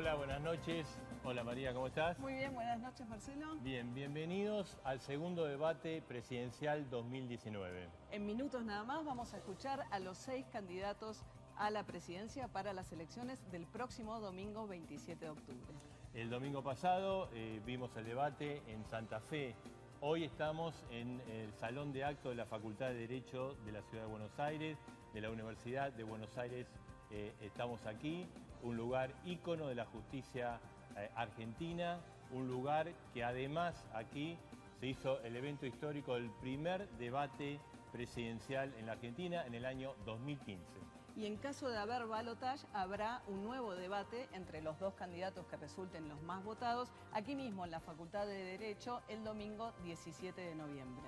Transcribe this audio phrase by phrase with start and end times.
[0.00, 0.98] Hola, buenas noches.
[1.24, 2.18] Hola María, ¿cómo estás?
[2.20, 3.56] Muy bien, buenas noches Marcelo.
[3.56, 7.86] Bien, bienvenidos al segundo debate presidencial 2019.
[8.10, 11.22] En minutos nada más vamos a escuchar a los seis candidatos
[11.58, 15.74] a la presidencia para las elecciones del próximo domingo 27 de octubre.
[16.14, 19.54] El domingo pasado eh, vimos el debate en Santa Fe.
[20.00, 24.04] Hoy estamos en el Salón de Actos de la Facultad de Derecho de la Ciudad
[24.04, 24.78] de Buenos Aires,
[25.12, 26.66] de la Universidad de Buenos Aires.
[27.10, 28.26] Eh, estamos aquí,
[28.62, 30.60] un lugar ícono de la justicia
[30.96, 32.00] eh, argentina,
[32.32, 34.36] un lugar que además aquí
[34.78, 37.60] se hizo el evento histórico del primer debate
[37.92, 40.80] presidencial en la Argentina en el año 2015
[41.16, 45.56] y en caso de haber balotage habrá un nuevo debate entre los dos candidatos que
[45.56, 50.54] resulten los más votados aquí mismo en la Facultad de Derecho el domingo 17 de
[50.54, 51.04] noviembre.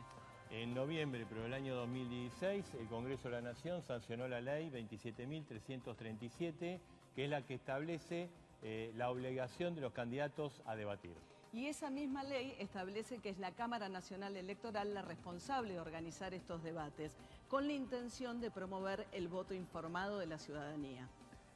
[0.50, 6.78] En noviembre, pero del año 2016, el Congreso de la Nación sancionó la ley 27.337,
[7.14, 8.28] que es la que establece
[8.62, 11.14] eh, la obligación de los candidatos a debatir.
[11.52, 16.33] Y esa misma ley establece que es la Cámara Nacional Electoral la responsable de organizar
[16.33, 17.14] estos debates,
[17.48, 21.08] con la intención de promover el voto informado de la ciudadanía.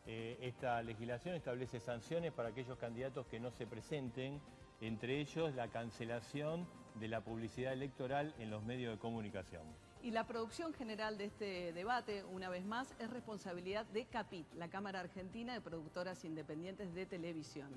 [0.06, 4.40] Eh, esta legislación establece sanciones para aquellos candidatos que no se presenten,
[4.82, 9.62] entre ellos la cancelación de la publicidad electoral en los medios de comunicación.
[10.02, 14.68] Y la producción general de este debate, una vez más, es responsabilidad de CAPIT, la
[14.68, 17.70] Cámara Argentina de Productoras Independientes de Televisión.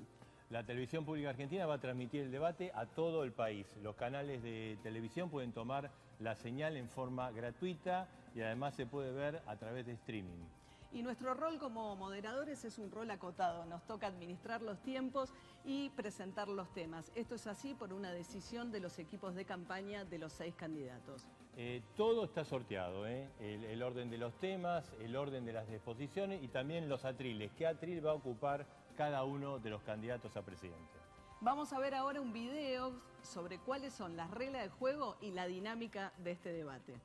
[0.50, 3.66] La televisión pública argentina va a transmitir el debate a todo el país.
[3.82, 9.12] Los canales de televisión pueden tomar la señal en forma gratuita y además se puede
[9.12, 10.44] ver a través de streaming.
[10.92, 13.64] Y nuestro rol como moderadores es un rol acotado.
[13.66, 15.32] Nos toca administrar los tiempos
[15.64, 17.12] y presentar los temas.
[17.14, 21.28] Esto es así por una decisión de los equipos de campaña de los seis candidatos.
[21.62, 23.28] Eh, todo está sorteado, ¿eh?
[23.38, 27.52] el, el, orden de los temas, el orden de las exposiciones y también los atriles.
[27.52, 28.66] ¿Qué atril va a ocupar
[29.00, 30.92] cada uno de los candidatos a presidente.
[31.40, 35.46] Vamos a ver ahora un video sobre cuáles son las reglas de juego y la
[35.46, 37.00] dinámica de este debate.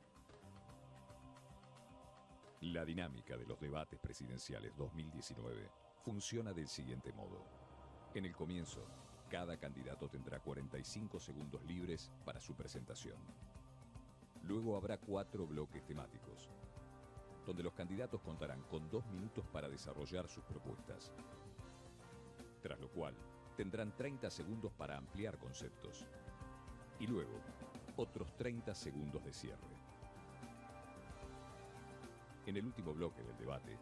[2.60, 5.70] La dinámica de los debates presidenciales 2019
[6.04, 7.46] funciona del siguiente modo.
[8.14, 8.86] En el comienzo,
[9.30, 13.18] cada candidato tendrá 45 segundos libres para su presentación.
[14.48, 16.50] Luego habrá cuatro bloques temáticos,
[17.46, 21.12] donde los candidatos contarán con dos minutos para desarrollar sus propuestas
[22.66, 23.14] tras lo cual
[23.56, 26.04] tendrán 30 segundos para ampliar conceptos
[27.00, 27.40] y luego
[27.96, 29.78] otros 30 segundos de cierre.
[32.48, 33.78] En el último bloque del debate,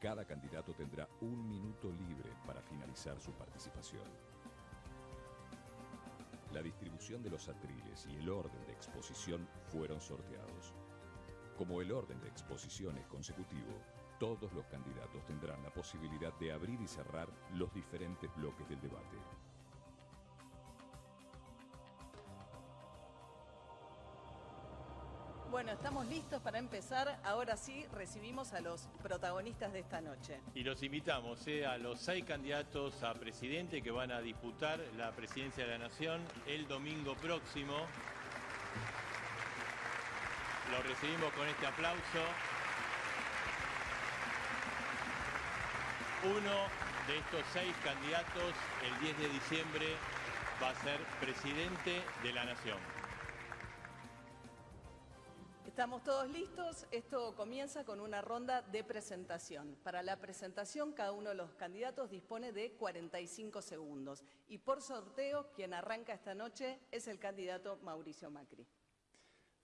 [0.00, 4.33] cada candidato tendrá un minuto libre para finalizar su participación.
[6.54, 10.72] La distribución de los atriles y el orden de exposición fueron sorteados.
[11.58, 13.82] Como el orden de exposición es consecutivo,
[14.20, 19.16] todos los candidatos tendrán la posibilidad de abrir y cerrar los diferentes bloques del debate.
[25.54, 27.20] Bueno, estamos listos para empezar.
[27.22, 30.40] Ahora sí, recibimos a los protagonistas de esta noche.
[30.52, 35.12] Y los invitamos eh, a los seis candidatos a presidente que van a disputar la
[35.12, 37.72] presidencia de la Nación el domingo próximo.
[40.72, 42.02] Los recibimos con este aplauso.
[46.24, 46.66] Uno
[47.06, 49.86] de estos seis candidatos, el 10 de diciembre,
[50.60, 52.93] va a ser presidente de la Nación.
[55.74, 56.86] Estamos todos listos.
[56.92, 59.76] Esto comienza con una ronda de presentación.
[59.82, 64.22] Para la presentación, cada uno de los candidatos dispone de 45 segundos.
[64.46, 68.64] Y por sorteo, quien arranca esta noche es el candidato Mauricio Macri.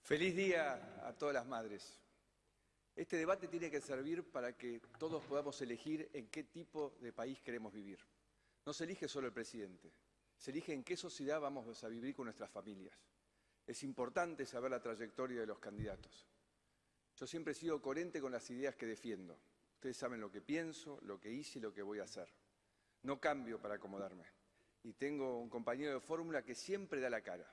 [0.01, 2.01] Feliz día a todas las madres.
[2.93, 7.41] Este debate tiene que servir para que todos podamos elegir en qué tipo de país
[7.41, 7.99] queremos vivir.
[8.65, 9.93] No se elige solo el presidente,
[10.35, 12.99] se elige en qué sociedad vamos a vivir con nuestras familias.
[13.67, 16.27] Es importante saber la trayectoria de los candidatos.
[17.15, 19.39] Yo siempre he sido coherente con las ideas que defiendo.
[19.75, 22.27] Ustedes saben lo que pienso, lo que hice y lo que voy a hacer.
[23.03, 24.25] No cambio para acomodarme.
[24.83, 27.51] Y tengo un compañero de fórmula que siempre da la cara.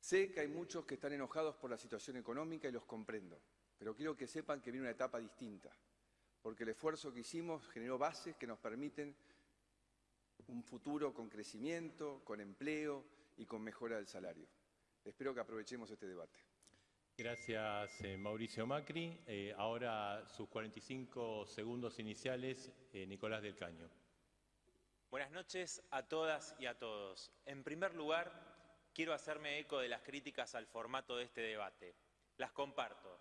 [0.00, 3.40] Sé que hay muchos que están enojados por la situación económica y los comprendo.
[3.78, 5.70] Pero quiero que sepan que viene una etapa distinta,
[6.40, 9.16] porque el esfuerzo que hicimos generó bases que nos permiten
[10.48, 13.04] un futuro con crecimiento, con empleo
[13.36, 14.46] y con mejora del salario.
[15.06, 16.40] Espero que aprovechemos este debate.
[17.16, 19.16] Gracias, eh, Mauricio Macri.
[19.26, 23.88] Eh, ahora sus 45 segundos iniciales, eh, Nicolás del Caño.
[25.08, 27.30] Buenas noches a todas y a todos.
[27.44, 28.32] En primer lugar,
[28.92, 31.94] quiero hacerme eco de las críticas al formato de este debate.
[32.36, 33.20] Las comparto.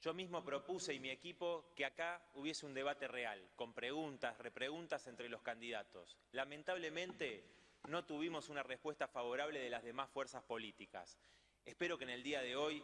[0.00, 5.08] Yo mismo propuse y mi equipo que acá hubiese un debate real, con preguntas, repreguntas
[5.08, 6.16] entre los candidatos.
[6.30, 11.18] Lamentablemente no tuvimos una respuesta favorable de las demás fuerzas políticas.
[11.64, 12.82] Espero que en el día de hoy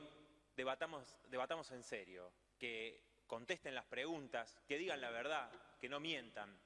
[0.57, 5.51] debatamos, debatamos en serio, que contesten las preguntas, que digan la verdad,
[5.81, 6.57] que no mientan,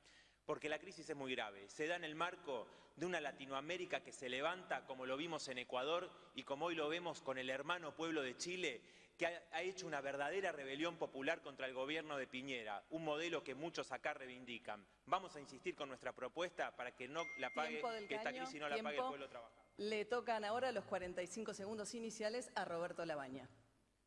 [0.44, 1.68] porque la crisis es muy grave.
[1.68, 5.58] Se da en el marco de una Latinoamérica que se levanta, como lo vimos en
[5.58, 8.80] Ecuador y como hoy lo vemos con el hermano pueblo de Chile,
[9.16, 13.54] que ha, hecho una verdadera rebelión popular contra el gobierno de Piñera, un modelo que
[13.54, 14.84] muchos acá reivindican.
[15.06, 18.68] Vamos a insistir con nuestra propuesta para que no la pague, que esta crisis no
[18.68, 19.64] la pague el pueblo trabajador.
[19.78, 23.48] Le tocan ahora los 45 segundos iniciales a Roberto Labaña.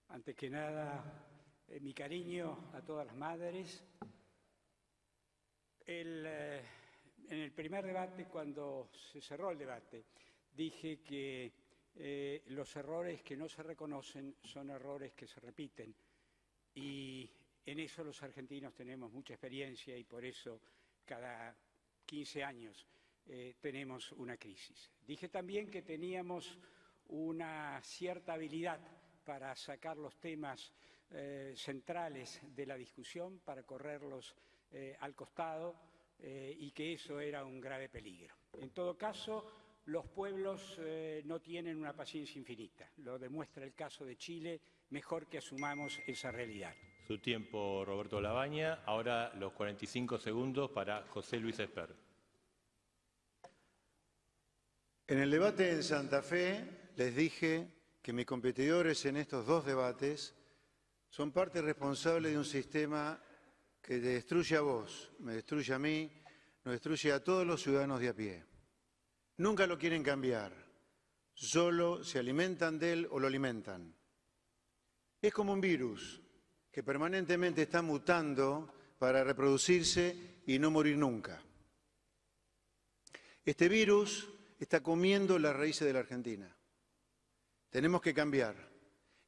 [0.10, 1.04] Antes que nada,
[1.68, 3.84] eh, mi cariño a todas las madres.
[5.86, 6.64] Eh,
[7.30, 10.06] en el primer debate, cuando se cerró el debate,
[10.52, 11.54] dije que
[12.02, 15.94] eh, los errores que no se reconocen son errores que se repiten.
[16.76, 17.30] Y
[17.66, 20.62] en eso los argentinos tenemos mucha experiencia y por eso
[21.04, 21.54] cada
[22.06, 22.88] 15 años
[23.26, 24.90] eh, tenemos una crisis.
[25.06, 26.58] Dije también que teníamos
[27.10, 28.80] una cierta habilidad
[29.26, 30.72] para sacar los temas
[31.12, 34.36] eh, centrales de la discusión, para correrlos
[35.00, 35.76] al costado
[36.20, 38.36] y que eso era un grave peligro.
[38.60, 39.59] En todo caso,
[39.90, 42.90] los pueblos eh, no tienen una paciencia infinita.
[42.98, 44.62] Lo demuestra el caso de Chile.
[44.92, 46.74] Mejor que asumamos esa realidad.
[47.08, 48.84] Su tiempo, Roberto Labaña.
[48.86, 51.96] Ahora los 45 segundos para José Luis Esper.
[55.08, 57.68] En el debate en Santa Fe les dije
[58.00, 60.36] que mis competidores en estos dos debates
[61.10, 63.20] son parte responsable de un sistema
[63.82, 66.12] que te destruye a vos, me destruye a mí,
[66.64, 68.49] nos destruye a todos los ciudadanos de a pie.
[69.40, 70.52] Nunca lo quieren cambiar,
[71.34, 73.96] solo se alimentan de él o lo alimentan.
[75.22, 76.22] Es como un virus
[76.70, 81.42] que permanentemente está mutando para reproducirse y no morir nunca.
[83.46, 84.28] Este virus
[84.60, 86.54] está comiendo las raíces de la Argentina.
[87.70, 88.56] Tenemos que cambiar.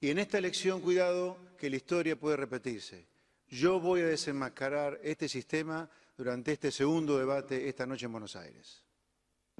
[0.01, 3.07] Y en esta elección, cuidado, que la historia puede repetirse.
[3.47, 8.80] Yo voy a desenmascarar este sistema durante este segundo debate esta noche en Buenos Aires.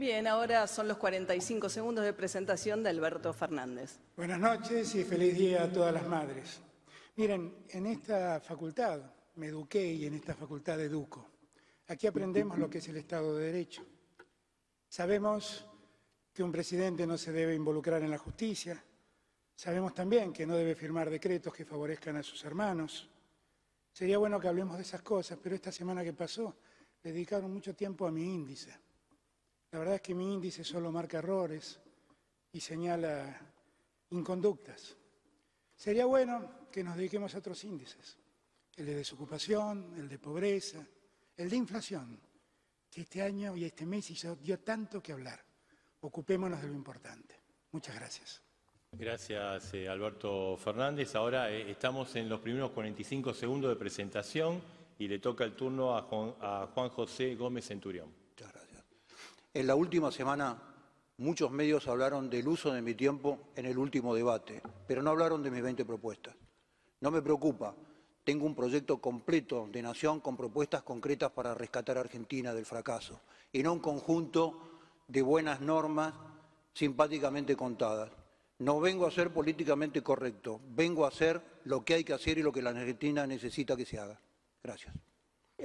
[0.02, 4.00] Bien, ahora son los 45 segundos de presentación de Alberto Fernández.
[4.18, 6.60] Buenas noches y feliz día a todas las madres.
[7.18, 9.00] Miren, en esta facultad
[9.36, 11.30] me eduqué y en esta facultad educo.
[11.86, 13.86] Aquí aprendemos lo que es el Estado de Derecho.
[14.90, 15.68] Sabemos
[16.34, 18.84] que un presidente no se debe involucrar en la justicia.
[19.54, 23.08] Sabemos también que no debe firmar decretos que favorezcan a sus hermanos.
[23.94, 26.56] Sería bueno que hablemos de esas cosas, pero esta semana que pasó
[27.04, 28.74] dedicaron mucho tiempo a mi índice.
[29.72, 31.80] La verdad es que mi índice solo marca errores
[32.52, 33.40] y señala
[34.10, 34.98] inconductas.
[35.74, 38.18] Sería bueno que nos dediquemos a otros índices,
[38.76, 40.86] el de desocupación, el de pobreza,
[41.38, 42.20] el de inflación,
[42.90, 45.42] que este año y este mes dio tanto que hablar.
[46.02, 47.36] Ocupémonos de lo importante.
[47.72, 48.44] Muchas gracias.
[48.92, 51.16] Gracias, eh, Alberto Fernández.
[51.16, 54.62] Ahora eh, estamos en los primeros 45 segundos de presentación
[55.00, 56.02] y le toca el turno a
[56.68, 58.21] Juan José Gómez Centurión.
[59.54, 60.58] En la última semana
[61.18, 65.44] muchos medios hablaron del uso de mi tiempo en el último debate, pero no hablaron
[65.44, 66.36] de mis 20 propuestas.
[67.02, 67.76] No me preocupa,
[68.24, 73.20] tengo un proyecto completo de nación con propuestas concretas para rescatar a Argentina del fracaso
[73.52, 74.58] y no un conjunto
[75.10, 76.14] de buenas normas
[76.74, 78.10] simpáticamente contadas.
[78.60, 82.44] No vengo a ser políticamente correcto, vengo a hacer lo que hay que hacer y
[82.44, 84.18] lo que la Argentina necesita que se haga.
[84.64, 84.96] Gracias.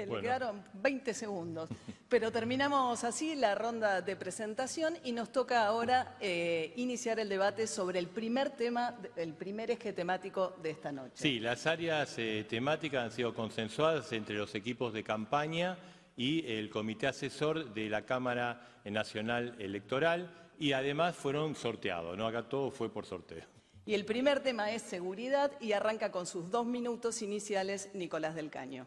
[0.04, 1.70] Le quedaron 20 segundos.
[2.08, 7.66] Pero terminamos así la ronda de presentación y nos toca ahora eh, iniciar el debate
[7.66, 11.14] sobre el primer tema, el primer eje temático de esta noche.
[11.14, 15.78] Sí, las áreas eh, temáticas han sido consensuadas entre los equipos de campaña
[16.16, 22.26] y el comité asesor de la Cámara Nacional Electoral y además fueron sorteados, ¿no?
[22.26, 23.44] Acá todo fue por sorteo.
[23.84, 28.50] Y el primer tema es seguridad y arranca con sus dos minutos iniciales Nicolás del
[28.50, 28.86] Caño.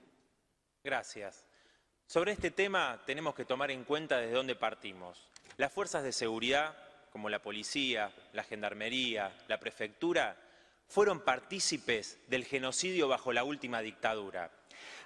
[0.83, 1.45] Gracias.
[2.07, 5.27] Sobre este tema tenemos que tomar en cuenta desde dónde partimos.
[5.57, 6.75] Las fuerzas de seguridad,
[7.11, 10.37] como la policía, la gendarmería, la prefectura,
[10.87, 14.51] fueron partícipes del genocidio bajo la última dictadura.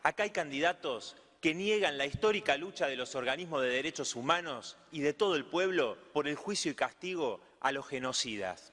[0.04, 5.02] Acá hay candidatos que niegan la histórica lucha de los organismos de derechos humanos y
[5.02, 8.72] de todo el pueblo por el juicio y castigo a los genocidas.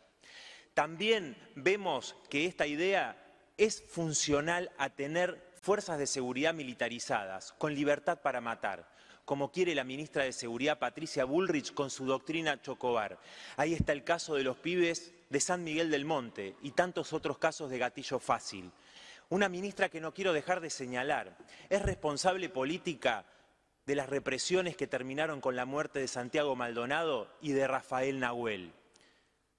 [0.74, 3.16] También vemos que esta idea
[3.56, 8.88] es funcional a tener fuerzas de seguridad militarizadas, con libertad para matar,
[9.24, 13.18] como quiere la ministra de Seguridad Patricia Bullrich con su doctrina Chocobar.
[13.56, 17.38] Ahí está el caso de los pibes de San Miguel del Monte y tantos otros
[17.38, 18.72] casos de gatillo fácil.
[19.28, 21.36] Una ministra que no quiero dejar de señalar.
[21.68, 23.24] Es responsable política
[23.86, 28.72] de las represiones que terminaron con la muerte de Santiago Maldonado y de Rafael Nahuel.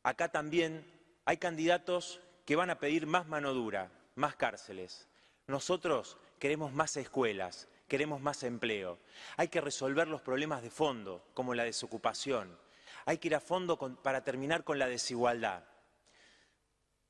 [0.03, 0.85] Acá también
[1.25, 5.07] hay candidatos que van a pedir más mano dura, más cárceles.
[5.51, 8.99] Nosotros queremos más escuelas, queremos más empleo.
[9.35, 12.57] Hay que resolver los problemas de fondo, como la desocupación.
[13.05, 15.65] Hay que ir a fondo para terminar con la desigualdad.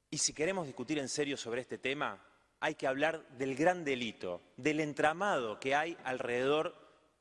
[0.09, 2.19] Y si queremos discutir en serio sobre este tema,
[2.59, 6.75] hay que hablar del gran delito, del entramado que hay alrededor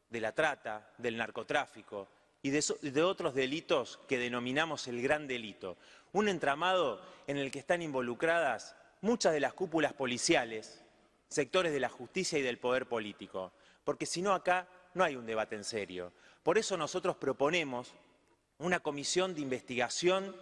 [0.09, 2.09] de la trata, del narcotráfico
[2.41, 5.77] y de, otros delitos que denominamos el gran delito.
[6.13, 10.80] Un entramado en el que están involucradas muchas de las cúpulas policiales,
[11.31, 13.53] sectores de la justicia y del poder político,
[13.85, 16.13] porque si no acá no hay un debate en serio.
[16.43, 17.95] Por eso nosotros proponemos
[18.59, 20.37] una comisión de investigación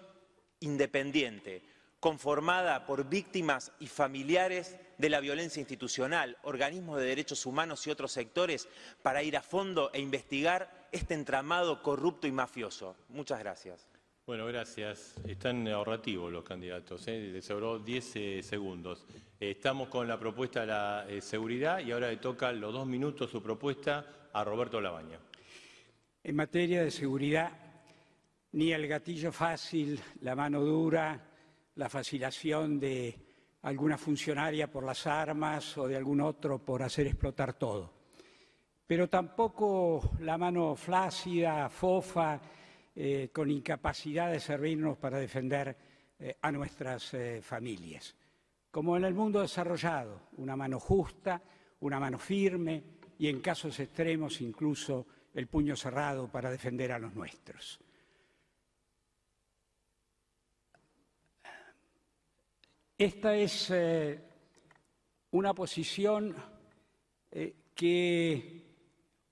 [0.61, 1.63] independiente,
[2.01, 8.13] conformada por víctimas y familiares de la violencia institucional, organismos de derechos humanos y otros
[8.13, 8.69] sectores
[9.03, 12.97] para ir a fondo e investigar este entramado corrupto y mafioso.
[13.09, 13.88] Muchas gracias.
[14.29, 15.15] Bueno, gracias.
[15.27, 17.31] Están ahorrativos los candidatos, ¿eh?
[17.33, 19.07] les sobró 10 eh, segundos.
[19.41, 23.31] estamos con la propuesta de la eh, seguridad y ahora le toca los dos minutos
[23.31, 25.19] su propuesta a Roberto Labaña.
[26.23, 27.51] En materia de seguridad,
[28.53, 31.19] ni el gatillo fácil, la mano dura,
[31.77, 33.19] la fascinación de
[33.63, 37.95] alguna funcionaria por las armas o de algún otro por hacer explotar todo.
[38.87, 42.39] Pero tampoco la mano flácida, fofa,
[43.01, 45.77] eh, con incapacidad de servirnos para defender
[46.19, 48.17] eh, a nuestras eh, familias.
[48.73, 51.41] Como en el mundo desarrollado, una mano justa,
[51.79, 52.83] una mano firme
[53.17, 57.79] y en casos extremos incluso el puño cerrado para defender a los nuestros.
[62.99, 63.73] Esta es
[65.31, 66.35] una posición
[67.77, 68.67] que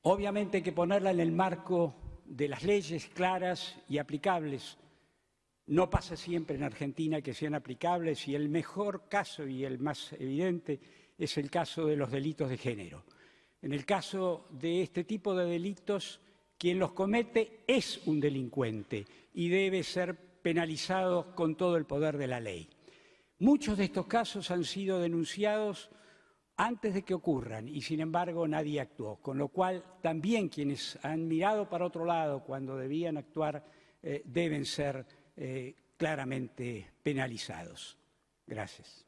[0.02, 4.78] obviamente hay que ponerla en el marco de las leyes claras y aplicables.
[5.66, 10.12] No pasa siempre en Argentina que sean aplicables y el mejor caso y el más
[10.12, 10.80] evidente
[11.18, 13.04] es el caso de los delitos de género.
[13.62, 16.20] En el caso de este tipo de delitos,
[16.58, 22.28] quien los comete es un delincuente y debe ser penalizado con todo el poder de
[22.28, 22.68] la ley.
[23.38, 25.90] Muchos de estos casos han sido denunciados
[26.56, 31.28] antes de que ocurran y sin embargo nadie actuó, con lo cual también quienes han
[31.28, 33.64] mirado para otro lado cuando debían actuar
[34.02, 37.98] eh, deben ser eh, claramente penalizados.
[38.46, 39.06] Gracias.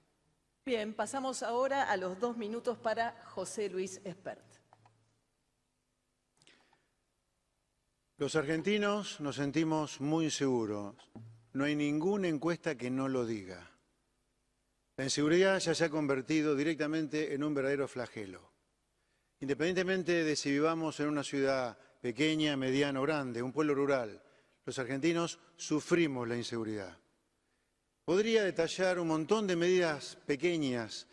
[0.67, 4.45] Bien, pasamos ahora a los dos minutos para José Luis Espert.
[8.19, 10.97] Los argentinos nos sentimos muy seguros.
[11.53, 13.78] No hay ninguna encuesta que no lo diga.
[14.99, 18.51] La inseguridad ya se ha convertido directamente en un verdadero flagelo.
[19.39, 24.21] Independientemente de si vivamos en una ciudad pequeña, mediana o grande, un pueblo rural,
[24.65, 26.99] los argentinos sufrimos la inseguridad.
[28.05, 31.07] Podría detallar un montón de medidas pequeñas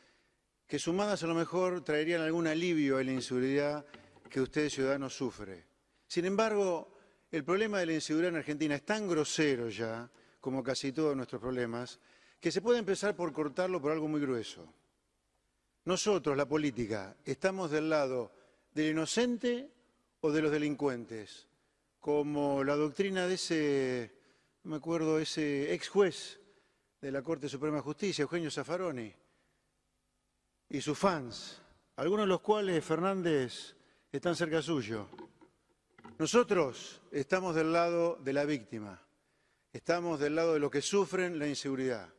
[0.65, 3.85] que sumadas a lo mejor traerían algún alivio a la inseguridad
[4.31, 5.63] que usted, ciudadano, sufre.
[6.07, 6.97] Sin embargo,
[7.29, 10.09] el problema de la inseguridad en Argentina es tan grosero ya,
[10.41, 11.99] como casi todos nuestros problemas,
[12.45, 14.71] que se puede empezar por cortarlo por algo muy grueso.
[15.85, 18.33] Nosotros, la política, estamos del lado
[18.71, 19.71] del inocente
[20.21, 21.47] o de los delincuentes,
[21.99, 24.11] como la doctrina de ese,
[24.63, 26.39] no me acuerdo, ese ex juez
[27.01, 29.11] de la Corte Suprema de Justicia, Eugenio Zaffaroni,
[30.69, 31.59] y sus fans,
[31.95, 33.75] algunos de los cuales, Fernández,
[34.11, 35.07] están cerca suyo.
[36.19, 39.01] Nosotros estamos del lado de la víctima,
[39.73, 42.14] estamos del lado de los que sufren la inseguridad.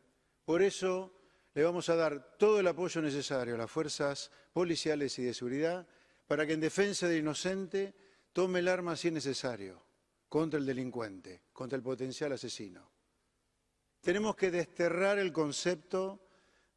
[0.47, 1.13] Por eso
[1.55, 5.85] le vamos a dar todo el apoyo necesario a las fuerzas policiales y de seguridad
[6.29, 7.95] para que en defensa del inocente
[8.33, 9.83] tome el arma si es necesario
[10.29, 12.89] contra el delincuente, contra el potencial asesino.
[14.01, 16.29] Tenemos que desterrar el concepto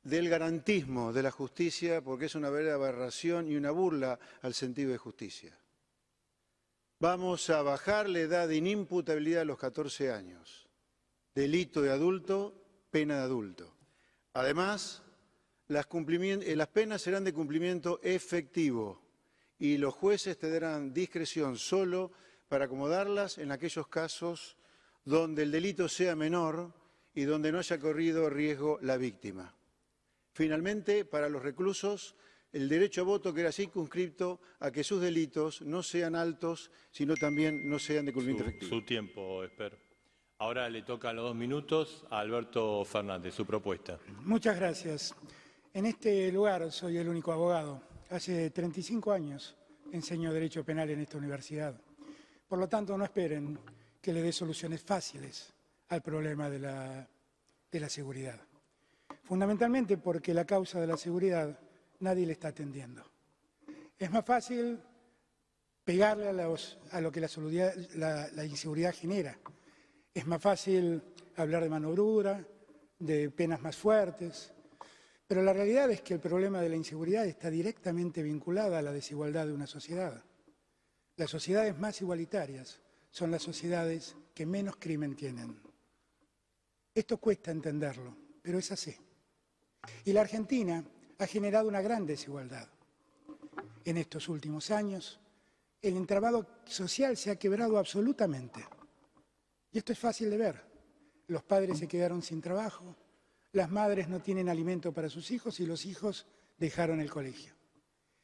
[0.01, 4.91] del garantismo de la justicia porque es una verdadera aberración y una burla al sentido
[4.91, 5.55] de justicia.
[6.97, 10.67] Vamos a bajar la edad de inimputabilidad a los 14 años.
[11.35, 13.75] Delito de adulto pena de adulto.
[14.33, 15.03] Además,
[15.69, 19.01] eh, las, penas serán de cumplimiento efectivo
[19.59, 22.11] y los jueces tendrán discreción solo
[22.47, 24.57] para acomodarlas en aquellos casos
[25.05, 26.73] donde el delito sea menor
[27.13, 29.53] y donde no haya corrido riesgo la víctima.
[30.33, 32.15] Finalmente, para los reclusos,
[32.51, 37.69] el derecho a voto queda circunscripto a que sus delitos no sean altos, sino también
[37.69, 38.75] no sean de cumplimiento efectivo.
[38.75, 39.77] Su tiempo, espero.
[40.41, 43.99] Ahora le toca los dos minutos a Alberto Fernández, su propuesta.
[44.23, 45.13] Muchas gracias.
[45.73, 47.81] En este lugar soy el único abogado.
[48.09, 49.57] Hace 35 años
[49.91, 51.75] enseño Derecho Penal en esta universidad.
[52.47, 53.59] Por lo tanto, no esperen
[54.01, 55.53] que le dé soluciones fáciles
[55.89, 57.07] al problema de la,
[57.69, 58.39] de la seguridad.
[59.23, 61.59] Fundamentalmente porque la causa de la seguridad
[61.99, 63.03] nadie le está atendiendo.
[63.97, 64.79] Es más fácil
[65.83, 69.37] pegarle a, lo que la, inseguridad genera.
[70.13, 71.01] Es más fácil
[71.35, 71.93] hablar de mano
[72.97, 74.51] de penas más fuertes,
[75.27, 78.91] pero la realidad es que el problema de la inseguridad está directamente vinculada a la
[78.91, 80.23] desigualdad de una sociedad.
[81.15, 85.61] Las sociedades más igualitarias son las sociedades que menos crimen tienen.
[86.95, 88.95] Esto cuesta entenderlo, pero es así.
[90.05, 90.83] Y la Argentina
[91.19, 92.67] ha generado una gran desigualdad.
[93.85, 95.19] En estos últimos años,
[95.81, 98.65] el entramado social se ha quebrado absolutamente.
[99.71, 100.61] Y esto es fácil de ver.
[101.27, 102.95] Los padres se quedaron sin trabajo,
[103.51, 106.25] las madres no tienen alimento para sus hijos y los hijos
[106.57, 107.53] dejaron el colegio.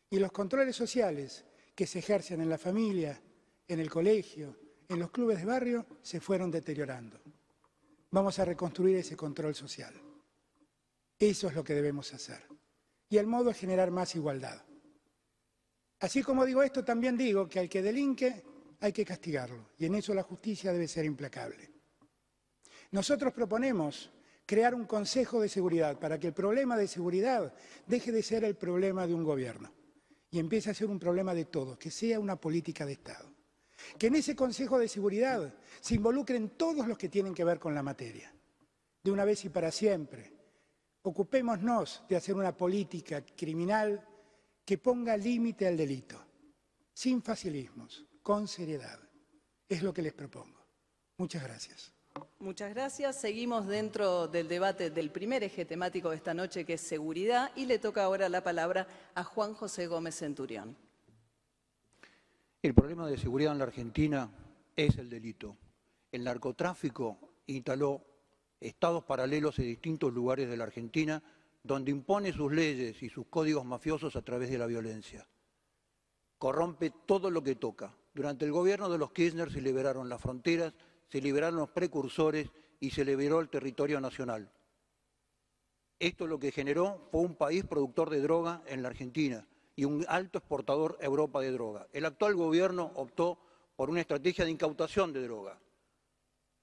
[0.09, 3.21] Y los controles sociales que se ejercen en la familia,
[3.67, 4.55] en el colegio,
[4.87, 7.19] en los clubes de barrio, se fueron deteriorando.
[8.11, 9.93] Vamos a reconstruir ese control social.
[11.17, 12.43] Eso es lo que debemos hacer.
[13.09, 14.63] Y el modo es generar más igualdad.
[15.99, 18.43] Así como digo esto, también digo que al que delinque
[18.85, 19.69] hay que castigarlo.
[19.77, 21.71] Y en eso la justicia debe ser implacable.
[22.91, 24.11] Nosotros proponemos
[24.45, 27.53] crear un Consejo de Seguridad para que el problema de seguridad
[27.87, 29.71] deje de ser el problema de un gobierno
[30.29, 33.33] y empiece a ser un problema de todos, que sea una política de Estado.
[33.97, 37.73] Que en ese Consejo de Seguridad se involucren todos los que tienen que ver con
[37.73, 38.33] la materia,
[39.03, 40.33] de una vez y para siempre.
[41.01, 44.07] Ocupémonos de hacer una política criminal
[44.63, 46.23] que ponga límite al delito,
[46.93, 48.99] sin facilismos, con seriedad.
[49.69, 50.59] Es lo que les propongo.
[51.17, 51.93] Muchas gracias.
[52.39, 53.21] Muchas gracias.
[53.21, 57.67] Seguimos dentro del debate del primer eje temático de esta noche, que es seguridad, y
[57.67, 60.75] le toca ahora la palabra a Juan José Gómez Centurión.
[62.63, 64.27] El problema de seguridad en la Argentina
[64.75, 65.55] es el delito.
[66.11, 68.01] El narcotráfico instaló
[68.59, 71.21] estados paralelos en distintos lugares de la Argentina
[71.61, 75.27] donde impone sus leyes y sus códigos mafiosos a través de la violencia.
[76.39, 77.93] Corrompe todo lo que toca.
[78.15, 80.73] Durante el gobierno de los Kirchner se liberaron las fronteras,
[81.09, 82.49] se liberaron los precursores
[82.79, 84.49] y se liberó el territorio nacional.
[85.99, 90.05] Esto lo que generó fue un país productor de droga en la Argentina y un
[90.07, 91.87] alto exportador a Europa de droga.
[91.91, 93.37] El actual gobierno optó
[93.75, 95.59] por una estrategia de incautación de droga,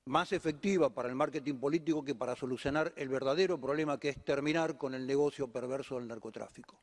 [0.06, 4.78] más efectiva para el marketing político que para solucionar el verdadero problema que es terminar
[4.78, 6.80] con el negocio perverso del narcotráfico.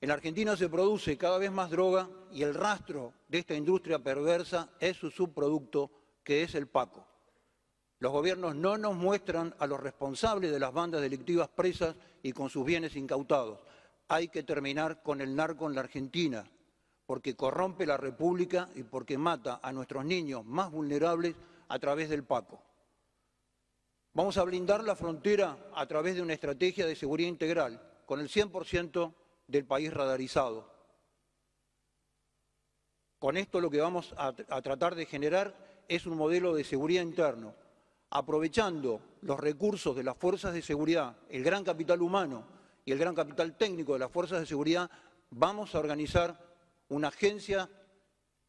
[0.00, 4.70] En Argentina se produce cada vez más droga y el rastro de esta industria perversa
[4.80, 5.90] es su subproducto
[6.24, 7.06] que es el Paco.
[7.98, 12.48] Los gobiernos no nos muestran a los responsables de las bandas delictivas presas y con
[12.48, 13.58] sus bienes incautados.
[14.08, 16.50] Hay que terminar con el narco en la Argentina,
[17.04, 21.36] porque corrompe la República y porque mata a nuestros niños más vulnerables
[21.68, 22.62] a través del Paco.
[24.14, 28.30] Vamos a blindar la frontera a través de una estrategia de seguridad integral, con el
[28.30, 29.12] 100%
[29.50, 30.70] del país radarizado.
[33.18, 35.54] Con esto lo que vamos a, tratar de generar
[35.88, 37.54] es un modelo de seguridad interno,
[38.10, 42.44] aprovechando los recursos de las fuerzas de seguridad, el gran capital humano
[42.84, 44.90] y el gran capital técnico de las fuerzas de seguridad,
[45.30, 46.38] vamos a organizar
[46.88, 47.68] una agencia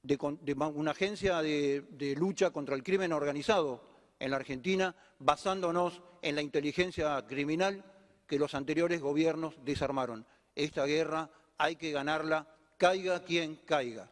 [0.03, 3.83] de lucha contra el crimen organizado
[4.19, 7.83] en la Argentina, basándonos en la inteligencia criminal
[8.27, 10.25] que los anteriores gobiernos desarmaron.
[10.55, 14.09] Esta guerra hay que ganarla, caiga quien caiga.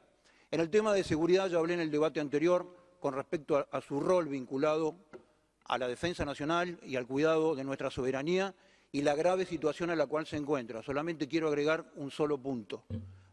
[0.52, 2.66] En el tema de seguridad ya hablé en el debate anterior,
[3.00, 4.96] con respecto a, su rol vinculado
[5.66, 8.54] a la defensa nacional y al cuidado de nuestra soberanía
[8.92, 10.82] y la grave situación en la cual se encuentra.
[10.82, 12.84] Solamente quiero agregar un solo punto.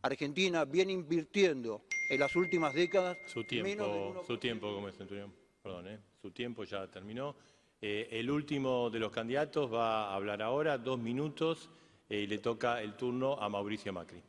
[0.02, 3.16] Argentina viene invirtiendo en las últimas décadas...
[3.26, 5.32] Su tiempo, su tiempo, como Centurión.
[5.62, 5.98] Perdón, ¿eh?
[6.22, 7.34] su tiempo ya terminó.
[7.80, 11.70] Eh, el último de los candidatos va a hablar ahora, dos minutos,
[12.08, 14.22] eh, y le toca el turno a Mauricio Macri.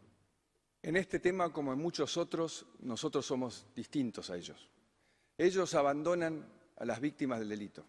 [0.81, 4.69] En este tema, como en muchos otros, nosotros somos distintos a ellos.
[5.37, 7.85] Ellos abandonan a las víctimas del delito.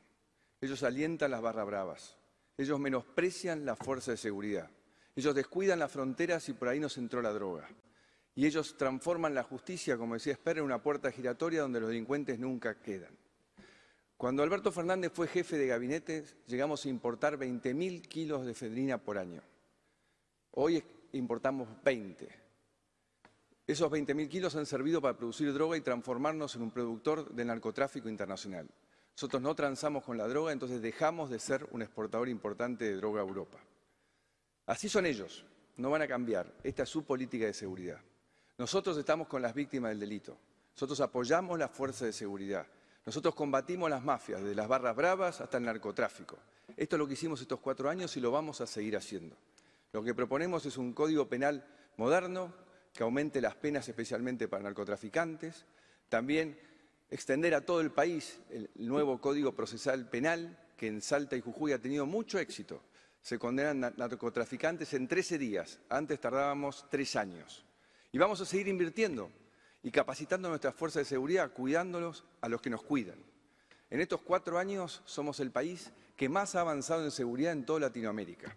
[0.60, 2.18] Ellos alientan las barras bravas.
[2.56, 4.70] Ellos menosprecian la fuerza de seguridad.
[5.14, 7.68] Ellos descuidan las fronteras y por ahí nos entró la droga.
[8.34, 12.38] Y ellos transforman la justicia, como decía Esper, en una puerta giratoria donde los delincuentes
[12.38, 13.16] nunca quedan.
[14.16, 19.18] Cuando Alberto Fernández fue jefe de gabinete, llegamos a importar 20.000 kilos de efedrina por
[19.18, 19.42] año.
[20.52, 20.82] Hoy
[21.12, 22.28] importamos 20.
[23.66, 28.08] Esos 20.000 kilos han servido para producir droga y transformarnos en un productor de narcotráfico
[28.08, 28.68] internacional.
[29.14, 33.20] Nosotros no transamos con la droga, entonces dejamos de ser un exportador importante de droga
[33.20, 33.58] a Europa.
[34.64, 35.44] Así son ellos,
[35.76, 36.52] no van a cambiar.
[36.62, 38.00] Esta es su política de seguridad.
[38.56, 40.36] Nosotros estamos con las víctimas del delito.
[40.72, 42.66] Nosotros apoyamos las fuerzas de seguridad.
[43.04, 46.38] Nosotros combatimos las mafias, desde las barras bravas hasta el narcotráfico.
[46.76, 49.36] Esto es lo que hicimos estos cuatro años y lo vamos a seguir haciendo.
[49.92, 52.52] Lo que proponemos es un código penal moderno
[52.92, 55.64] que aumente las penas especialmente para narcotraficantes,
[56.08, 56.58] también
[57.10, 61.72] extender a todo el país el nuevo Código Procesal Penal, que en Salta y Jujuy
[61.72, 62.82] ha tenido mucho éxito.
[63.20, 67.64] Se condenan narcotraficantes en 13 días, antes tardábamos tres años.
[68.12, 69.30] Y vamos a seguir invirtiendo
[69.82, 73.18] y capacitando nuestras fuerzas de seguridad, cuidándolos a los que nos cuidan.
[73.90, 77.80] En estos cuatro años somos el país que más ha avanzado en seguridad en toda
[77.80, 78.56] Latinoamérica.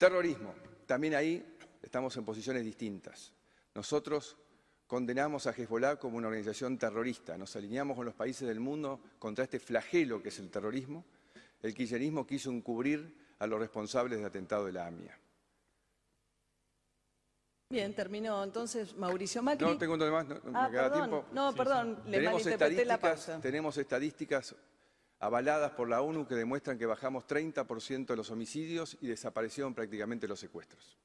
[0.00, 0.54] Terrorismo,
[0.86, 3.34] también ahí estamos en posiciones distintas.
[3.74, 4.34] Nosotros
[4.86, 9.44] condenamos a Hezbollah como una organización terrorista, nos alineamos con los países del mundo contra
[9.44, 11.04] este flagelo que es el terrorismo.
[11.62, 15.18] El kirchnerismo quiso encubrir a los responsables del atentado de la AMIA.
[17.68, 19.66] Bien, terminó entonces Mauricio Macri.
[19.66, 21.10] No, tengo más, no, ah, me queda perdón.
[21.10, 21.26] tiempo.
[21.34, 23.40] No, perdón, le tenemos malinterpreté la estadísticas, pausa.
[23.42, 24.56] tenemos estadísticas
[25.20, 30.26] avaladas por la ONU que demuestran que bajamos 30% de los homicidios y desaparecieron prácticamente
[30.26, 30.96] los secuestros.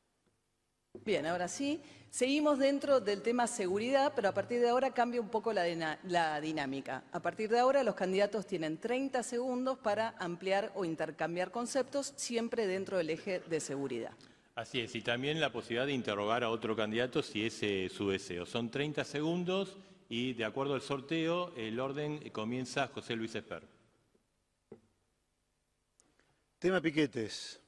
[1.03, 1.81] Bien, ahora sí.
[2.09, 7.03] Seguimos dentro del tema seguridad, pero a partir de ahora cambia un poco la, dinámica.
[7.11, 12.67] A partir de ahora los candidatos tienen 30 segundos para ampliar o intercambiar conceptos, siempre
[12.67, 14.11] dentro del eje de seguridad.
[14.55, 18.09] Así es, y también la posibilidad de interrogar a otro candidato si ese es su
[18.09, 18.45] deseo.
[18.45, 19.75] Son 30 segundos
[20.07, 23.74] y de acuerdo al sorteo, el orden comienza José Luis Esper.
[26.65, 27.61] Tema piquetes.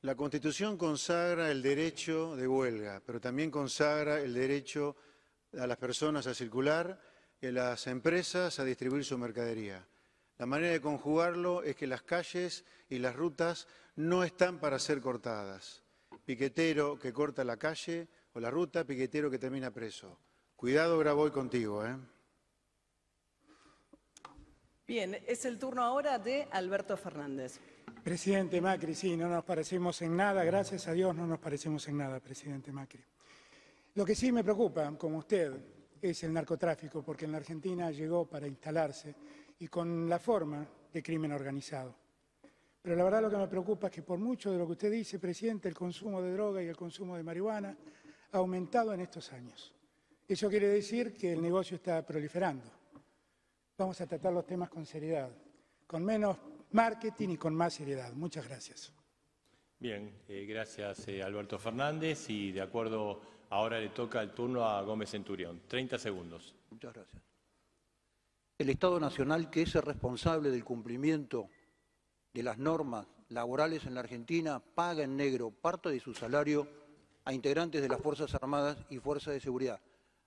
[0.00, 4.96] La Constitución consagra el derecho de huelga, pero también consagra el derecho
[5.58, 6.98] a las personas a circular
[7.42, 9.86] y a las empresas a distribuir su mercadería.
[10.38, 15.02] La manera de conjugarlo es que las calles y las rutas no están para ser
[15.02, 15.82] cortadas.
[16.24, 20.18] Piquetero que corta la calle o la ruta, piquetero que termina preso.
[20.56, 21.98] Cuidado, Graboy, contigo, ¿eh?
[24.90, 27.60] Bien, es el turno ahora de Alberto Fernández.
[28.02, 31.98] Presidente Macri, sí, no nos parecemos en nada, gracias a Dios no nos parecemos en
[31.98, 33.04] nada, presidente Macri.
[33.94, 35.52] Lo que sí me preocupa, como usted,
[36.00, 39.14] es el narcotráfico, porque en la Argentina llegó para instalarse
[39.58, 41.94] y con la forma de crimen organizado.
[42.82, 44.90] Pero la verdad lo que me preocupa es que por mucho de lo que usted
[44.90, 47.76] dice, presidente, el consumo de droga y el consumo de marihuana
[48.32, 49.74] ha aumentado en estos años.
[50.26, 52.64] Eso quiere decir que el negocio está proliferando.
[53.76, 55.30] Vamos a tratar los temas con seriedad,
[55.86, 56.38] con menos
[56.72, 58.12] marketing y con más seriedad.
[58.12, 58.92] Muchas gracias.
[59.78, 64.82] Bien, eh, gracias eh, Alberto Fernández y de acuerdo, ahora le toca el turno a
[64.82, 65.62] Gómez Centurión.
[65.66, 66.54] 30 segundos.
[66.70, 67.22] Muchas gracias.
[68.58, 71.48] El Estado Nacional, que es el responsable del cumplimiento
[72.34, 76.68] de las normas laborales en la Argentina, paga en negro parte de su salario
[77.24, 79.80] a integrantes de las Fuerzas Armadas y Fuerzas de Seguridad.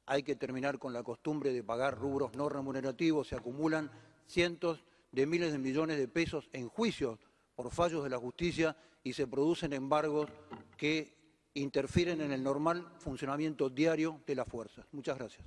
[0.08, 3.27] Hay que terminar con la costumbre de pagar rubros no remunerativos.
[3.27, 3.91] Se acumulan
[4.25, 7.19] cientos de miles de millones de pesos en juicios
[7.56, 10.30] por fallos de la justicia y se producen embargos
[10.76, 11.15] que
[11.54, 14.86] interfieren en el normal funcionamiento diario de las fuerzas.
[14.91, 15.45] Muchas gracias.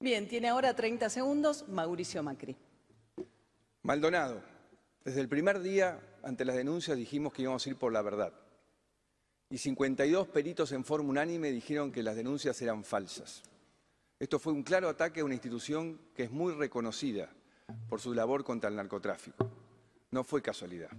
[0.00, 2.56] Bien, tiene ahora 30 segundos Mauricio Macri.
[3.82, 4.42] Maldonado,
[5.04, 8.32] desde el primer día ante las denuncias dijimos que íbamos a ir por la verdad.
[9.50, 13.42] Y 52 peritos en forma unánime dijeron que las denuncias eran falsas.
[14.18, 17.30] Esto fue un claro ataque a una institución que es muy reconocida
[17.88, 19.50] por su labor contra el narcotráfico.
[20.10, 20.90] No fue casualidad.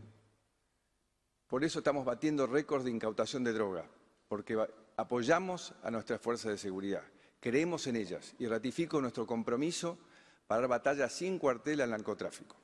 [1.47, 3.85] Por eso estamos batiendo récords de incautación de droga,
[4.27, 4.57] porque
[4.97, 7.03] apoyamos a nuestras fuerzas de seguridad,
[7.39, 9.97] creemos en ellas y ratifico nuestro compromiso
[10.45, 12.55] para dar batalla sin cuartel al narcotráfico.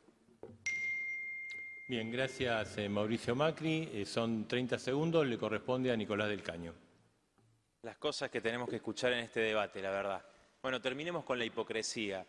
[1.87, 3.89] Bien, gracias eh, Mauricio Macri.
[3.93, 6.73] Eh, son 30 segundos, le corresponde a Nicolás del Caño.
[7.83, 10.25] Las cosas que tenemos que escuchar en este debate, la verdad.
[10.63, 12.25] Bueno, terminemos con la hipocresía.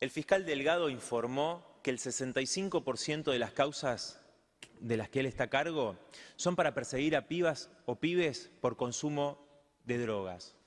[0.00, 4.20] El fiscal Delgado informó que el 65% de las causas
[4.78, 5.96] de las que él está a cargo
[6.36, 9.44] son para perseguir a pibas o pibes por consumo
[9.84, 10.57] de drogas.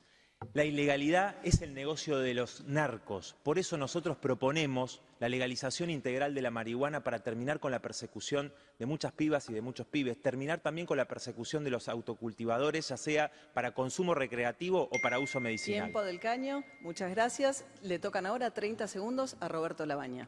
[0.54, 3.38] La ilegalidad es el negocio de los narcos.
[3.42, 8.52] Por eso nosotros proponemos la legalización integral de la marihuana para terminar con la persecución
[8.78, 12.90] de muchas pibas y de muchos pibes, terminar también con la persecución de los autocultivadores,
[12.90, 15.84] ya sea para consumo recreativo o para uso medicinal.
[15.84, 17.66] Tiempo del caño, muchas gracias.
[17.82, 20.28] Le tocan ahora 30 segundos a Roberto Labaña.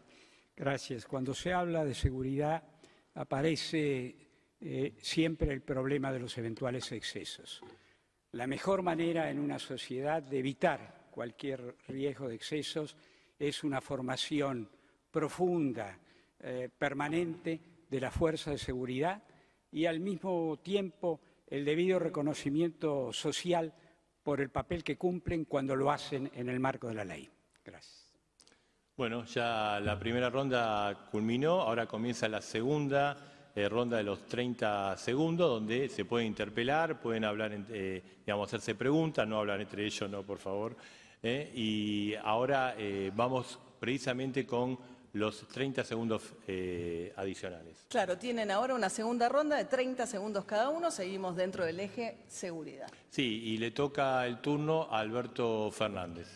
[0.55, 1.05] Gracias.
[1.05, 2.63] Cuando se habla de seguridad
[3.15, 4.15] aparece
[4.61, 7.61] eh, siempre el problema de los eventuales excesos.
[8.33, 12.97] La mejor manera en una sociedad de evitar cualquier riesgo de excesos
[13.37, 14.67] es una formación
[15.11, 15.99] profunda,
[16.39, 19.21] eh, permanente de la fuerza de seguridad
[19.71, 23.71] y al mismo tiempo el debido reconocimiento social
[24.23, 27.29] por el papel que cumplen cuando lo hacen en el marco de la ley.
[27.63, 28.15] Gracias.
[28.97, 33.15] Bueno, ya la primera ronda culminó, ahora comienza la segunda
[33.55, 38.73] eh, ronda de los 30 segundos, donde se puede interpelar, pueden hablar, eh, digamos, hacerse
[38.73, 40.75] preguntas, no hablar entre ellos, no, por favor.
[41.21, 42.75] Eh, y ahora
[43.13, 44.77] vamos precisamente con
[45.13, 46.33] los 30 segundos
[47.15, 47.85] adicionales.
[47.89, 52.23] Claro, tienen ahora una segunda ronda de 30 segundos cada uno, seguimos dentro del eje
[52.27, 52.89] seguridad.
[53.09, 56.27] Sí, y le toca el turno a Alberto Fernández.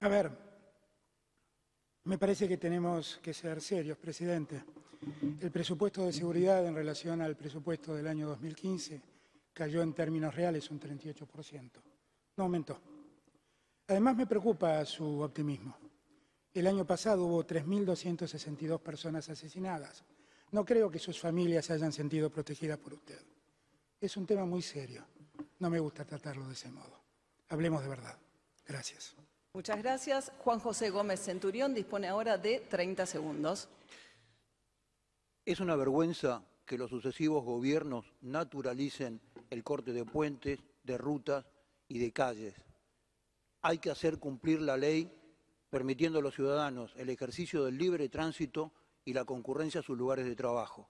[0.00, 0.30] A ver,
[2.04, 4.62] me parece que tenemos que ser serios, presidente.
[5.40, 9.00] El presupuesto de seguridad en relación al presupuesto del año 2015
[9.52, 11.70] cayó en términos reales un 38%.
[12.36, 12.78] No aumentó.
[13.86, 15.76] Además me preocupa su optimismo.
[16.52, 20.04] El año pasado hubo 3.262 personas asesinadas.
[20.52, 23.20] No creo que sus familias se hayan sentido protegidas por usted.
[24.00, 25.04] Es un tema muy serio.
[25.58, 27.00] No me gusta tratarlo de ese modo.
[27.48, 28.16] Hablemos de verdad.
[28.66, 29.14] Gracias.
[29.52, 30.32] Muchas gracias.
[30.38, 33.68] Juan José Gómez Centurión dispone ahora de 30 segundos.
[35.46, 41.44] Es una vergüenza que los sucesivos gobiernos naturalicen el corte de puentes, de rutas
[41.86, 42.54] y de calles.
[43.60, 45.10] Hay que hacer cumplir la ley
[45.68, 48.72] permitiendo a los ciudadanos el ejercicio del libre tránsito
[49.04, 50.88] y la concurrencia a sus lugares de trabajo.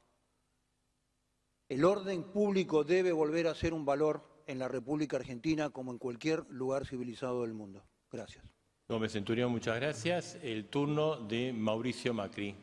[1.69, 5.99] El orden público debe volver a ser un valor en la República Argentina como en
[5.99, 7.83] cualquier lugar civilizado del mundo.
[8.13, 8.45] Gracias.
[8.89, 10.39] Gómez Centurión, muchas gracias.
[10.43, 12.55] El turno de Mauricio Macri.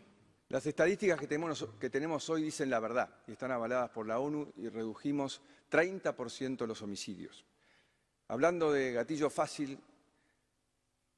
[0.52, 4.68] Las estadísticas que tenemos, hoy dicen la verdad y están avaladas por la ONU y
[4.68, 7.46] redujimos 30% los homicidios.
[8.28, 9.80] Hablando de gatillo fácil,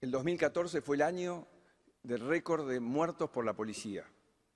[0.01, 1.47] el 2014 fue el año
[2.03, 4.05] del récord de muertos por la policía,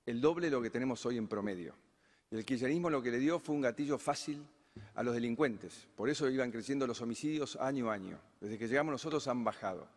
[0.06, 1.74] el doble de lo que tenemos hoy en promedio.
[2.30, 4.46] Y el kirchnerismo lo que le dio fue un gatillo fácil
[4.94, 5.88] a los delincuentes.
[5.96, 8.20] Por eso iban creciendo los homicidios año a año.
[8.40, 9.88] Desde que llegamos nosotros han bajado.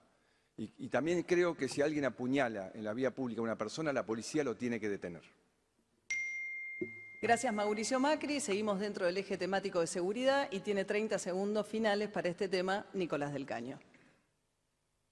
[0.58, 4.06] Y, también creo que si alguien apuñala en la vía pública a una persona, la
[4.06, 5.24] policía lo tiene que detener.
[7.22, 8.40] Gracias Mauricio Macri.
[8.40, 12.86] Seguimos dentro del eje temático de seguridad y tiene 30 segundos finales para este tema
[12.94, 13.80] Nicolás del Caño.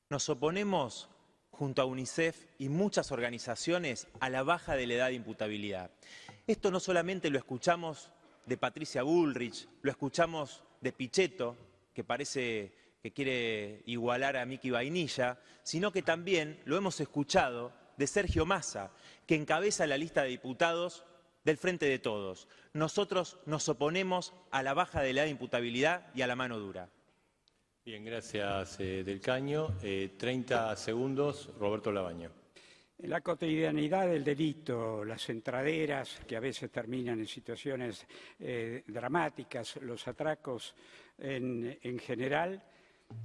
[0.09, 1.09] Nos oponemos
[1.51, 5.91] junto a UNICEF y muchas organizaciones a la baja de la edad de imputabilidad.
[6.47, 8.11] Esto no solamente lo escuchamos
[8.45, 11.55] de Patricia Bullrich, lo escuchamos de Pichetto,
[11.93, 18.07] que parece que quiere igualar a Miki Vainilla, sino que también lo hemos escuchado de
[18.07, 18.91] Sergio Massa,
[19.25, 21.05] que encabeza la lista de diputados
[21.43, 22.47] del Frente de Todos.
[22.73, 26.89] Nosotros nos oponemos a la baja de la imputabilidad y a la mano dura.
[27.85, 29.75] Bien, gracias eh, Del Caño.
[29.79, 32.31] 30 eh, segundos, Roberto Labaño.
[32.99, 38.05] La cotidianidad del delito, las entraderas que a veces terminan en situaciones
[38.39, 40.75] eh, dramáticas, los atracos
[41.17, 42.61] en general,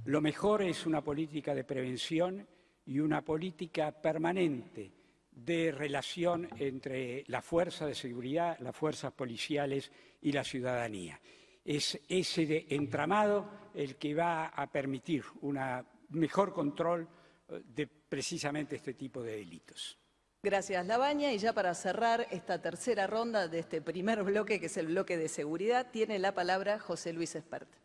[0.05, 2.47] lo mejor es una política de prevención
[2.85, 4.91] y una política permanente
[5.31, 11.19] de relación entre la fuerza de seguridad, las fuerzas policiales y la ciudadanía.
[11.63, 15.59] Es ese entramado el que va a permitir un
[16.09, 17.07] mejor control
[17.49, 19.97] eh, de precisamente este tipo de delitos.
[20.41, 21.33] Gracias, Labaña.
[21.33, 25.17] Y ya para cerrar esta tercera ronda de este primer bloque, que es el bloque
[25.17, 27.84] de seguridad, tiene la palabra José Luis Espert.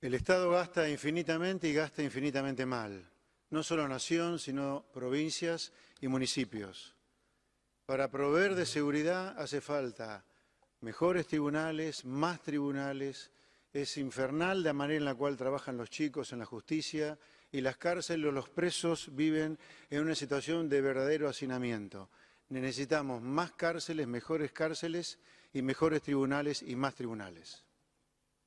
[0.00, 3.06] El Estado gasta infinitamente y gasta infinitamente mal,
[3.50, 6.96] no solo nación, sino provincias y municipios.
[7.84, 10.24] Para proveer de seguridad hace falta
[10.80, 13.30] mejores tribunales, más tribunales.
[13.74, 17.18] Es infernal la manera en la cual trabajan los chicos en la justicia
[17.52, 19.58] y las cárceles, los presos viven
[19.90, 22.08] en una situación de verdadero hacinamiento.
[22.48, 25.18] Necesitamos más cárceles, mejores cárceles
[25.52, 27.64] y mejores tribunales y más tribunales.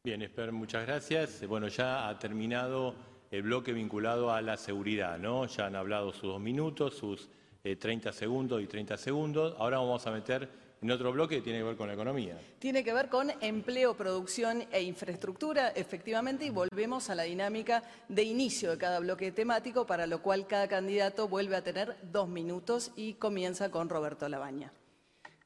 [0.05, 1.47] Bien, Esper, muchas gracias.
[1.47, 2.93] Bueno, ya ha terminado
[3.31, 5.45] el bloque vinculado a la seguridad, ¿no?
[5.45, 7.29] Ya han hablado sus dos minutos, sus
[7.61, 9.55] 30 eh, segundos y 30 segundos.
[9.57, 10.49] Ahora vamos a meter
[10.81, 12.37] en otro bloque que tiene que ver con la economía.
[12.59, 18.23] Tiene que ver con empleo, producción e infraestructura, efectivamente, y volvemos a la dinámica de
[18.23, 22.91] inicio de cada bloque temático, para lo cual cada candidato vuelve a tener dos minutos
[22.97, 24.73] y comienza con Roberto Labaña.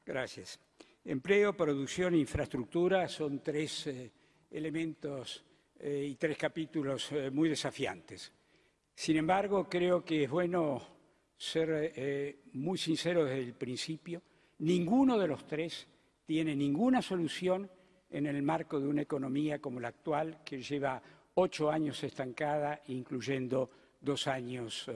[0.04, 0.58] Gracias.
[1.04, 4.10] Empleo, producción e infraestructura son tres eh,
[4.50, 5.44] elementos
[5.78, 8.32] eh, y tres capítulos eh, muy desafiantes.
[8.94, 10.82] Sin embargo, creo que es bueno
[11.36, 14.22] ser eh, muy sincero desde el principio.
[14.58, 15.86] Ninguno de los tres
[16.26, 17.70] tiene ninguna solución
[18.10, 21.00] en el marco de una economía como la actual, que lleva
[21.34, 24.90] ocho años estancada, incluyendo dos años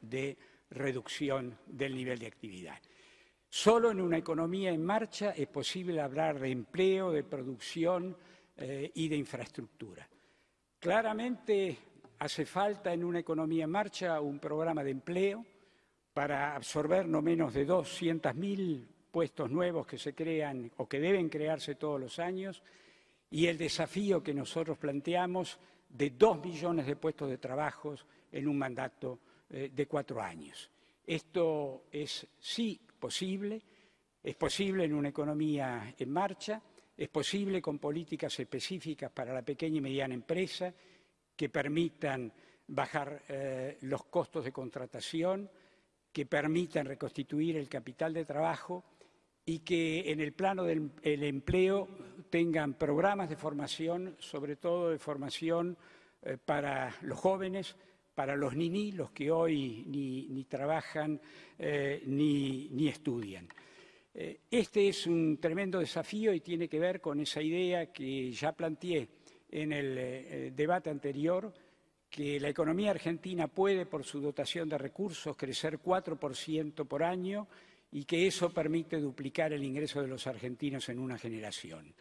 [0.00, 0.36] de
[0.70, 2.78] reducción del nivel de actividad.
[3.48, 8.16] Solo en una economía en marcha es posible hablar de empleo, de producción
[8.56, 10.08] eh, y de infraestructura.
[10.78, 11.78] Claramente
[12.18, 15.44] hace falta en una economía en marcha un programa de empleo
[16.12, 21.74] para absorber no menos de 200.000 puestos nuevos que se crean o que deben crearse
[21.74, 22.62] todos los años
[23.30, 27.94] y el desafío que nosotros planteamos de dos millones de puestos de trabajo
[28.32, 29.18] en un mandato
[29.50, 30.70] eh, de cuatro años.
[31.06, 33.62] Esto es sí posible,
[34.22, 36.60] es posible en una economía en marcha,
[36.96, 40.72] es posible con políticas específicas para la pequeña y mediana empresa
[41.36, 42.32] que permitan
[42.68, 45.50] bajar eh, los costos de contratación,
[46.12, 48.84] que permitan reconstituir el capital de trabajo
[49.44, 51.88] y que en el plano del empleo
[52.30, 55.76] tengan programas de formación, sobre todo de formación
[56.22, 57.76] eh, para los jóvenes,
[58.14, 61.20] para los niní, los que hoy ni, trabajan
[61.58, 63.46] eh, ni, estudian.
[64.18, 68.52] Eh, este es un tremendo desafío y tiene que ver con esa idea que ya
[68.52, 69.08] planteé
[69.50, 71.52] en el debate anterior,
[72.10, 77.46] que la economía argentina puede, por su dotación de recursos, crecer 4% por año
[77.92, 81.94] y que eso permite duplicar el ingreso de los argentinos en una generación.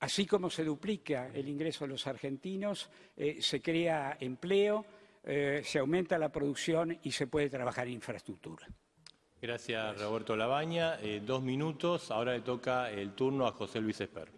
[0.00, 4.84] Así como se duplica el ingreso de los argentinos, eh, se crea empleo,
[5.24, 8.68] eh, se aumenta la producción y se puede trabajar en infraestructura.
[9.40, 10.98] Gracias, Roberto Labaña.
[11.00, 12.10] Eh, dos minutos.
[12.10, 14.30] Ahora le toca el turno a José Luis Esper.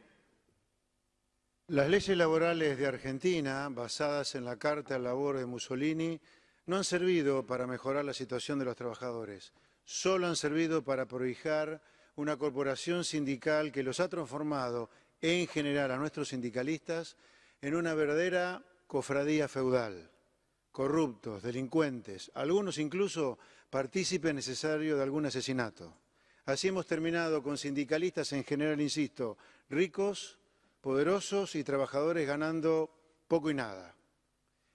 [1.69, 6.21] Las leyes laborales de Argentina, basadas en la Carta de Labor de Mussolini,
[6.67, 9.53] no han servido para mejorar la situación de los trabajadores.
[9.85, 11.81] Solo han servido para prohijar
[12.17, 17.17] una corporación sindical que los ha transformado en general a nuestros sindicalistas
[17.63, 20.11] en una verdadera cofradía feudal,
[20.73, 23.39] corruptos, delincuentes, algunos incluso
[23.71, 25.95] partícipes necesarios de algún asesinato.
[26.45, 29.37] Así hemos terminado con sindicalistas en general, insisto,
[29.69, 30.39] ricos,
[30.81, 32.91] poderosos y trabajadores ganando
[33.27, 33.95] poco y nada.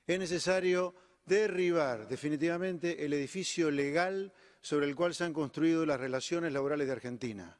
[0.06, 0.93] Es necesario
[1.25, 6.93] derribar definitivamente el edificio legal sobre el cual se han construido las relaciones laborales de
[6.93, 7.58] Argentina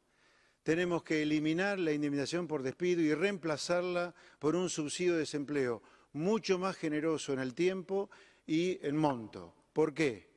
[0.64, 6.58] tenemos que eliminar la indemnización por despido y reemplazarla por un subsidio de desempleo mucho
[6.58, 8.10] más generoso en el tiempo
[8.48, 9.54] y en monto.
[9.74, 10.33] ¿Por qué?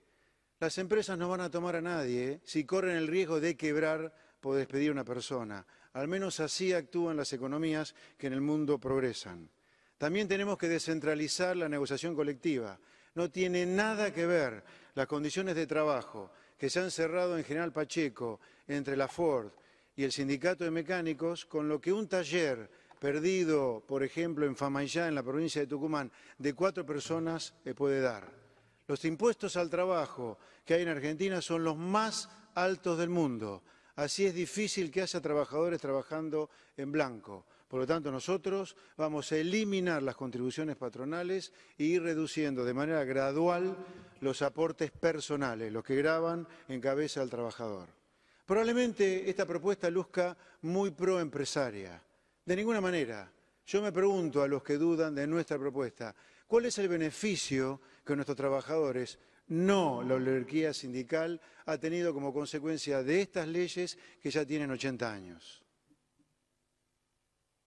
[0.59, 4.57] Las empresas no van a tomar a nadie si corren el riesgo de quebrar por
[4.57, 5.67] despedir a una persona.
[5.93, 9.51] Al menos así actúan las economías que en el mundo progresan.
[9.99, 12.79] También tenemos que descentralizar la negociación colectiva.
[13.15, 14.63] No tiene nada que ver
[14.95, 19.51] las condiciones de trabajo que se han cerrado en General Pacheco entre la Ford,
[19.95, 25.09] y el sindicato de mecánicos, con lo que un taller perdido, por ejemplo, en Famayá,
[25.09, 28.46] en la provincia de Tucumán, de cuatro personas eh, puede dar.
[28.89, 33.63] Los impuestos al trabajo que hay en Argentina son los más altos del mundo.
[33.97, 37.47] Así es difícil que haya trabajadores trabajando en blanco.
[37.69, 43.05] Por lo tanto, nosotros vamos a eliminar las contribuciones patronales e ir reduciendo de manera
[43.05, 43.77] gradual
[44.21, 47.89] los aportes personales, los que graban en cabeza al trabajador.
[48.45, 52.01] Probablemente esta propuesta luzca muy proempresaria.
[52.45, 53.33] De ninguna manera.
[53.67, 56.15] Yo me pregunto a los que dudan de nuestra propuesta,
[56.47, 63.03] ¿cuál es el beneficio que nuestros trabajadores, no la oligarquía sindical, ha tenido como consecuencia
[63.03, 65.63] de estas leyes que ya tienen 80 años?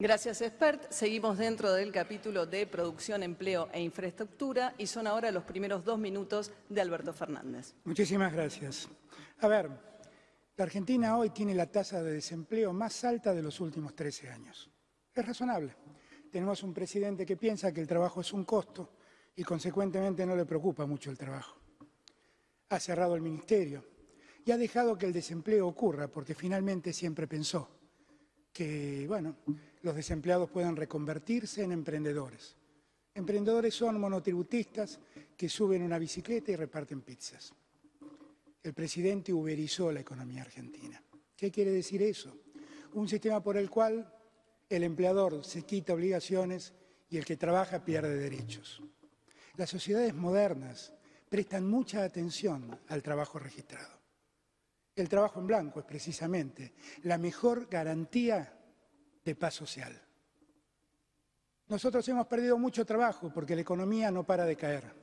[0.02, 0.90] Gracias, expert.
[0.92, 6.00] Seguimos dentro del capítulo de producción, empleo e infraestructura y son ahora los primeros dos
[6.00, 7.76] minutos de Alberto Fernández.
[7.84, 8.88] Muchísimas gracias.
[9.40, 9.70] A ver,
[10.56, 14.70] la Argentina hoy tiene la tasa de desempleo más alta de los últimos 13 años.
[15.14, 15.76] Es razonable.
[16.32, 18.99] Tenemos un presidente que piensa que el trabajo es un costo
[19.36, 21.58] y consecuentemente no le preocupa mucho el trabajo.
[22.70, 23.84] Ha cerrado el ministerio
[24.46, 27.70] y ha dejado que el desempleo ocurra porque finalmente siempre pensó
[28.54, 29.38] que, bueno,
[29.82, 32.56] los desempleados puedan reconvertirse en emprendedores.
[33.14, 35.00] Emprendedores son monotributistas
[35.36, 37.54] que suben una bicicleta y reparten pizzas
[38.64, 41.02] el presidente uberizó la economía argentina.
[41.36, 42.36] ¿Qué quiere decir eso?
[42.94, 44.14] Un sistema por el cual
[44.70, 46.74] el empleador se quita obligaciones
[47.10, 48.82] y el que trabaja pierde derechos.
[49.60, 50.94] Las sociedades modernas
[51.28, 53.90] prestan mucha atención al trabajo registrado.
[54.96, 58.58] El trabajo en blanco es precisamente la mejor garantía
[59.22, 60.02] de paz social.
[61.68, 64.94] Nosotros hemos perdido mucho trabajo porque la economía no para de caer.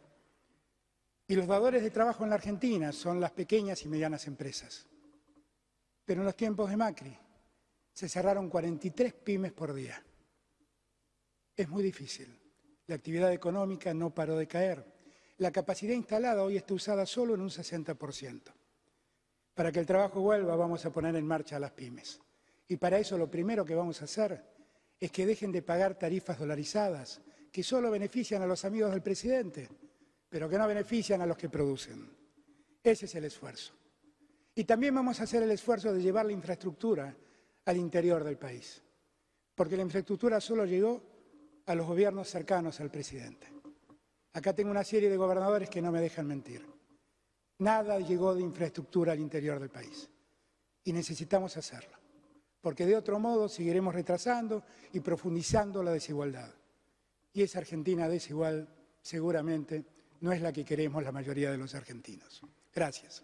[1.29, 4.87] Y los dadores de trabajo en la Argentina son las pequeñas y medianas empresas.
[6.03, 7.19] Pero en los tiempos de Macri
[7.93, 10.03] se cerraron 43 pymes por día.
[11.55, 12.46] Es muy difícil.
[12.87, 14.85] La actividad económica no paró de caer.
[15.39, 18.43] La capacidad instalada hoy está usada solo en un 60%.
[19.55, 22.21] Para que el trabajo vuelva vamos a poner en marcha a las pymes.
[22.69, 24.43] Y para eso lo primero que vamos a hacer
[24.99, 27.21] es que dejen de pagar tarifas dolarizadas,
[27.53, 29.69] que solo benefician a los amigos del presidente,
[30.29, 32.09] pero que no benefician a los que producen.
[32.83, 33.75] Ese es el esfuerzo.
[34.55, 37.15] Y también vamos a hacer el esfuerzo de llevar la infraestructura
[37.65, 38.83] al interior del país,
[39.55, 41.16] porque la infraestructura solo llegó
[41.67, 43.49] a los gobiernos cercanos al presidente.
[44.33, 46.65] Acá tengo una serie de gobernadores que no me dejan mentir.
[47.59, 50.09] Nada llegó de infraestructura al interior del país
[50.85, 51.97] y necesitamos hacerlo,
[52.61, 54.63] porque de otro modo seguiremos retrasando
[54.93, 56.51] y profundizando la desigualdad.
[57.33, 58.69] Y esa Argentina desigual
[59.01, 59.85] seguramente
[60.21, 62.43] no es la que queremos la mayoría de los argentinos.
[62.75, 63.23] Gracias.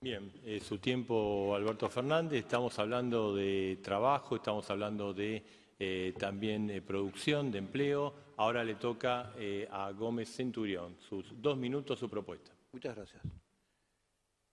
[0.00, 2.44] Bien, eh, su tiempo, Alberto Fernández.
[2.44, 5.42] Estamos hablando de trabajo, estamos hablando de
[5.78, 8.14] eh, también de producción, de empleo.
[8.36, 10.96] Ahora le toca eh, a Gómez Centurión.
[11.00, 12.52] Sus dos minutos, su propuesta.
[12.72, 13.22] Muchas gracias.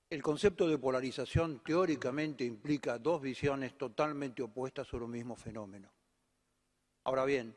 [0.10, 5.90] El concepto de polarización teóricamente implica dos visiones totalmente opuestas sobre un mismo fenómeno.
[7.06, 7.56] Ahora bien,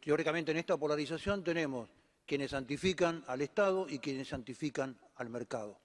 [0.00, 1.90] teóricamente en esta polarización tenemos
[2.24, 5.80] quienes santifican al Estado y quienes santifican al mercado.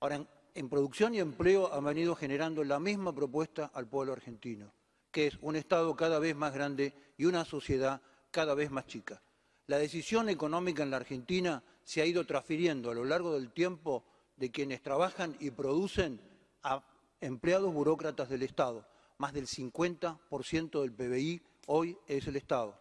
[0.00, 4.72] Ahora, en producción y empleo han venido generando la misma propuesta al pueblo argentino,
[5.14, 8.02] que es un Estado cada vez más grande y una sociedad
[8.32, 9.22] cada vez más chica.
[9.68, 14.04] La decisión económica en la Argentina se ha ido transfiriendo a lo largo del tiempo
[14.36, 16.20] de quienes trabajan y producen
[16.64, 16.84] a
[17.20, 18.88] empleados burócratas del Estado.
[19.18, 22.76] Más del 50% del PBI hoy es el Estado.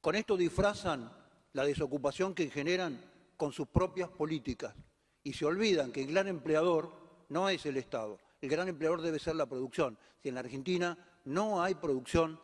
[0.00, 1.12] Con esto disfrazan
[1.52, 3.00] la desocupación que generan
[3.36, 4.74] con sus propias políticas,
[5.22, 6.90] y se olvidan que el gran empleador
[7.28, 9.96] no es el Estado, el gran empleador debe ser la producción.
[10.22, 10.98] Si en la Argentina
[11.30, 12.40] no hay producción,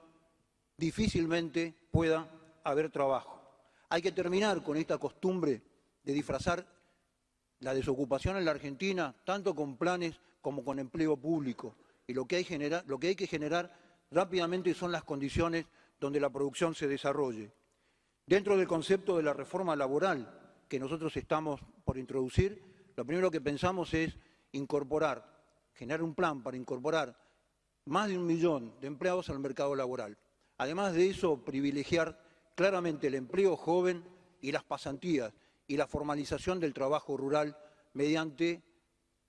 [0.76, 2.30] difícilmente pueda
[2.62, 3.42] haber trabajo.
[3.88, 5.60] Hay que terminar con esta costumbre
[6.04, 6.64] de disfrazar
[7.60, 11.74] la desocupación en la Argentina tanto con planes como con empleo público.
[12.06, 12.46] Y lo que hay,
[12.86, 13.76] lo que, hay que generar
[14.12, 15.66] rápidamente son las condiciones
[15.98, 17.50] donde la producción se desarrolle.
[18.24, 22.62] Dentro del concepto de la reforma laboral, que nosotros estamos por introducir,
[22.94, 24.16] lo primero que pensamos es
[24.52, 25.24] incorporar,
[25.74, 27.25] generar un plan para incorporar
[27.86, 30.18] más de un millón de empleados al mercado laboral.
[30.58, 32.20] Además de eso, privilegiar
[32.54, 34.04] claramente el empleo joven
[34.40, 35.32] y las pasantías
[35.66, 37.56] y la formalización del trabajo rural
[37.94, 38.62] mediante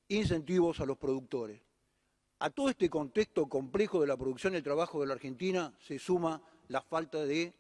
[0.10, 1.62] incentivos a los productores.
[2.40, 5.98] A todo este contexto complejo de la producción y el trabajo de la Argentina se
[5.98, 7.54] suma la falta de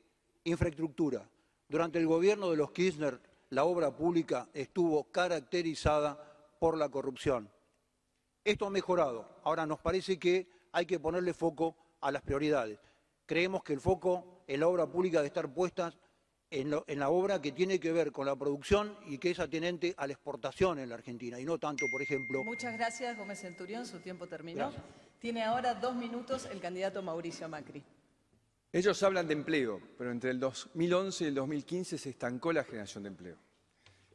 [0.44, 1.28] infraestructura.
[1.68, 3.20] Durante el gobierno de los Kirchner
[3.50, 6.18] la obra pública estuvo caracterizada
[6.60, 7.50] por la corrupción.
[8.44, 9.28] Esto ha mejorado.
[9.44, 12.80] Ahora nos parece que hay que ponerle foco a las prioridades.
[13.26, 15.94] Creemos que el foco en la obra pública debe estar puesta
[16.50, 20.08] en, la obra que tiene que ver con la producción y que es atenente a
[20.08, 22.44] la exportación en la Argentina y no tanto, por ejemplo.
[22.44, 23.86] Muchas gracias, Gómez Centurión.
[23.86, 24.72] Su tiempo terminó.
[25.20, 27.84] Tiene ahora dos minutos el candidato Mauricio Macri.
[28.72, 33.04] Ellos hablan de empleo, pero entre el 2011 y el 2015 se estancó la generación
[33.04, 33.38] de empleo.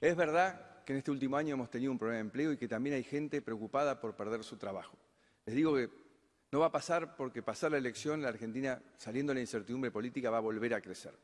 [0.00, 2.68] Es verdad que en este último año hemos tenido un problema de empleo y que
[2.68, 4.96] también hay gente preocupada por perder su trabajo.
[5.46, 5.88] Les digo que
[6.52, 10.28] no va a pasar porque pasar la elección, la Argentina, saliendo de la incertidumbre política,
[10.28, 11.14] va a volver a crecer.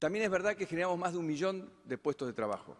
[0.00, 2.76] También es verdad que generamos más de un millón de puestos de trabajo,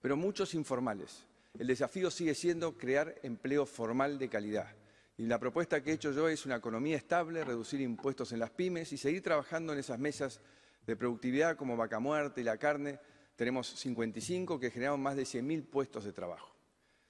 [0.00, 1.26] pero muchos informales.
[1.58, 4.74] El desafío sigue siendo crear empleo formal de calidad
[5.18, 8.50] y la propuesta que he hecho yo es una economía estable, reducir impuestos en las
[8.50, 10.40] pymes y seguir trabajando en esas mesas
[10.86, 12.98] de productividad como vaca muerta y la carne.
[13.36, 16.52] Tenemos 55 que generamos más de 100.000 puestos de trabajo.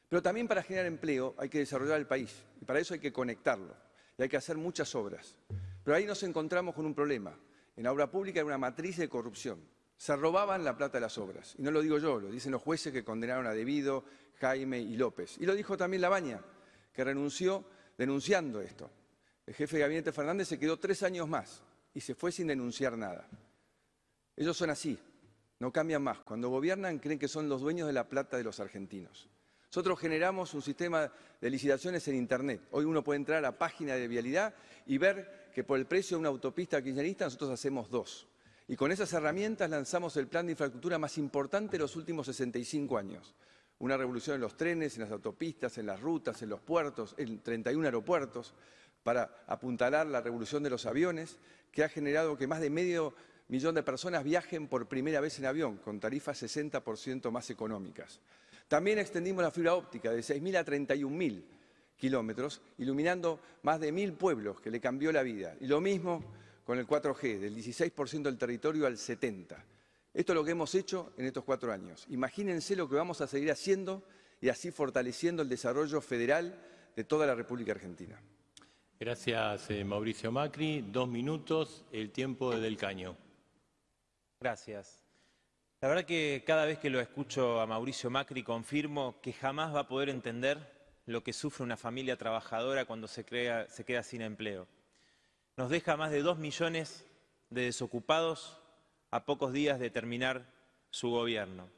[0.09, 3.13] Pero también para generar empleo hay que desarrollar el país y para eso hay que
[3.13, 3.75] conectarlo
[4.17, 5.37] y hay que hacer muchas obras.
[5.83, 7.39] Pero ahí nos encontramos con un problema.
[7.77, 9.61] En la obra pública hay una matriz de corrupción.
[9.97, 11.55] Se robaban la plata de las obras.
[11.59, 14.05] Y no lo digo yo, lo dicen los jueces que condenaron a Devido,
[14.41, 15.37] Jaime y López.
[15.39, 16.41] Y lo dijo también Labaña,
[16.93, 17.65] que renunció
[17.97, 18.91] denunciando esto.
[19.47, 21.63] El jefe de gabinete Fernández se quedó tres años más
[21.93, 23.29] y se fue sin denunciar nada.
[24.37, 24.99] Ellos son así,
[25.59, 26.21] no cambian más.
[26.21, 29.29] Cuando gobiernan creen que son los dueños de la plata de los argentinos.
[29.75, 31.11] Nosotros generamos un sistema
[31.41, 32.61] de licitaciones en Internet.
[32.71, 34.55] Hoy uno puede entrar a la página de vialidad
[34.87, 38.29] y ver que por el precio de una autopista kirchnerista nosotros hacemos dos.
[38.69, 42.97] Y con esas herramientas lanzamos el plan de infraestructura más importante de los últimos 65
[42.97, 43.35] años
[43.81, 47.41] una revolución en los trenes, en las autopistas, en las rutas, en los puertos, en
[47.41, 48.55] 31 aeropuertos,
[49.03, 51.39] para apuntalar la revolución de los aviones,
[51.73, 53.13] que ha generado que más de medio
[53.49, 58.21] millón de personas viajen por primera vez en avión, con tarifas 60% más económicas.
[58.69, 61.45] También extendimos la fibra óptica de 6.000 a 31.000
[61.97, 65.57] kilómetros, iluminando más de mil pueblos, que le cambió la vida.
[65.61, 66.23] Y lo mismo
[66.65, 69.57] con el 4G, del 16% del territorio al 70%.
[70.13, 72.07] Esto es lo que hemos hecho en estos cuatro años.
[72.09, 74.05] Imagínense lo que vamos a seguir haciendo
[74.41, 76.57] y así fortaleciendo el desarrollo federal
[76.95, 78.21] de toda la República Argentina.
[79.01, 80.83] Gracias, eh, Mauricio Macri.
[80.83, 83.17] Dos minutos, el tiempo Del Caño.
[84.39, 85.04] Gracias.
[85.85, 89.81] La verdad que cada vez que lo escucho a Mauricio Macri confirmo que jamás va
[89.81, 90.59] a poder entender
[91.05, 93.23] lo que sufre una familia trabajadora cuando se,
[93.69, 94.67] se queda sin empleo.
[95.59, 97.05] Nos deja más de dos millones
[97.51, 98.63] de desocupados
[99.11, 100.51] a pocos días de terminar
[100.89, 101.69] su gobierno.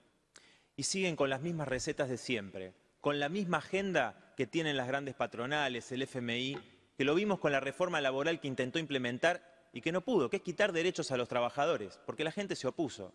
[0.76, 4.86] Y siguen con las mismas recetas de siempre, con la misma agenda que tienen las
[4.86, 6.56] grandes patronales, el FMI,
[6.96, 10.36] que lo vimos con la reforma laboral que intentó implementar y que no pudo, que
[10.36, 13.12] es quitar derechos a los trabajadores, porque la gente se opuso.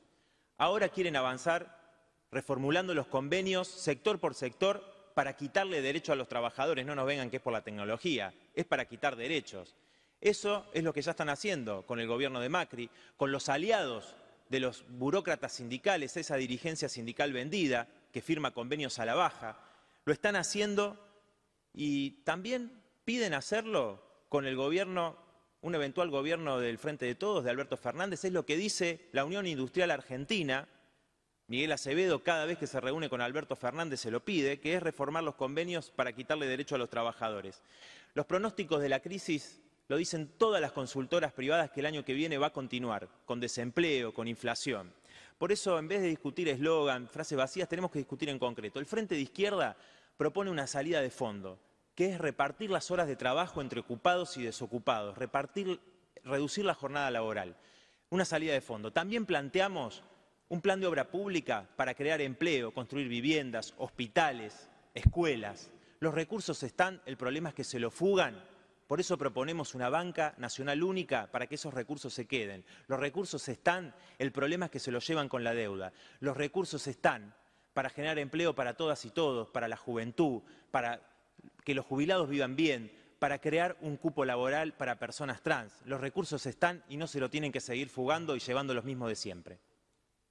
[0.62, 1.76] Ahora quieren avanzar
[2.32, 6.86] reformulando los convenios sector por sector para quitarle derecho a los trabajadores.
[6.86, 9.76] No nos vengan que es por la tecnología, es para quitar derechos.
[10.22, 14.16] Eso es lo que ya están haciendo con el gobierno de Macri, con los aliados
[14.50, 19.58] de los burócratas sindicales, esa dirigencia sindical vendida que firma convenios a la baja.
[20.06, 21.04] Lo están haciendo
[21.74, 24.00] y también piden hacerlo
[24.30, 25.18] con el gobierno,
[25.62, 29.26] un eventual gobierno del Frente de Todos, de Alberto Fernández, es lo que dice la
[29.26, 30.68] Unión Industrial Argentina.
[31.48, 34.82] Miguel Acevedo cada vez que se reúne con Alberto Fernández se lo pide, que es
[34.82, 37.62] reformar los convenios para quitarle derecho a los trabajadores.
[38.16, 42.14] Los pronósticos de la crisis lo dicen todas las consultoras privadas que el año que
[42.14, 44.92] viene va a continuar, con desempleo, con inflación.
[45.38, 48.80] Por eso, en vez de discutir eslogan, frases vacías, tenemos que discutir en concreto.
[48.80, 49.76] El Frente de Izquierda
[50.18, 51.60] propone una salida de fondo
[51.96, 55.80] que es repartir las horas de trabajo entre ocupados y desocupados, repartir,
[56.24, 57.56] reducir la jornada laboral.
[58.10, 58.92] Una salida de fondo.
[58.92, 60.04] También planteamos
[60.50, 65.72] un plan de obra pública para crear empleo, construir viviendas, hospitales, escuelas.
[66.00, 68.44] Los recursos están, el problema es que se lo fugan.
[68.88, 72.66] Por eso proponemos una banca nacional única para que esos recursos se queden.
[72.88, 75.94] Los recursos están, el problema es que se los llevan con la deuda.
[76.20, 77.34] Los recursos están
[77.74, 81.02] para generar empleo para todas y todos, para la juventud, para
[81.64, 82.92] que los jubilados vivan bien,
[83.22, 85.74] para crear un cupo laboral para personas trans.
[85.86, 89.10] Los recursos están y no se lo tienen que seguir fugando y llevando los mismos
[89.10, 89.60] de siempre.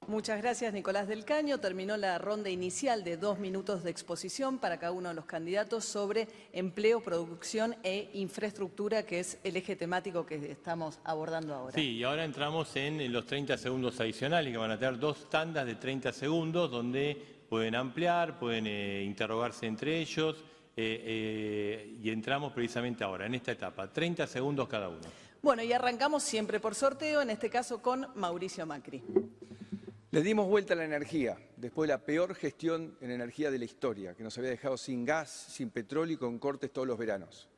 [0.08, 1.58] Muchas gracias, Nicolás del Caño.
[1.58, 5.84] Terminó la ronda inicial de dos minutos de exposición para cada uno de los candidatos
[5.84, 11.74] sobre empleo, producción e infraestructura, que es el eje temático que estamos abordando ahora.
[11.74, 15.64] Sí, y ahora entramos en los 30 segundos adicionales, que van a tener dos tandas
[15.64, 17.14] de 30 segundos, donde
[17.48, 20.44] pueden ampliar, pueden eh, interrogarse entre ellos.
[20.76, 23.92] Eh, eh, y entramos precisamente ahora, en esta etapa.
[23.92, 25.00] 30 segundos cada uno.
[25.42, 29.02] Bueno, y arrancamos siempre por sorteo, en este caso con Mauricio Macri.
[30.10, 33.64] Le dimos vuelta a la energía, después de la peor gestión en energía de la
[33.64, 37.48] historia, que nos había dejado sin gas, sin petróleo y con cortes todos los veranos.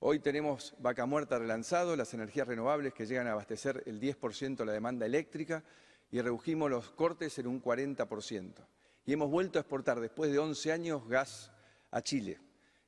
[0.00, 4.66] Hoy tenemos vaca muerta relanzado, las energías renovables que llegan a abastecer el 10% de
[4.66, 5.64] la demanda eléctrica
[6.10, 8.52] y redujimos los cortes en un 40%.
[9.06, 11.50] Y hemos vuelto a exportar después de 11 años gas
[11.90, 12.38] a Chile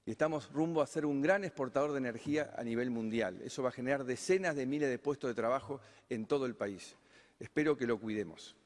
[0.08, 3.42] y estamos rumbo a ser un gran exportador de energía a nivel mundial.
[3.44, 6.96] Eso va a generar decenas de miles de puestos de trabajo en todo el país.
[7.38, 8.56] Espero que lo cuidemos.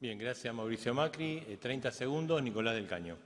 [0.00, 1.58] Bien, gracias Mauricio Macri.
[1.60, 3.16] 30 eh, segundos, Nicolás del Caño.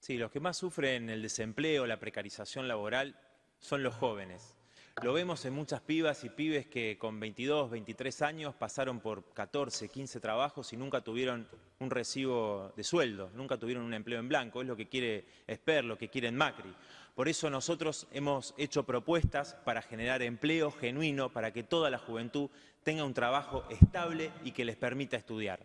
[0.00, 3.16] Sí, los que más sufren el desempleo, la precarización laboral,
[3.60, 4.56] son los jóvenes.
[5.02, 9.88] Lo vemos en muchas pibas y pibes que con 22, 23 años pasaron por 14,
[9.88, 14.60] 15 trabajos y nunca tuvieron un recibo de sueldo, nunca tuvieron un empleo en blanco.
[14.60, 16.74] Es lo que quiere Esper, lo que quieren Macri.
[17.14, 22.50] Por eso nosotros hemos hecho propuestas para generar empleo genuino, para que toda la juventud
[22.82, 25.60] tenga un trabajo estable y que les permita estudiar.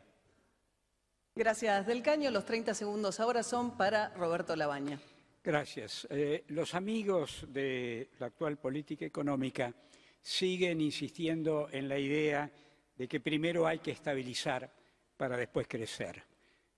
[1.35, 2.31] Gracias, Del Caño.
[2.31, 4.99] Los 30 segundos ahora son para Roberto Labaña.
[5.45, 6.07] Gracias.
[6.09, 9.71] Eh, los amigos de la actual política económica
[10.19, 12.49] siguen insistiendo en la idea
[12.97, 14.67] de que primero hay que estabilizar
[15.15, 16.23] para después crecer.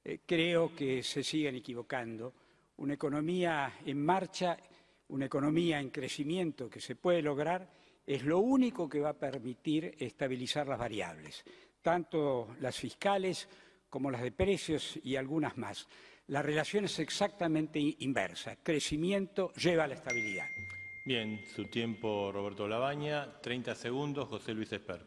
[0.04, 2.34] Eh, creo que se siguen equivocando.
[2.76, 4.58] Una economía en marcha,
[5.08, 7.70] una economía en crecimiento que se puede lograr,
[8.06, 11.46] es lo único que va a permitir estabilizar las variables,
[11.82, 13.48] tanto las fiscales
[13.90, 15.88] como las de precios y algunas más.
[16.28, 18.58] La relación es exactamente inversa.
[18.62, 20.48] Crecimiento lleva a la estabilidad.
[21.06, 23.40] Bien, su tiempo, Roberto Labaña.
[23.40, 25.06] 30 segundos, José Luis Esper.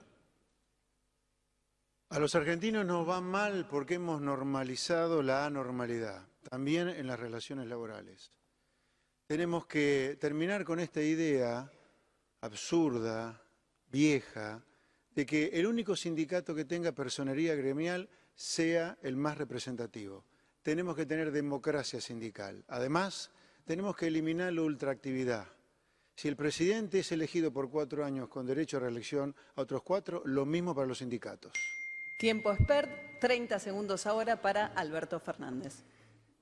[2.09, 7.66] A los argentinos nos va mal porque hemos normalizado la anormalidad, también en las relaciones
[7.66, 8.33] laborales.
[9.27, 11.71] Tenemos que terminar con esta idea
[12.41, 13.45] absurda,
[13.93, 14.64] vieja,
[15.14, 20.30] de que el único sindicato que tenga personería gremial sea el más representativo
[20.63, 22.65] tenemos que tener democracia sindical.
[22.69, 23.31] Además,
[23.65, 25.47] tenemos que eliminar la ultraactividad.
[26.17, 30.23] Si el presidente es elegido por cuatro años con derecho a reelección a otros cuatro,
[30.27, 31.53] lo mismo para los sindicatos.
[32.19, 32.91] Tiempo expert,
[33.21, 35.85] 30 segundos ahora para Alberto Fernández.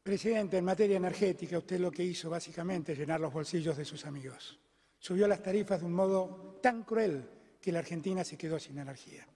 [0.02, 4.04] Presidente, en materia energética, usted lo que hizo básicamente es llenar los bolsillos de sus
[4.04, 4.58] amigos.
[4.98, 7.28] Subió las tarifas de un modo tan cruel
[7.60, 9.28] que la Argentina se quedó sin energía.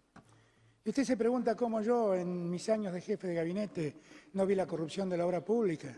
[0.84, 3.96] Y usted se pregunta cómo yo, en mis años de jefe de gabinete,
[4.32, 5.96] no vi la corrupción de la obra pública.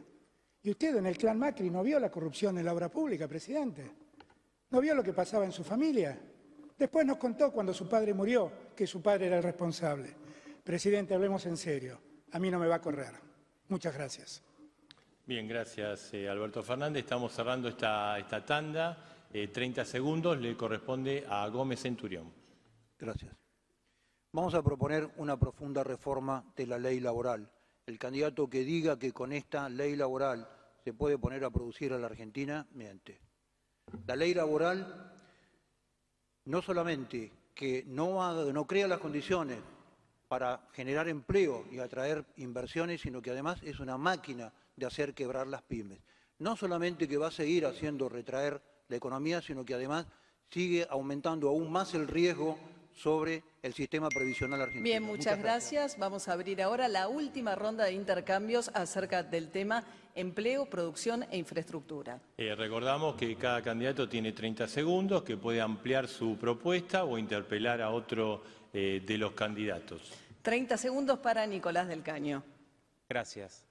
[0.63, 3.91] Y usted en el clan Macri no vio la corrupción en la obra pública, presidente.
[4.71, 6.19] No vio lo que pasaba en su familia.
[6.77, 10.15] Después nos contó cuando su padre murió que su padre era el responsable.
[10.63, 12.01] Presidente, hablemos en serio.
[12.33, 13.13] A mí no me va a correr.
[13.69, 14.43] Muchas gracias.
[15.27, 17.05] Bien, gracias eh, Alberto Fernández.
[17.05, 18.99] Estamos cerrando esta, esta tanda.
[19.33, 22.33] 30 eh, segundos le corresponde a Gómez Centurión.
[22.99, 23.44] Gracias.
[24.35, 27.49] Vamos a proponer una profunda reforma de la ley laboral.
[27.87, 30.49] El candidato que diga que con esta ley laboral
[30.83, 33.21] se puede poner a producir a la Argentina, miente.
[34.09, 35.15] La ley laboral
[36.47, 39.61] no solamente que no, no crea las condiciones
[40.27, 45.47] para generar empleo y atraer inversiones, sino que además es una máquina de hacer quebrar
[45.47, 46.01] las pymes.
[46.41, 50.07] No solamente que va a seguir haciendo retraer la economía, sino que además
[50.51, 52.59] sigue aumentando aún más el riesgo
[52.95, 54.85] sobre el sistema previsional argentino.
[54.85, 55.99] Bien, muchas, gracias.
[55.99, 59.85] Vamos a abrir ahora la última ronda de intercambios acerca del tema
[60.15, 62.21] empleo, producción e infraestructura.
[62.39, 67.83] Eh, recordamos que cada candidato tiene 30 segundos, que puede ampliar su propuesta o interpelar
[67.83, 68.43] a otro
[68.73, 70.13] eh, de los candidatos.
[70.43, 72.45] 30 segundos para Nicolás del Caño.
[73.09, 73.67] Gracias.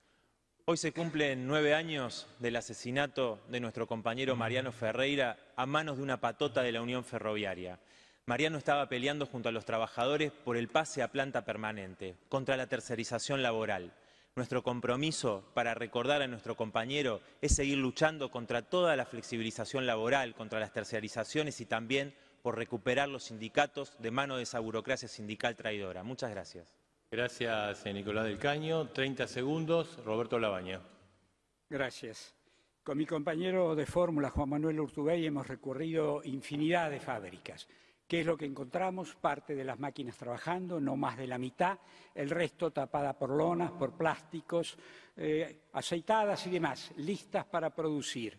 [0.66, 6.04] Hoy se cumplen nueve años del asesinato de nuestro compañero Mariano Ferreira a manos de
[6.04, 7.80] una patota de la Unión Ferroviaria.
[8.26, 12.68] Mariano estaba peleando junto a los trabajadores por el pase a planta permanente, contra la
[12.68, 13.94] tercerización laboral.
[14.38, 20.36] Nuestro compromiso para recordar a nuestro compañero es seguir luchando contra toda la flexibilización laboral,
[20.36, 25.58] contra las tercerizaciones y también por recuperar los sindicatos de mano de esa burocracia sindical
[25.58, 26.04] traidora.
[26.04, 26.66] Muchas gracias.
[27.12, 28.88] Gracias, eh, Nicolás del Caño.
[28.88, 30.80] 30 segundos, Roberto Labaña.
[31.70, 32.34] Gracias.
[32.84, 37.68] Con mi compañero de fórmula, Juan Manuel Urtubey, hemos recorrido infinidad de fábricas.
[38.14, 39.16] ¿Qué es lo que encontramos?
[39.16, 41.80] Parte de las máquinas trabajando, no más de la mitad,
[42.14, 44.78] el resto tapada por lonas, por plásticos,
[45.18, 48.38] eh, aceitadas y demás, listas para producir.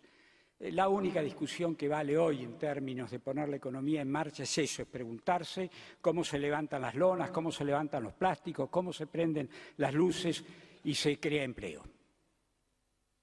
[0.60, 4.44] Eh, la única discusión que vale hoy en términos de poner la economía en marcha
[4.44, 5.68] es eso, es preguntarse
[6.00, 10.44] cómo se levantan las lonas, cómo se levantan los plásticos, cómo se prenden las luces
[10.84, 11.82] y se crea empleo.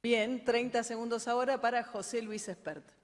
[0.03, 3.00] Bien, 30 segundos ahora para José Luis Espert.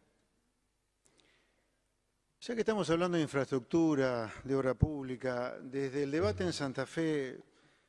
[2.39, 7.41] Ya que estamos hablando de infraestructura, de obra pública, desde el debate en Santa Fe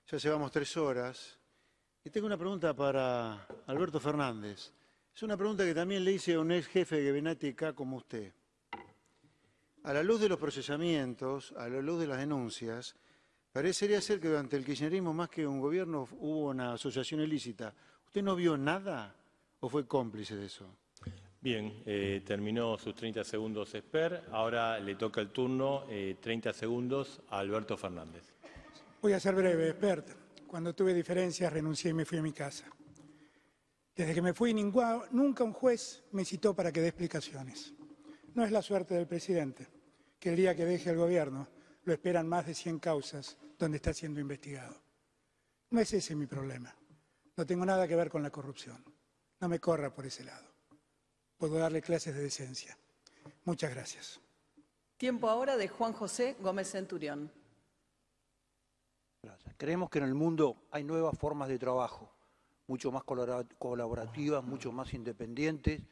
[0.06, 1.38] ya llevamos tres horas
[2.02, 4.72] y tengo una pregunta para Alberto Fernández.
[5.14, 7.98] Es una pregunta que también le hice a un ex jefe de gabinete acá como
[7.98, 8.32] usted.
[9.84, 12.96] A la luz de los procesamientos, a la luz de las denuncias,
[13.52, 17.74] parecería ser que durante el kirchnerismo, más que un gobierno, hubo una asociación ilícita.
[18.06, 19.14] ¿Usted no vio nada
[19.60, 20.66] o fue cómplice de eso?
[21.40, 24.24] Bien, eh, terminó sus 30 segundos Esper.
[24.32, 25.84] Ahora le toca el turno,
[26.20, 28.34] 30 eh, segundos, a Alberto Fernández.
[29.00, 30.08] Voy a ser breve, Espert.
[30.48, 32.64] Cuando tuve diferencias renuncié y me fui a mi casa.
[33.94, 37.72] Desde que me fui, nunca un juez me citó para que dé explicaciones.
[38.34, 39.68] No es la suerte del presidente,
[40.18, 41.48] que el día que deje el gobierno
[41.84, 44.74] lo esperan más de 100 causas donde está siendo investigado.
[45.70, 46.74] No es ese mi problema.
[47.36, 48.82] No tengo nada que ver con la corrupción.
[49.40, 50.47] No me corra por ese lado
[51.38, 52.76] puedo darle clases de decencia.
[53.44, 54.20] Muchas gracias.
[54.96, 57.30] Tiempo ahora de Juan José Gómez Centurión.
[59.22, 59.54] Gracias.
[59.56, 62.12] Creemos que en el mundo hay nuevas formas de trabajo,
[62.66, 65.82] mucho más colaborativas, mucho más independientes,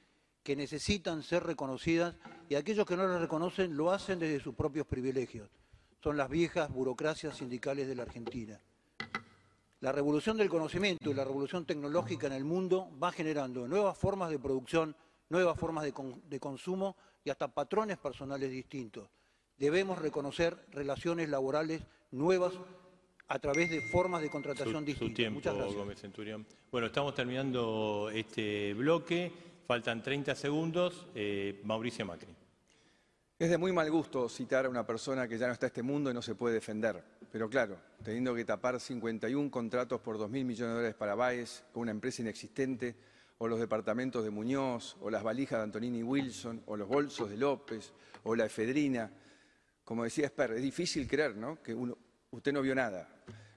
[0.43, 2.17] que necesitan ser reconocidas
[2.49, 5.51] y aquellos que no las reconocen lo hacen desde sus propios privilegios.
[6.03, 8.61] Son las viejas burocracias sindicales de la Argentina.
[9.81, 14.31] La revolución del conocimiento y la revolución tecnológica en el mundo va generando nuevas formas
[14.31, 14.97] de producción
[15.29, 19.09] nuevas formas de, consumo y hasta patrones personales distintos.
[19.57, 22.53] Debemos reconocer relaciones laborales nuevas
[23.29, 25.33] a través de formas de contratación distintas.
[25.33, 25.77] Muchas gracias.
[25.77, 26.47] Gómez Centurión.
[26.71, 29.33] Bueno, estamos terminando este bloque.
[29.67, 31.07] Faltan 30 segundos.
[31.15, 32.35] Eh, Mauricio Macri.
[33.39, 35.83] Es de muy mal gusto citar a una persona que ya no está en este
[35.83, 37.03] mundo y no se puede defender.
[37.31, 41.83] Pero claro, teniendo que tapar 51 contratos por 2.000 millones de dólares para Baez con
[41.83, 42.95] una empresa inexistente,
[43.39, 47.37] o los departamentos de Muñoz, o las valijas de Antonini Wilson, o los bolsos de
[47.37, 47.93] López,
[48.25, 49.11] o la efedrina.
[49.85, 51.63] Como decía Esper, es difícil creer ¿no?
[51.63, 51.75] que
[52.31, 53.09] usted no vio nada.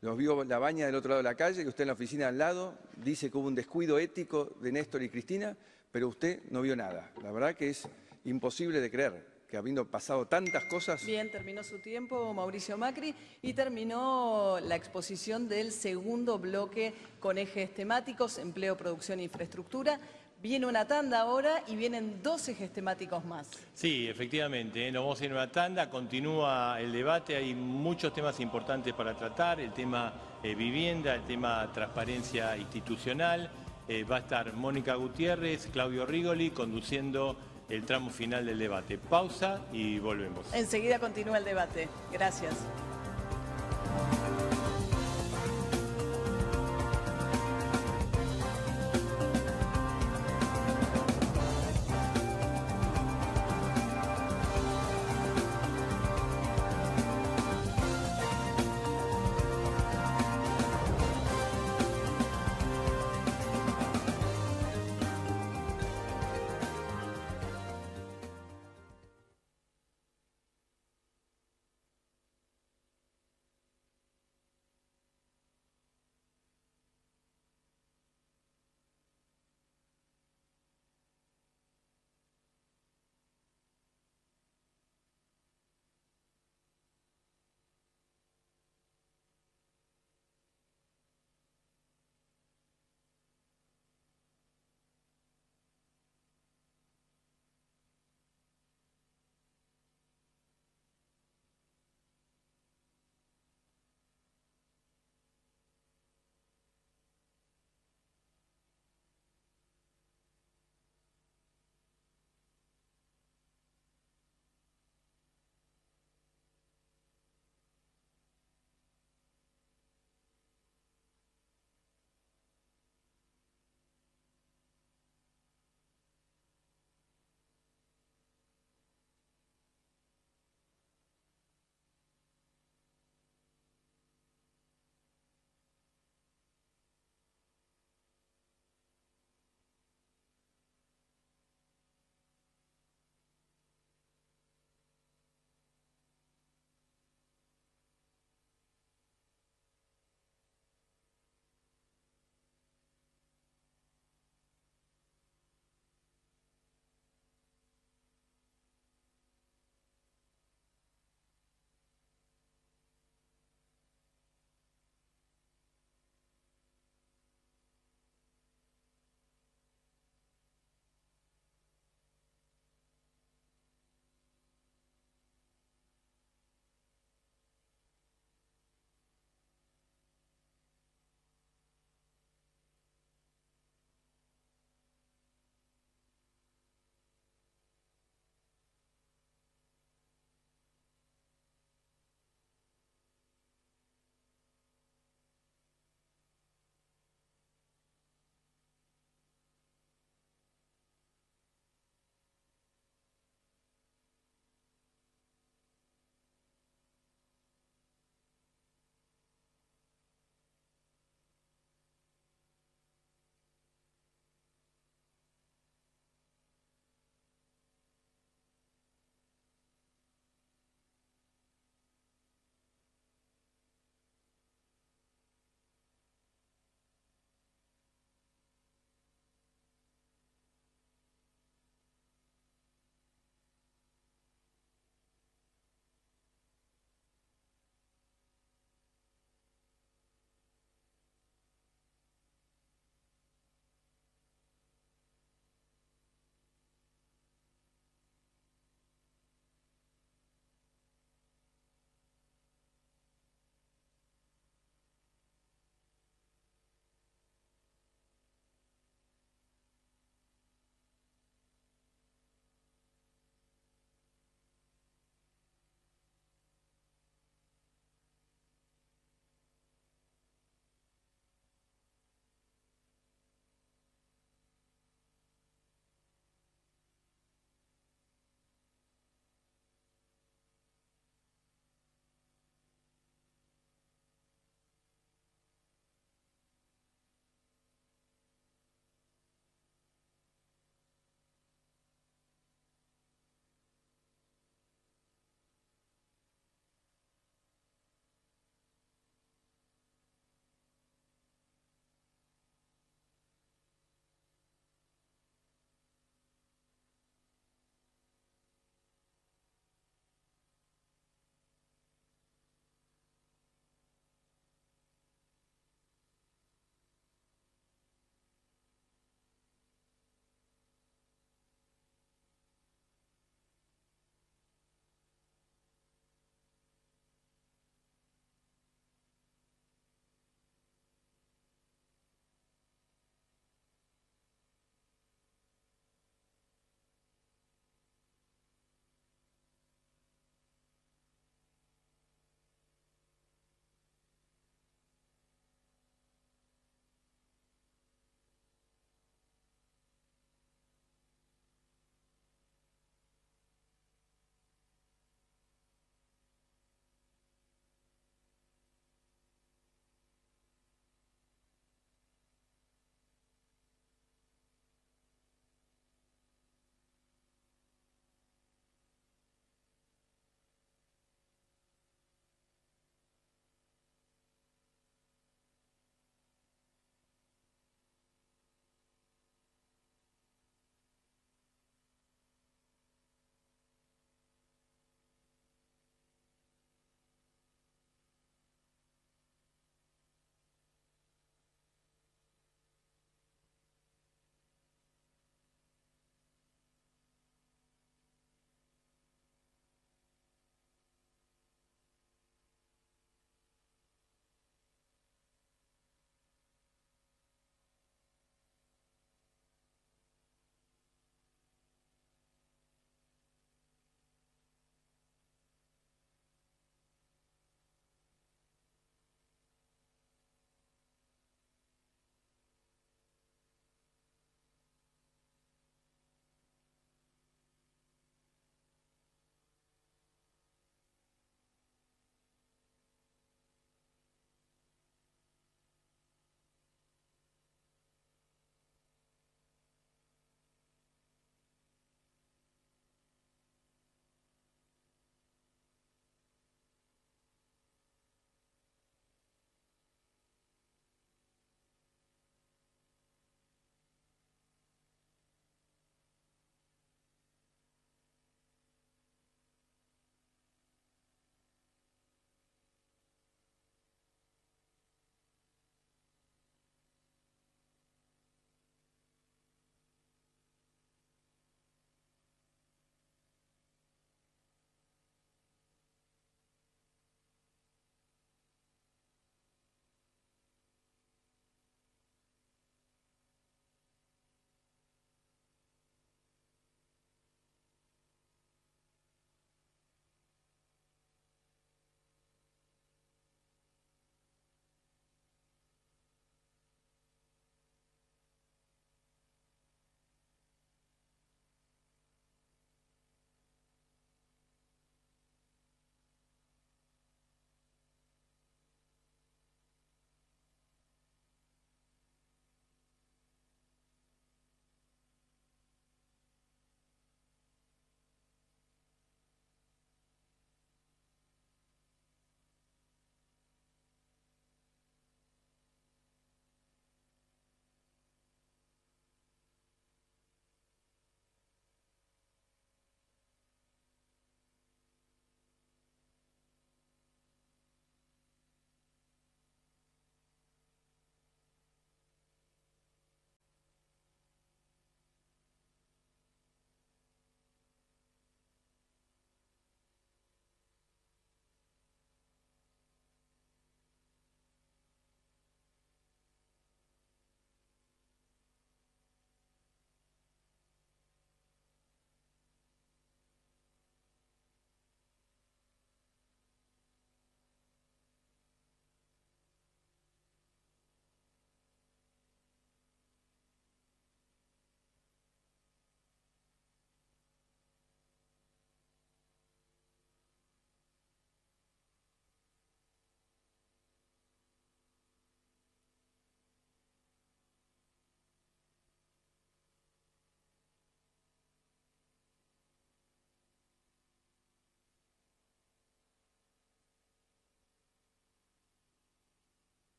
[0.00, 2.28] Los vio la baña del otro lado de la calle, que usted en la oficina
[2.28, 5.56] al lado dice que hubo un descuido ético de Néstor y Cristina,
[5.90, 7.12] pero usted no vio nada.
[7.22, 7.88] La verdad que es
[8.24, 11.04] imposible de creer que habiendo pasado tantas cosas...
[11.04, 17.74] Bien, terminó su tiempo Mauricio Macri y terminó la exposición del segundo bloque con ejes
[17.74, 20.00] temáticos, empleo, producción e infraestructura.
[20.40, 23.50] Viene una tanda ahora y vienen dos ejes temáticos más.
[23.74, 24.90] Sí, efectivamente, ¿eh?
[24.90, 29.14] nos vamos a ir a una tanda, continúa el debate, hay muchos temas importantes para
[29.14, 33.50] tratar, el tema eh, vivienda, el tema transparencia institucional,
[33.86, 37.36] eh, va a estar Mónica Gutiérrez, Claudio Rigoli conduciendo
[37.72, 38.98] el tramo final del debate.
[38.98, 40.44] Pausa y volvemos.
[40.52, 41.88] Enseguida continúa el debate.
[42.12, 42.54] Gracias.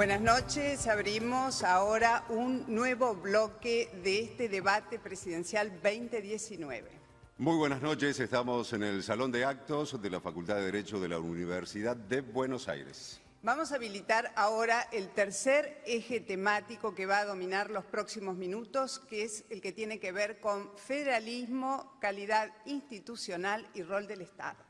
[0.00, 0.86] Buenas noches.
[0.86, 6.90] Abrimos ahora un nuevo bloque de este debate presidencial 2019.
[7.36, 8.18] Muy buenas noches.
[8.18, 12.22] Estamos en el Salón de Actos de la Facultad de Derecho de la Universidad de
[12.22, 13.20] Buenos Aires.
[13.42, 19.00] Vamos a habilitar ahora el tercer eje temático que va a dominar los próximos minutos,
[19.00, 24.69] que es el que tiene que ver con federalismo, calidad institucional y rol del Estado.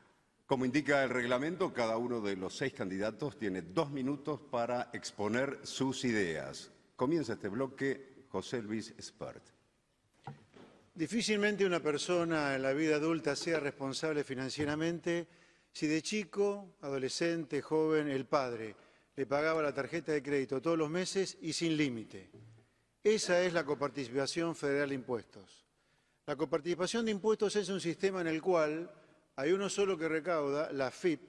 [0.51, 5.59] Como indica el reglamento, cada uno de los seis candidatos tiene dos minutos para exponer
[5.63, 6.69] sus ideas.
[6.97, 9.41] Comienza este bloque José Luis Spert.
[10.93, 15.25] Difícilmente una persona en la vida adulta sea responsable financieramente
[15.71, 18.75] si de chico, adolescente, joven, el padre
[19.15, 22.29] le pagaba la tarjeta de crédito todos los meses y sin límite.
[23.01, 25.65] Esa es la coparticipación federal de impuestos.
[26.25, 28.91] La coparticipación de impuestos es un sistema en el cual
[29.35, 31.21] hay uno solo que recauda, la FIP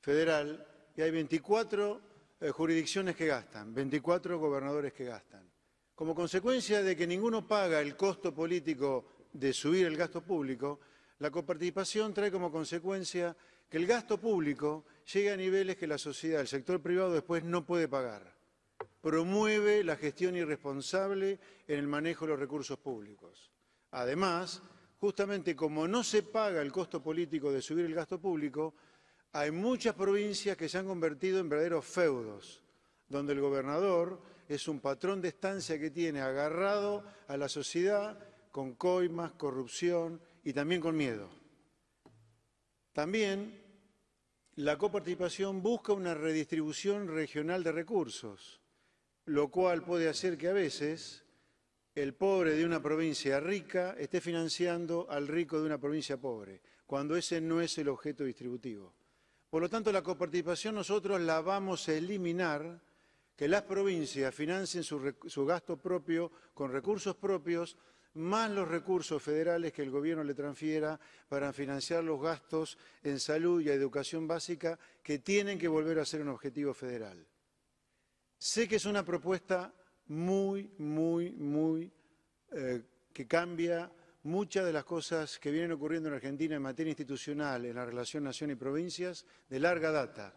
[0.00, 0.66] federal,
[0.96, 2.00] y hay 24
[2.40, 5.48] eh, jurisdicciones que gastan, 24 gobernadores que gastan.
[5.94, 10.80] Como consecuencia de que ninguno paga el costo político de subir el gasto público,
[11.18, 13.36] la coparticipación trae como consecuencia
[13.68, 17.66] que el gasto público llegue a niveles que la sociedad, el sector privado después no
[17.66, 18.36] puede pagar.
[19.00, 23.50] Promueve la gestión irresponsable en el manejo de los recursos públicos.
[23.90, 24.62] Además,
[25.00, 28.74] justamente como no se paga el costo político de subir el gasto público,
[29.32, 32.62] hay muchas provincias que se han convertido en verdaderos feudos,
[33.08, 38.18] donde el gobernador es un patrón de estancia que tiene agarrado a la sociedad
[38.50, 41.28] con coimas, corrupción y también con miedo.
[42.92, 43.62] También
[44.56, 48.60] la coparticipación busca una redistribución regional de recursos,
[49.26, 51.22] lo cual puede hacer que a veces
[52.02, 57.16] el pobre de una provincia rica esté financiando al rico de una provincia pobre, cuando
[57.16, 58.94] ese no es el objeto distributivo.
[59.50, 62.80] Por lo tanto, la coparticipación nosotros la vamos a eliminar,
[63.34, 67.76] que las provincias financien su, gasto propio con recursos propios,
[68.14, 73.60] más los recursos federales que el gobierno le transfiera para financiar los gastos en salud
[73.60, 77.24] y educación básica que tienen que volver a ser un objetivo federal.
[78.36, 79.72] Sé que es una propuesta
[80.08, 81.92] muy, muy, muy
[82.52, 82.82] eh,
[83.12, 83.90] que cambia
[84.22, 88.24] muchas de las cosas que vienen ocurriendo en Argentina en materia institucional, en la relación
[88.24, 90.34] nación y provincias, de larga data.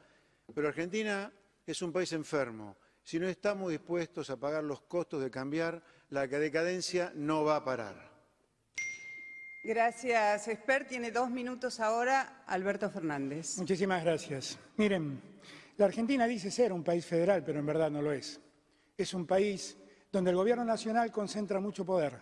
[0.53, 1.31] Pero Argentina
[1.65, 2.77] es un país enfermo.
[3.03, 7.63] Si no estamos dispuestos a pagar los costos de cambiar, la decadencia no va a
[7.63, 8.11] parar.
[9.63, 10.87] Gracias, Esper.
[10.87, 13.57] Tiene dos minutos ahora Alberto Fernández.
[13.57, 14.57] Muchísimas gracias.
[14.77, 15.21] Miren,
[15.77, 18.39] la Argentina dice ser un país federal, pero en verdad no lo es
[19.01, 19.77] es un país
[20.11, 22.19] donde el gobierno nacional concentra mucho poder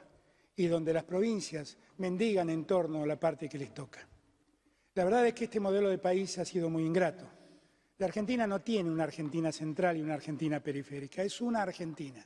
[0.55, 4.07] y donde las provincias mendigan en torno a la parte que les toca.
[4.93, 7.25] La verdad es que este modelo de país ha sido muy ingrato.
[7.97, 12.25] La Argentina no tiene una Argentina central y una Argentina periférica, es una Argentina.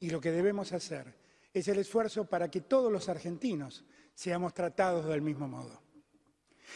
[0.00, 1.14] Y lo que debemos hacer
[1.52, 3.84] es el esfuerzo para que todos los argentinos
[4.14, 5.82] seamos tratados del mismo modo.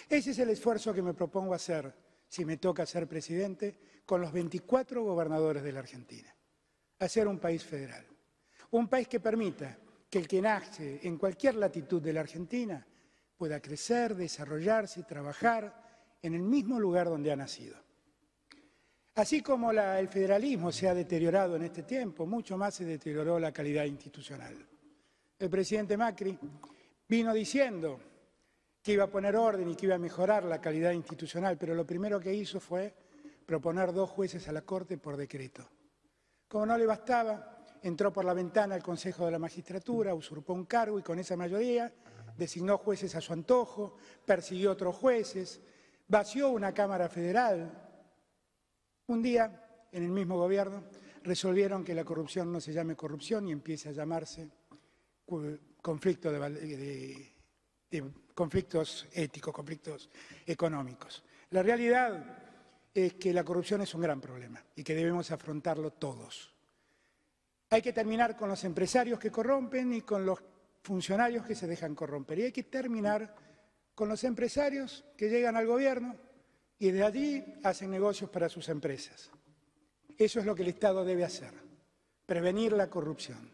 [0.09, 1.95] Ese es el esfuerzo que me propongo hacer,
[2.29, 6.36] si me toca ser presidente, con los 24 gobernadores de la Argentina
[6.99, 8.05] a ser un país federal.
[8.71, 9.79] Un país que permita
[10.09, 12.87] que el que nace en cualquier latitud de la Argentina
[13.37, 17.77] pueda crecer, desarrollarse y trabajar en el mismo lugar donde ha nacido.
[19.17, 23.53] Así como el federalismo se ha deteriorado en este tiempo, mucho más se deterioró la
[23.53, 24.55] calidad institucional.
[25.39, 26.39] El presidente Macri
[27.09, 27.99] vino diciendo
[28.83, 31.87] que iba a poner orden y que iba a mejorar la calidad institucional, pero lo
[31.87, 32.95] primero que hizo fue
[33.45, 35.67] proponer dos jueces a la Corte por decreto.
[36.49, 40.65] Como no le bastaba, entró por la ventana al Consejo de la Magistratura, usurpó un
[40.65, 41.93] cargo y con esa mayoría
[42.37, 45.61] designó jueces a su antojo, persiguió otros jueces,
[46.07, 47.83] vació una Cámara Federal.
[49.07, 50.85] Un día, en el mismo gobierno,
[51.23, 54.49] resolvieron que la corrupción no se llame corrupción y empiece a llamarse
[55.83, 57.33] conflicto de,
[58.35, 60.11] conflictos éticos, conflictos
[60.47, 61.25] económicos.
[61.51, 62.46] La realidad
[63.05, 66.55] es que la corrupción es un gran problema y que debemos afrontarlo todos.
[67.71, 70.39] Hay que terminar con los empresarios que corrompen y con los
[70.83, 72.39] funcionarios que se dejan corromper.
[72.39, 73.35] Y hay que terminar
[73.95, 76.17] con los empresarios que llegan al gobierno
[76.79, 79.31] y de allí hacen negocios para sus empresas.
[80.17, 81.53] Eso es lo que el Estado debe hacer,
[82.25, 83.51] prevenir la corrupción.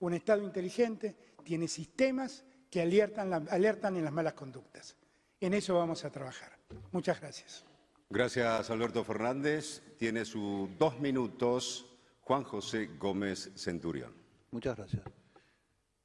[0.00, 1.14] Un Estado inteligente
[1.44, 4.96] tiene sistemas que alertan, alertan en las malas conductas.
[5.38, 6.58] En eso vamos a trabajar.
[6.92, 7.69] Muchas gracias.
[8.12, 9.82] Gracias, Alberto Fernández.
[9.96, 11.86] Tiene sus dos minutos
[12.22, 14.12] Juan José Gómez Centurión.
[14.50, 15.02] Muchas gracias.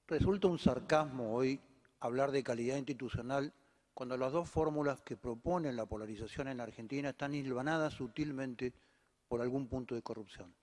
[0.05, 1.59] Resulta un sarcasmo hoy
[1.99, 3.51] hablar de calidad institucional
[3.95, 8.71] cuando las dos fórmulas que proponen la polarización en Argentina están hilvanadas sutilmente
[9.27, 10.53] por algún punto de corrupción.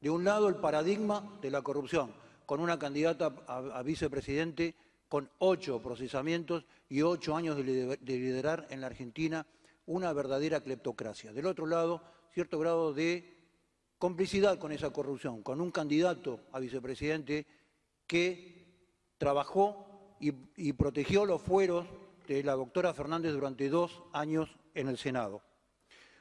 [0.00, 2.10] De un lado, el paradigma de la corrupción,
[2.46, 4.74] con una candidata a, vicepresidente
[5.10, 9.46] con ocho procesamientos y ocho años de liderar en la Argentina
[9.86, 11.32] una verdadera cleptocracia.
[11.32, 13.36] Del otro lado, cierto grado de
[13.98, 17.46] complicidad con esa corrupción, con un candidato a vicepresidente
[18.06, 18.66] que
[19.18, 21.86] trabajó y, protegió los fueros
[22.26, 25.42] de la doctora Fernández durante dos años en el Senado.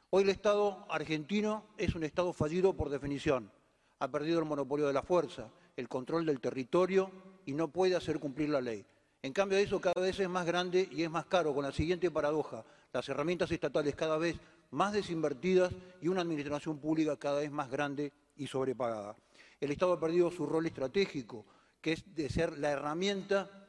[0.10, 3.52] Hoy el Estado argentino es un Estado fallido por definición.
[4.00, 7.12] Ha perdido el monopolio de la fuerza, el control del territorio
[7.46, 8.86] y no puede hacer cumplir la ley.
[9.22, 12.12] En cambio, eso cada vez es más grande y es más caro, con la siguiente
[12.12, 12.64] paradoja.
[12.96, 14.38] Las herramientas estatales cada vez
[14.72, 19.18] más desinvertidas y una administración pública cada vez más grande y sobrepagada.
[19.60, 21.46] El Estado ha perdido su rol estratégico,
[21.82, 23.68] que es de ser la herramienta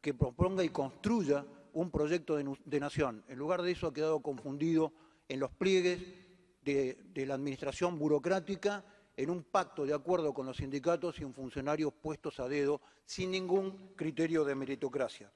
[0.00, 3.22] que proponga y construya un proyecto de, nación.
[3.28, 4.92] En lugar de eso ha quedado confundido
[5.28, 6.00] en los pliegues
[6.64, 8.84] de, de la administración burocrática,
[9.16, 13.30] en un pacto de acuerdo con los sindicatos y en funcionarios puestos a dedo sin
[13.30, 15.30] ningún criterio de meritocracia.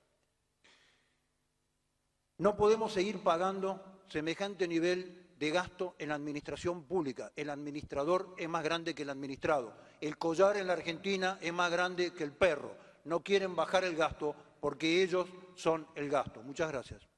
[2.38, 7.32] No podemos seguir pagando semejante nivel de gasto en la administración pública.
[7.34, 9.74] El administrador es más grande que el administrado.
[10.00, 12.76] El collar en la Argentina es más grande que el perro.
[13.04, 16.40] No quieren bajar el gasto porque ellos son el gasto.
[16.42, 17.08] Muchas gracias.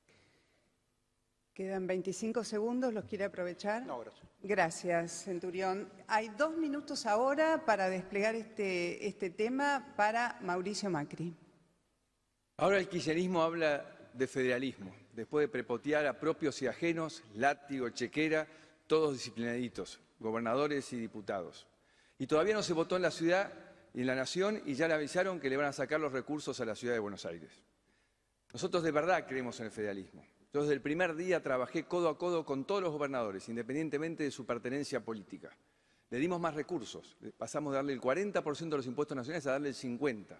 [1.52, 3.84] Quedan 25 segundos, ¿los quiere aprovechar?
[3.84, 4.26] No, gracias.
[4.42, 5.92] Gracias, Centurión.
[6.08, 11.36] Hay dos minutos ahora para desplegar este, este tema para Mauricio Macri.
[12.56, 13.84] Ahora el kirchnerismo habla
[14.14, 18.46] de federalismo después de prepotear a propios y ajenos, látigo, chequera,
[18.86, 21.66] todos disciplinaditos, gobernadores y diputados.
[22.18, 23.52] Y todavía no se votó en la ciudad
[23.94, 26.60] y en la nación y ya le avisaron que le van a sacar los recursos
[26.60, 27.50] a la ciudad de Buenos Aires.
[28.52, 30.24] Nosotros de verdad creemos en el federalismo.
[30.52, 34.30] Yo desde el primer día trabajé codo a codo con todos los gobernadores, independientemente de
[34.30, 35.56] su pertenencia política.
[36.10, 39.68] Le dimos más recursos, pasamos de darle el 40% de los impuestos nacionales a darle
[39.68, 40.36] el 50%.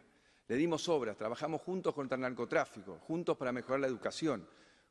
[0.50, 4.44] Le dimos obras, trabajamos juntos contra el narcotráfico, juntos para mejorar la educación,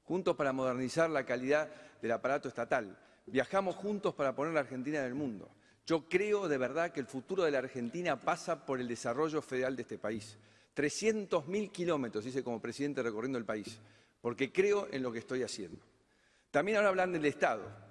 [0.06, 1.70] juntos para modernizar la calidad
[2.02, 2.98] del aparato estatal.
[3.26, 5.50] Viajamos juntos para poner la Argentina en el mundo.
[5.86, 9.76] Yo creo de verdad que el futuro de la Argentina pasa por el desarrollo federal
[9.76, 10.38] de este país.
[10.78, 13.82] 300.000 kilómetros, hice como presidente recorriendo el país,
[14.22, 15.82] porque creo en lo que estoy haciendo.
[16.52, 17.89] También ahora hablan del Estado.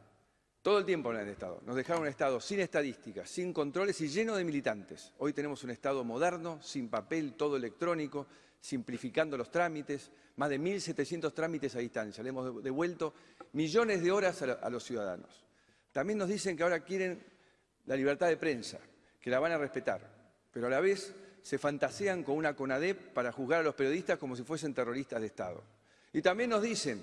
[0.69, 1.63] Todo el tiempo hablan del Estado.
[1.65, 5.15] Nos dejaron un Estado sin estadísticas, sin controles y lleno de militantes.
[5.17, 8.27] Hoy tenemos un Estado moderno, sin papel, todo electrónico,
[8.61, 12.23] simplificando los trámites, más de 1.700 trámites a distancia.
[12.23, 13.15] Le hemos devuelto
[13.55, 15.43] millones de horas a los ciudadanos.
[15.91, 17.19] También nos dicen que ahora quieren
[17.87, 18.79] la libertad de prensa,
[19.19, 20.03] que la van a respetar,
[20.53, 24.37] pero a la vez se fantasean con una CONADEP para juzgar a los periodistas como
[24.37, 25.65] si fuesen terroristas de Estado.
[26.13, 27.01] Y también nos dicen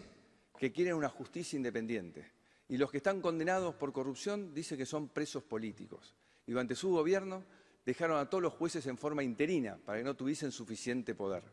[0.55, 2.34] que quieren una justicia independiente.
[2.67, 6.15] Y los que están condenados por corrupción dicen que son presos políticos.
[6.47, 7.43] Y durante su gobierno
[7.85, 11.43] dejaron a todos los jueces en forma interina para que no tuviesen suficiente poder.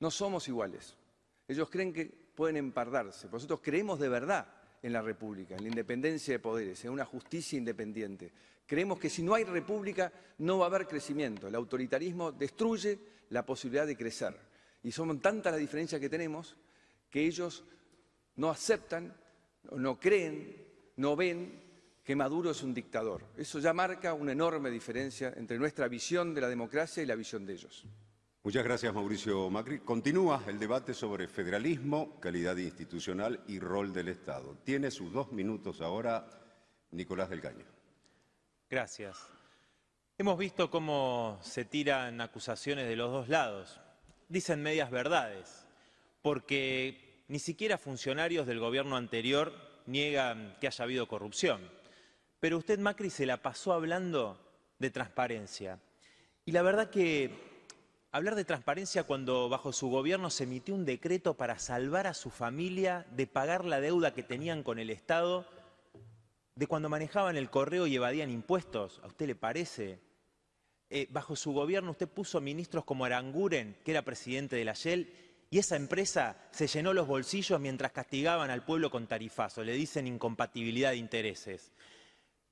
[0.00, 0.96] No somos iguales.
[1.46, 3.28] Ellos creen que pueden empardarse.
[3.30, 4.46] Nosotros creemos de verdad
[4.82, 8.32] en la República, en la independencia de poderes, en una justicia independiente.
[8.66, 11.48] Creemos que si no hay República no va a haber crecimiento.
[11.48, 12.98] El autoritarismo destruye
[13.30, 14.36] la posibilidad de crecer.
[14.82, 16.56] Y son tantas las diferencias que tenemos
[17.10, 17.64] que ellos
[18.36, 19.14] no aceptan,
[19.72, 20.56] no creen,
[20.96, 21.68] no ven
[22.04, 23.22] que Maduro es un dictador.
[23.36, 27.44] Eso ya marca una enorme diferencia entre nuestra visión de la democracia y la visión
[27.44, 27.84] de ellos.
[28.42, 29.80] Muchas gracias, Mauricio Macri.
[29.80, 34.56] Continúa el debate sobre federalismo, calidad institucional y rol del Estado.
[34.64, 36.26] Tiene sus dos minutos ahora
[36.92, 37.66] Nicolás del Caño.
[38.70, 39.18] Gracias.
[40.16, 43.80] Hemos visto cómo se tiran acusaciones de los dos lados.
[44.28, 45.66] Dicen medias verdades,
[46.22, 49.52] porque ni siquiera funcionarios del gobierno anterior
[49.86, 51.60] niegan que haya habido corrupción.
[52.40, 54.38] Pero usted, Macri, se la pasó hablando
[54.78, 55.78] de transparencia.
[56.44, 57.30] Y la verdad que
[58.10, 62.30] hablar de transparencia cuando bajo su gobierno se emitió un decreto para salvar a su
[62.30, 65.46] familia de pagar la deuda que tenían con el Estado,
[66.54, 70.00] de cuando manejaban el correo y evadían impuestos, ¿a usted le parece?
[70.90, 75.12] Eh, bajo su gobierno usted puso ministros como Aranguren, que era presidente de la Shell,
[75.50, 80.06] y esa empresa se llenó los bolsillos mientras castigaban al pueblo con tarifazo, le dicen
[80.06, 81.72] incompatibilidad de intereses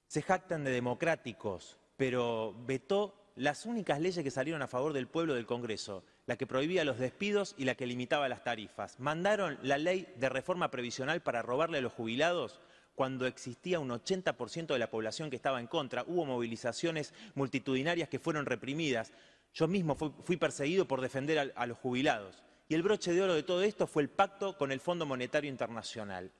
[0.06, 5.34] se jactan de democráticos, pero vetó las únicas leyes que salieron a favor del pueblo
[5.34, 8.98] del Congreso, la que prohibía los despidos y la que limitaba las tarifas.
[8.98, 12.60] Mandaron la ley de reforma previsional para robarle a los jubilados
[12.94, 16.04] cuando existía un 80% de la población que estaba en contra.
[16.06, 19.12] Hubo movilizaciones multitudinarias que fueron reprimidas.
[19.52, 22.45] Yo mismo fui, perseguido por defender a los jubilados.
[22.68, 25.50] Y el broche de oro de todo esto fue el pacto con el Fondo Monetario
[25.50, 26.32] Internacional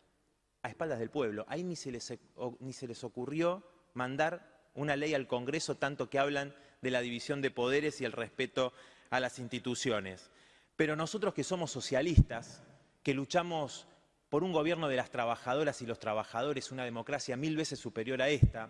[0.63, 1.45] a espaldas del pueblo.
[1.49, 2.13] Ahí ni se les,
[2.59, 3.63] ni se les ocurrió
[3.95, 8.13] mandar una ley al Congreso tanto que hablan de la división de poderes y el
[8.13, 8.73] respeto
[9.11, 10.31] a las instituciones.
[10.75, 12.63] Pero nosotros que somos socialistas,
[13.05, 13.87] que luchamos
[14.29, 18.29] por un gobierno de las trabajadoras y los trabajadores, una democracia mil veces superior a
[18.29, 18.69] esta,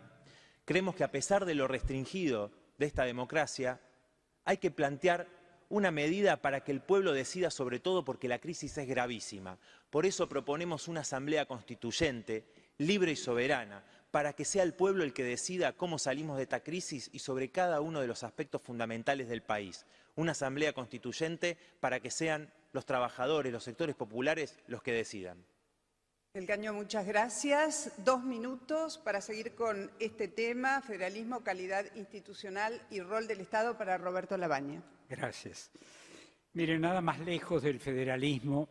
[0.67, 3.81] creemos que a pesar de lo restringido de esta democracia,
[4.45, 5.27] hay que plantear
[5.69, 9.59] una medida para que el pueblo decida sobre todo porque la crisis es gravísima.
[9.91, 12.45] Por eso proponemos una asamblea constituyente,
[12.79, 16.61] libre y soberana, para que sea el pueblo el que decida cómo salimos de esta
[16.61, 19.85] crisis y sobre cada uno de los aspectos fundamentales del país.
[20.15, 25.45] Una asamblea constituyente para que sean los trabajadores, los sectores populares los que decidan.
[26.33, 27.93] El Caño, muchas gracias.
[27.99, 33.97] Dos minutos para seguir con este tema, federalismo, calidad institucional y rol del Estado para
[33.97, 34.83] Roberto Labaña.
[35.09, 35.71] Gracias.
[36.55, 38.69] Miren, nada más lejos del federalismo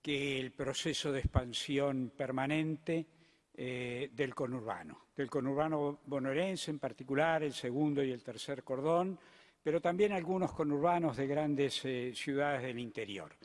[0.00, 3.06] que el proceso de expansión permanente
[3.54, 9.18] eh, del conurbano, del conurbano bonaerense en particular, el segundo y el tercer cordón,
[9.62, 13.36] pero también algunos conurbanos de grandes eh, ciudades del interior.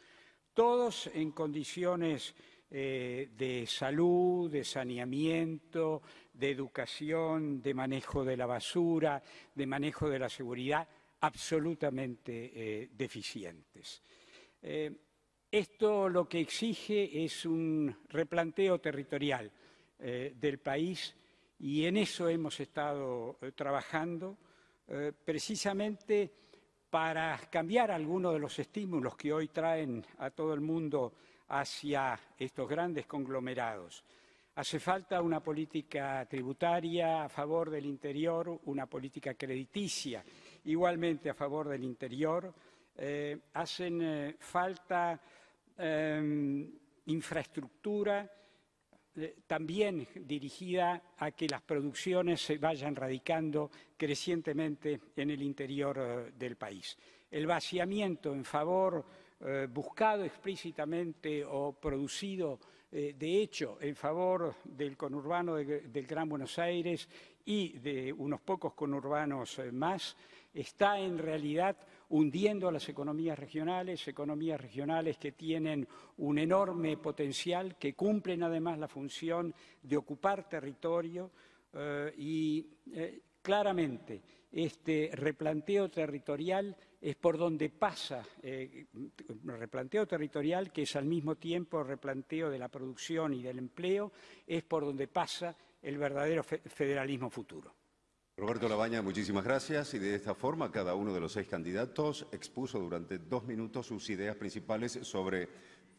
[0.53, 2.33] Todos en condiciones
[2.71, 6.01] eh, de salud, de saneamiento,
[6.33, 9.21] de educación, de manejo de la basura,
[9.53, 10.87] de manejo de la seguridad,
[11.21, 14.01] absolutamente deficientes.
[15.51, 19.51] esto lo que exige es un replanteo territorial
[19.99, 21.15] eh, del país
[21.57, 24.37] y en eso hemos estado eh, trabajando
[24.87, 26.31] eh, precisamente
[26.87, 31.13] para cambiar algunos de los estímulos que hoy traen a todo el mundo
[31.47, 34.03] hacia estos grandes conglomerados.
[34.53, 40.23] Hace falta una política tributaria a favor del interior, una política crediticia
[40.67, 42.53] igualmente a favor del interior.
[43.53, 45.19] hacen falta
[45.77, 46.71] em,
[47.05, 48.29] infraestructura
[49.19, 56.31] eh, también dirigida a que las producciones se vayan radicando crecientemente en el interior eh,
[56.37, 56.95] del país.
[57.31, 59.03] El vaciamiento en favor,
[59.39, 67.09] eh, buscado explícitamente o producido de hecho en favor del conurbano del Gran Buenos Aires
[67.43, 70.15] y de unos pocos conurbanos más,
[70.57, 71.77] está en realidad
[72.09, 78.79] hundiendo a las economías regionales, economías regionales que tienen un enorme potencial, que cumplen además
[78.79, 79.53] la función
[79.83, 81.31] de ocupar territorio
[81.73, 84.21] eh, y eh, claramente
[84.51, 88.87] este replanteo territorial es por donde pasa, eh,
[89.43, 94.11] replanteo territorial que es al mismo tiempo replanteo de la producción y del empleo,
[94.47, 97.75] es por donde pasa el verdadero federalismo futuro.
[98.39, 99.95] Roberto Labaña, muchísimas gracias.
[99.95, 104.07] Y de esta forma, cada uno de los seis candidatos expuso durante dos minutos sus
[104.11, 105.49] ideas principales sobre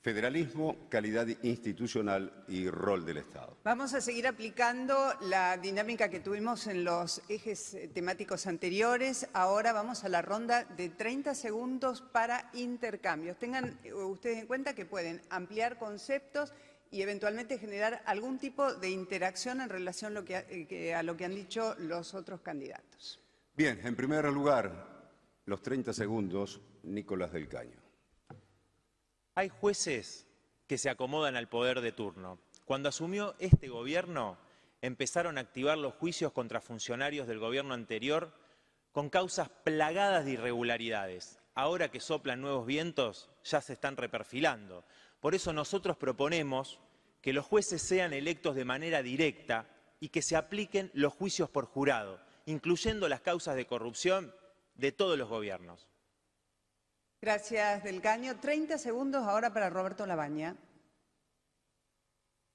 [0.01, 3.57] federalismo, calidad institucional y rol del Estado.
[3.65, 9.27] Vamos a seguir aplicando la dinámica que tuvimos en los ejes temáticos anteriores.
[9.33, 13.37] Ahora vamos a la ronda de 30 segundos para intercambios.
[13.37, 16.53] Tengan ustedes en cuenta que pueden ampliar conceptos
[16.91, 21.75] y eventualmente generar algún tipo de interacción en relación eh, a lo que han dicho
[21.79, 23.21] los otros candidatos.
[23.57, 25.11] Bien, en primer lugar,
[25.45, 27.81] los 30 segundos, Nicolás del Caño.
[29.35, 30.27] Hay jueces
[30.67, 32.39] que se acomodan al poder de turno.
[32.65, 34.39] Cuando asumió este gobierno,
[34.83, 38.33] empezaron a activar los juicios contra funcionarios del gobierno anterior
[38.93, 41.39] con causas plagadas de irregularidades.
[41.55, 44.85] Ahora que soplan nuevos vientos, ya se están reperfilando.
[45.21, 46.81] Por eso nosotros proponemos
[47.21, 49.67] que los jueces sean electos de manera directa
[50.01, 54.33] y que se apliquen los juicios por jurado, incluyendo las causas de corrupción
[54.75, 55.89] de todos los gobiernos.
[57.21, 58.39] Gracias, Del Caño.
[58.39, 60.57] Treinta segundos ahora para Roberto Labaña.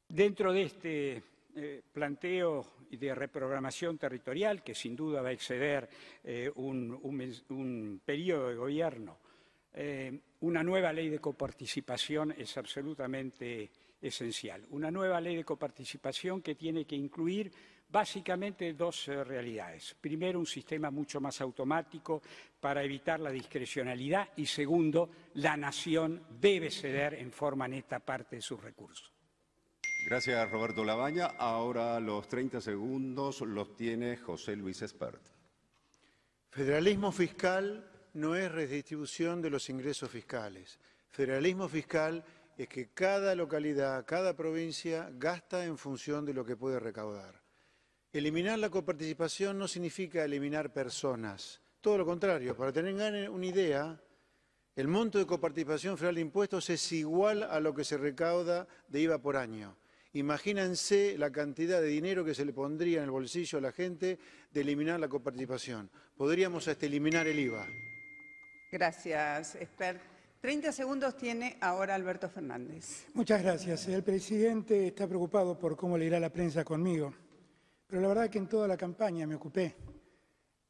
[0.08, 1.24] Dentro de este
[1.56, 5.90] eh, planteo de reprogramación territorial, que sin duda va a exceder
[6.24, 9.18] eh, un, periodo de gobierno,
[9.74, 13.72] eh, una nueva ley de coparticipación es absolutamente
[14.02, 14.66] esencial.
[14.72, 17.50] Una nueva ley de coparticipación que tiene que incluir
[17.90, 19.96] básicamente dos eh, realidades.
[20.02, 22.22] Primero, un sistema mucho más automático
[22.60, 28.42] para evitar la discrecionalidad y segundo, la nación debe ceder en forma neta parte de
[28.42, 29.14] sus recursos.
[30.06, 31.28] Gracias, Roberto Labaña.
[31.38, 35.22] Ahora los 30 segundos los tiene José Luis Espert.
[36.50, 40.80] Federalismo fiscal no es redistribución de los ingresos fiscales.
[41.10, 42.24] Federalismo fiscal
[42.58, 47.42] es que cada localidad, cada provincia gasta en función de lo que puede recaudar.
[48.12, 54.02] Eliminar la coparticipación no significa eliminar personas, todo lo contrario, para tener una idea,
[54.76, 59.02] el monto de coparticipación federal de impuestos es igual a lo que se recauda de
[59.02, 59.76] IVA por año
[60.16, 64.20] Imagínense la cantidad de dinero que se le pondría en el bolsillo a la gente
[64.52, 65.90] de eliminar la coparticipación.
[66.16, 67.68] Podríamos hasta eliminar el IVA.
[68.74, 70.02] Gracias, expert.
[70.42, 73.06] 30 segundos tiene ahora Alberto Fernández.
[73.14, 73.88] Muchas gracias.
[73.88, 77.14] El presidente está preocupado por cómo le irá la prensa conmigo,
[77.86, 79.76] pero la verdad es que en toda la campaña me ocupé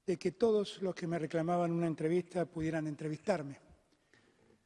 [0.05, 3.57] de que todos los que me reclamaban una entrevista pudieran entrevistarme.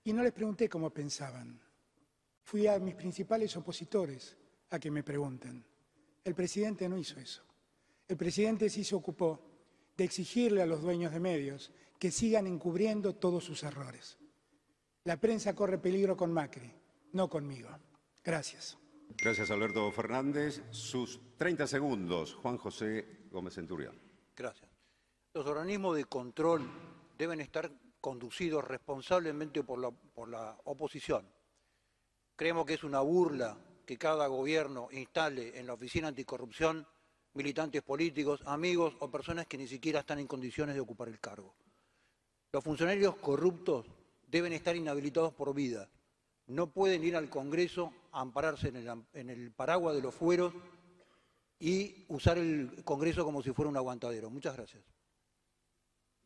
[0.03, 1.61] Y no les pregunté cómo pensaban.
[2.41, 4.35] Fui a mis principales opositores
[4.71, 5.63] a que me pregunten.
[6.23, 7.43] El presidente no hizo eso.
[8.07, 9.39] El presidente sí se ocupó
[9.95, 14.17] de exigirle a los dueños de medios que sigan encubriendo todos sus errores.
[15.03, 16.71] La prensa corre peligro con Macri,
[17.13, 17.69] no conmigo.
[18.23, 18.77] Gracias.
[19.17, 20.61] Gracias, Alberto Fernández.
[20.71, 23.97] Sus 30 segundos, Juan José Gómez Centurión.
[24.35, 24.69] Gracias.
[25.33, 26.69] Los organismos de control
[27.17, 27.71] deben estar
[28.01, 31.27] conducidos responsablemente por la, por la oposición.
[32.35, 36.85] Creemos que es una burla que cada gobierno instale en la Oficina Anticorrupción
[37.37, 41.53] militantes políticos, amigos o personas que ni siquiera están en condiciones de ocupar el cargo.
[42.57, 43.85] Los funcionarios corruptos
[44.27, 45.87] deben estar inhabilitados por vida.
[46.47, 50.55] No pueden ir al Congreso a ampararse en el, en el paraguas de los fueros
[51.59, 54.31] y usar el Congreso como si fuera un aguantadero.
[54.31, 54.83] Muchas gracias.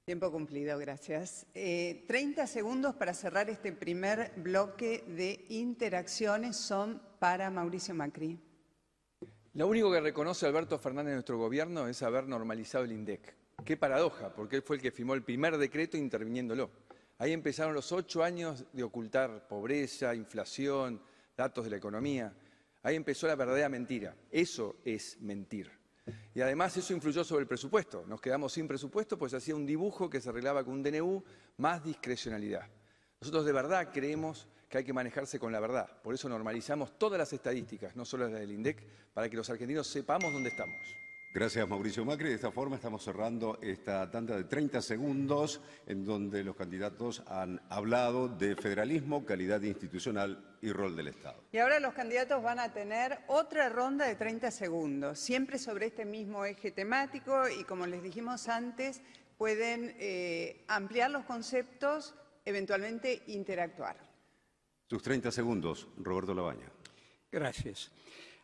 [0.05, 1.47] Tiempo cumplido, gracias.
[1.53, 8.39] Eh, 30 segundos para cerrar este primer bloque de interacciones son para Mauricio Macri.
[9.55, 13.40] Lo único que reconoce Alberto Fernández de nuestro gobierno es haber normalizado el INDEC.
[13.65, 16.71] Qué paradoja, porque él fue el que firmó el primer decreto interviniéndolo.
[17.19, 21.01] Ahí empezaron los ocho años de ocultar pobreza, inflación,
[21.38, 22.33] datos de la economía.
[22.81, 24.15] Ahí empezó la verdadera mentira.
[24.31, 25.69] Eso es mentir.
[26.33, 28.03] Y además eso influyó sobre el presupuesto.
[28.07, 31.23] Nos quedamos sin presupuesto, pues hacía un dibujo que se arreglaba con un DNU
[31.57, 32.67] más discrecionalidad.
[33.19, 36.01] Nosotros de verdad creemos que hay que manejarse con la verdad.
[36.01, 38.83] Por eso normalizamos todas las estadísticas, no solo las del INDEC,
[39.13, 41.01] para que los argentinos sepamos dónde estamos.
[41.33, 42.27] Gracias, Mauricio Macri.
[42.27, 47.61] De esta forma estamos cerrando esta tanda de 30 segundos en donde los candidatos han
[47.69, 51.41] hablado de federalismo, calidad institucional y rol del Estado.
[51.53, 56.03] Y ahora los candidatos van a tener otra ronda de 30 segundos, siempre sobre este
[56.03, 59.01] mismo eje temático y como les dijimos antes,
[59.37, 62.13] pueden eh, ampliar los conceptos,
[62.43, 63.95] eventualmente interactuar.
[64.89, 66.69] Sus 30 segundos, Roberto Labaña.
[67.31, 67.89] Gracias.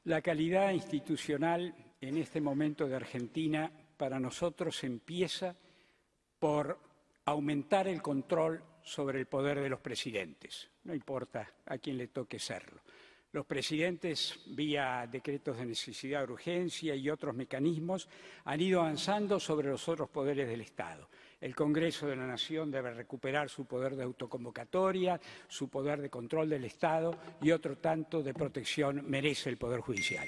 [0.06, 5.56] La calidad institucional en este momento de Argentina para nosotros empieza
[6.40, 6.80] por
[7.26, 12.40] aumentar el control sobre el poder de los presidentes, no importa a quién le toque
[12.40, 12.82] serlo.
[13.34, 18.08] Los presidentes, vía decretos de necesidad urgencia y otros mecanismos,
[18.46, 21.10] han ido avanzando sobre los otros poderes del Estado.
[21.42, 25.20] El Congreso de la Nación debe recuperar su poder de autoconvocatoria,
[25.50, 30.28] su poder de control del Estado y otro tanto de protección merece el Poder Judicial.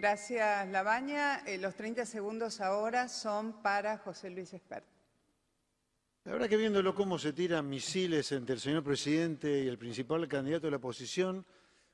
[0.00, 1.38] Gracias, Labaña.
[1.44, 4.86] Eh, los 30 segundos ahora son para José Luis Espert.
[6.22, 10.28] La verdad que viéndolo cómo se tiran misiles entre el señor presidente y el principal
[10.28, 11.44] candidato de la oposición,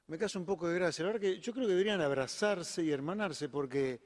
[0.07, 1.03] me caso un poco de gracia.
[1.03, 4.03] La verdad que yo creo que deberían abrazarse y hermanarse porque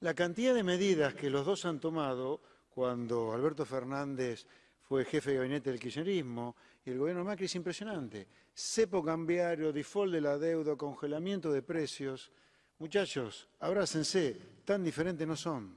[0.00, 4.48] la cantidad de medidas que los dos han tomado cuando Alberto Fernández
[4.80, 8.26] fue jefe de gabinete del kirchnerismo y el gobierno Macri es impresionante.
[8.52, 12.32] Cepo cambiario, default de la deuda, congelamiento de precios.
[12.78, 15.76] Muchachos, abrácense, tan diferentes no son.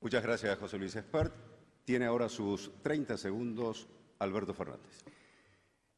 [0.00, 1.32] Muchas gracias, José Luis Espert.
[1.84, 3.86] Tiene ahora sus 30 segundos
[4.18, 5.04] Alberto Fernández.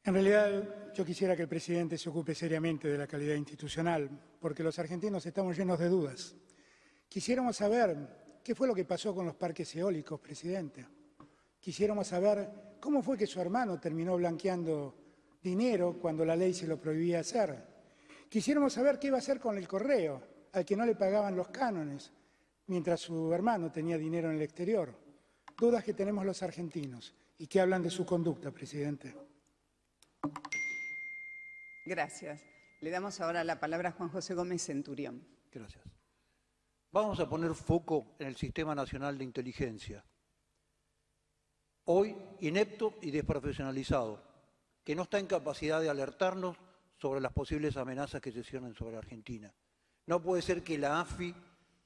[0.05, 4.63] En realidad, yo quisiera que el presidente se ocupe seriamente de la calidad institucional, porque
[4.63, 6.37] los argentinos estamos llenos de dudas.
[7.09, 10.87] Quisiéramos saber qué fue lo que pasó con los parques eólicos, presidente.
[11.59, 14.95] Quisiéramos saber cómo fue que su hermano terminó blanqueando
[15.43, 17.76] dinero cuando la ley se lo prohibía hacer.
[18.29, 20.23] Quisiéramos saber qué iba a hacer con el correo,
[20.53, 22.13] al que no le pagaban los cánones,
[22.67, 24.95] mientras su hermano tenía dinero en el exterior.
[25.57, 29.15] Dudas que tenemos los argentinos y que hablan de su conducta, presidente.
[31.87, 32.43] Gracias.
[32.81, 35.27] Le damos ahora la palabra a Juan José Gómez Centurión.
[35.51, 35.85] Gracias.
[36.93, 40.05] Vamos a poner foco en el Sistema Nacional de Inteligencia.
[41.85, 44.23] Hoy inepto y desprofesionalizado,
[44.83, 46.57] que no está en capacidad de alertarnos
[46.97, 49.53] sobre las posibles amenazas que se ciernen sobre Argentina.
[50.07, 51.35] No puede ser que la AFI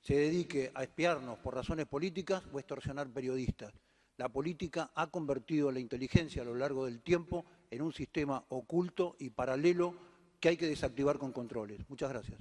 [0.00, 3.72] se dedique a espiarnos por razones políticas o extorsionar periodistas.
[4.16, 9.16] La política ha convertido la inteligencia a lo largo del tiempo en un sistema oculto
[9.18, 9.94] y paralelo
[10.38, 11.80] que hay que desactivar con controles.
[11.88, 12.40] Muchas gracias.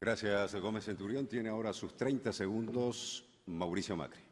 [0.00, 1.26] Gracias, Gómez Centurión.
[1.26, 4.25] Tiene ahora sus 30 segundos Mauricio Macri.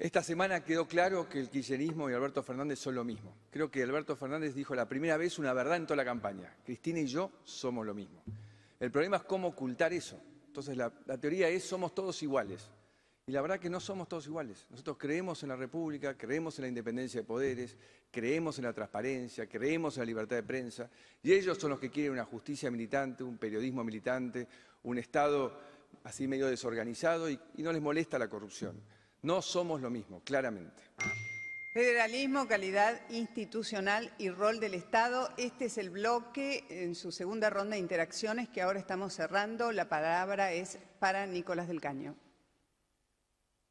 [0.00, 3.36] Esta semana quedó claro que el kirchnerismo y Alberto Fernández son lo mismo.
[3.50, 6.56] Creo que Alberto Fernández dijo la primera vez una verdad en toda la campaña.
[6.64, 8.22] Cristina y yo somos lo mismo.
[8.80, 10.18] El problema es cómo ocultar eso.
[10.46, 10.90] Entonces la,
[11.20, 12.70] teoría es somos todos iguales.
[13.26, 14.66] Y la verdad que no somos todos iguales.
[14.70, 17.76] Nosotros creemos en la República, creemos en la independencia de poderes,
[18.10, 20.88] creemos en la transparencia, creemos en la libertad de prensa,
[21.22, 24.48] y ellos son los que quieren una justicia militante, un periodismo militante,
[24.82, 25.60] un Estado
[26.04, 28.80] así medio desorganizado y no les molesta la corrupción.
[29.22, 30.82] No somos lo mismo, claramente.
[31.72, 35.28] Federalismo, calidad institucional y rol del Estado.
[35.36, 39.70] Este es el bloque en su segunda ronda de interacciones que ahora estamos cerrando.
[39.70, 42.16] La palabra es para Nicolás del Caño.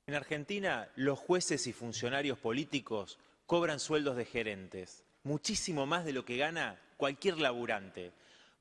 [0.07, 6.23] En Argentina, los jueces y funcionarios políticos cobran sueldos de gerentes, muchísimo más de lo
[6.23, 8.13] que gana cualquier laburante.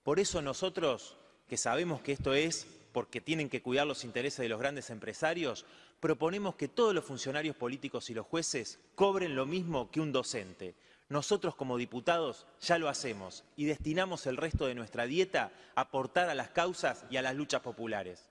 [0.03, 1.17] Por eso nosotros,
[1.47, 5.65] que sabemos que esto es porque tienen que cuidar los intereses de los grandes empresarios,
[6.01, 10.75] proponemos que todos los funcionarios políticos y los jueces cobren lo mismo que un docente.
[11.09, 16.29] Nosotros como diputados ya lo hacemos y destinamos el resto de nuestra dieta a aportar
[16.29, 18.29] a las causas y a las luchas populares.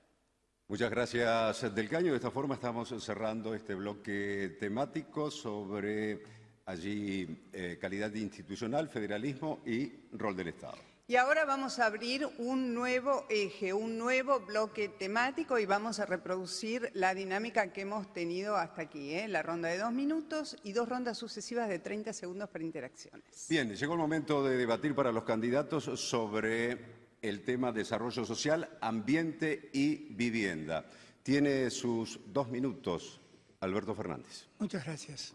[0.68, 2.12] Muchas gracias, Del Caño.
[2.12, 6.24] De esta forma estamos cerrando este bloque temático sobre
[6.66, 10.78] allí eh, calidad institucional, federalismo y rol del Estado.
[11.10, 16.06] Y ahora vamos a abrir un nuevo eje, un nuevo bloque temático y vamos a
[16.06, 19.30] reproducir la dinámica que hemos tenido hasta aquí, ¿eh?
[19.30, 23.48] la ronda de dos minutos y dos rondas sucesivas de 30 segundos para interacciones.
[23.48, 26.78] Bien, llegó el momento de debatir para los candidatos sobre
[27.22, 30.84] el tema desarrollo social, ambiente y vivienda.
[31.24, 33.22] Tiene sus dos minutos,
[33.62, 34.50] Alberto Fernández.
[34.60, 35.34] Muchas gracias.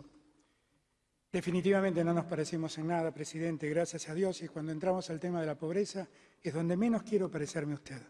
[1.33, 4.43] Definitivamente no nos parecemos en nada, presidente, gracias a Dios.
[4.43, 6.07] Y cuando entramos al tema de la pobreza,
[6.43, 8.03] es donde menos quiero parecerme a usted.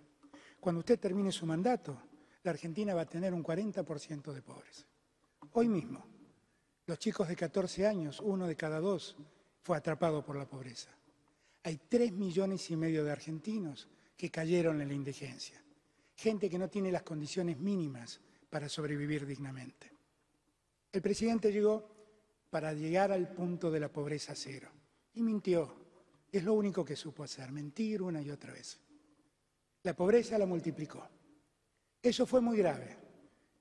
[0.58, 2.02] Cuando usted termine su mandato,
[2.42, 4.84] la Argentina va a tener un 40% de pobres.
[5.52, 6.04] Hoy mismo,
[6.86, 9.16] los chicos de 14 años, uno de cada dos,
[9.62, 10.90] fue atrapado por la pobreza.
[11.62, 15.62] Hay tres millones y medio de argentinos que cayeron en la indigencia.
[16.16, 18.20] Gente que no tiene las condiciones mínimas
[18.50, 19.92] para sobrevivir dignamente.
[20.90, 21.91] El presidente llegó
[22.52, 24.68] para llegar al punto de la pobreza cero.
[25.14, 25.74] Y mintió.
[26.30, 28.78] Es lo único que supo hacer, mentir una y otra vez.
[29.84, 31.02] La pobreza la multiplicó.
[32.02, 32.94] Eso fue muy grave.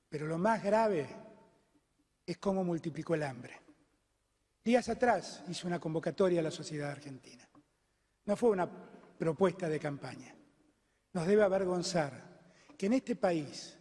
[0.10, 1.08] Pero lo más grave
[2.26, 3.62] es cómo multiplicó el hambre.
[4.62, 7.48] Días atrás hizo una convocatoria a la sociedad argentina.
[8.26, 8.70] No fue una
[9.18, 10.36] propuesta de campaña.
[11.14, 12.42] Nos debe avergonzar
[12.78, 13.78] que en este país,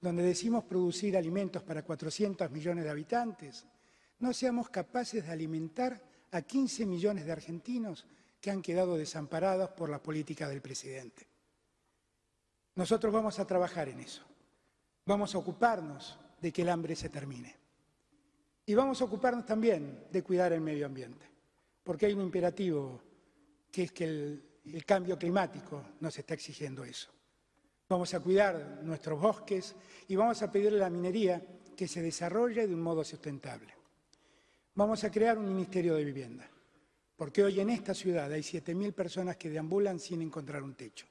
[0.00, 3.66] donde decimos producir alimentos para 400 millones de habitantes,
[4.18, 6.00] no seamos capaces de alimentar
[6.30, 8.06] a 15 millones de argentinos
[8.40, 11.26] que han quedado desamparados por la política del presidente.
[12.74, 14.22] Nosotros vamos a trabajar en eso.
[15.06, 17.54] Vamos a ocuparnos de que el hambre se termine.
[18.66, 21.26] Y vamos a ocuparnos también de cuidar el medio ambiente,
[21.82, 23.00] porque hay un imperativo
[23.70, 27.10] que es que el, cambio climático nos está exigiendo eso.
[27.88, 29.74] Vamos a cuidar nuestros bosques
[30.08, 31.42] y vamos a pedirle a la minería
[31.76, 33.74] que se desarrolle de un modo sustentable.
[34.76, 36.50] Vamos a crear un Ministerio de Vivienda,
[37.14, 41.06] porque hoy en esta ciudad hay 7.000 personas que deambulan sin encontrar un techo.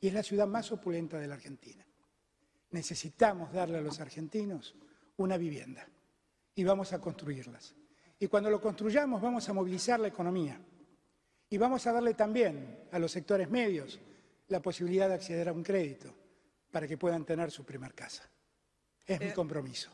[0.00, 1.86] Y es la ciudad más opulenta de la Argentina.
[2.70, 4.74] Necesitamos darle a los argentinos
[5.18, 5.86] una vivienda
[6.54, 7.74] y vamos a construirlas.
[8.18, 10.58] Y cuando lo construyamos vamos a movilizar la economía
[11.50, 14.00] y vamos a darle también a los sectores medios
[14.48, 16.14] la posibilidad de acceder a un crédito
[16.70, 18.28] para que puedan tener su primer casa.
[19.04, 19.90] Es mi compromiso.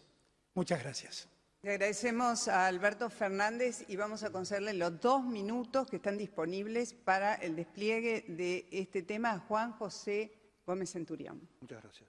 [0.55, 1.29] Muchas gracias.
[1.63, 6.95] Le agradecemos a Alberto Fernández y vamos a concederle los dos minutos que están disponibles
[6.95, 10.33] para el despliegue de este tema a Juan José
[10.67, 11.47] Gómez Centurión.
[11.61, 12.09] Muchas gracias.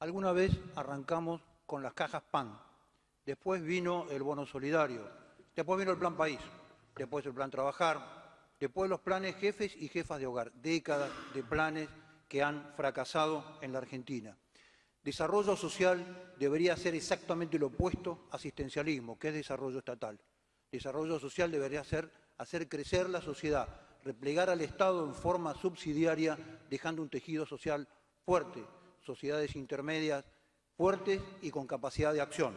[0.00, 2.60] Alguna vez arrancamos con las cajas PAN,
[3.24, 5.08] después vino el bono solidario,
[5.56, 6.40] después vino el plan país,
[6.94, 8.24] después el plan trabajar,
[8.60, 11.88] Después los planes jefes y jefas de hogar, décadas de planes
[12.28, 14.38] que han fracasado en la Argentina.
[15.04, 20.18] Desarrollo social debería ser exactamente lo opuesto a asistencialismo, que es desarrollo estatal.
[20.72, 23.68] Desarrollo social debería ser hacer crecer la sociedad,
[24.02, 26.38] replegar al Estado en forma subsidiaria,
[26.70, 27.86] dejando un tejido social
[28.24, 28.64] fuerte,
[29.00, 30.24] sociedades intermedias
[30.76, 32.56] fuertes y con capacidad de acción.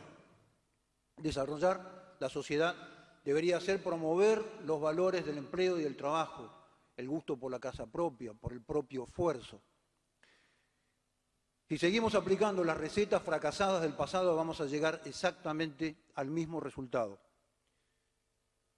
[1.18, 2.76] Desarrollar la sociedad
[3.24, 6.50] debería ser promover los valores del empleo y del trabajo,
[6.96, 9.62] el gusto por la casa propia, por el propio esfuerzo.
[11.68, 17.20] Si seguimos aplicando las recetas fracasadas del pasado, vamos a llegar exactamente al mismo resultado.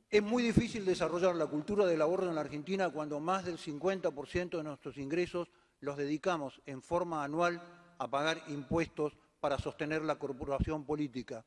[0.09, 4.57] Es muy difícil desarrollar la cultura del ahorro en la Argentina cuando más del 50%
[4.57, 5.51] de nuestros ingresos
[5.81, 7.61] los dedicamos en forma anual
[7.99, 11.45] a pagar impuestos para sostener la corporación política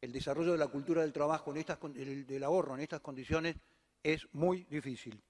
[0.00, 3.56] el desarrollo de la cultura del trabajo, del ahorro en estas condiciones,
[4.02, 5.20] es muy difícil.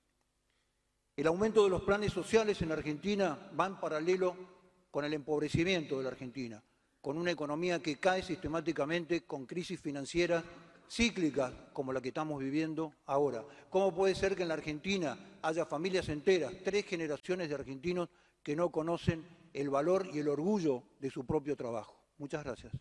[1.16, 4.55] El aumento de los planes sociales en Argentina va en paralelo
[4.96, 6.62] con el empobrecimiento de la Argentina,
[7.02, 10.42] con una economía que cae sistemáticamente, con crisis financieras
[10.88, 13.44] cíclicas como la que estamos viviendo ahora.
[13.68, 18.08] ¿Cómo puede ser que en la Argentina haya familias enteras, tres generaciones de argentinos
[18.42, 22.00] que no conocen el valor y el orgullo de su propio trabajo?
[22.16, 22.72] Muchas gracias.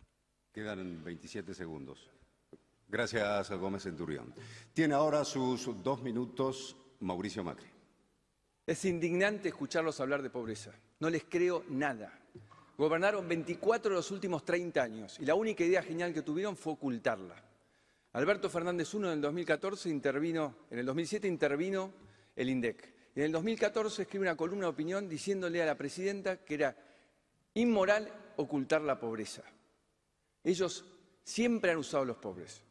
[0.54, 2.08] Quedan 27 segundos.
[2.88, 4.32] Gracias, Gómez Centurión.
[4.72, 7.68] Tiene ahora sus dos minutos Mauricio Macri.
[8.64, 10.72] Es indignante escucharlos hablar de pobreza.
[11.00, 12.12] No les creo nada.
[12.78, 16.74] Gobernaron 24 de los últimos 30 años y la única idea genial que tuvieron fue
[16.74, 17.42] ocultarla.
[18.12, 21.92] Alberto Fernández I en el 2014 intervino, en el 2007 intervino
[22.34, 22.94] el INDEC.
[23.14, 26.76] Y en el 2014 escribe una columna de opinión diciéndole a la presidenta que era
[27.54, 29.42] inmoral ocultar la pobreza.
[30.44, 30.84] Ellos
[31.24, 32.62] siempre han usado a los pobres,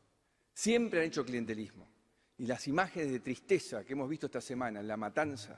[0.53, 1.87] siempre han hecho clientelismo.
[2.37, 5.57] Y las imágenes de tristeza que hemos visto esta semana en La Matanza,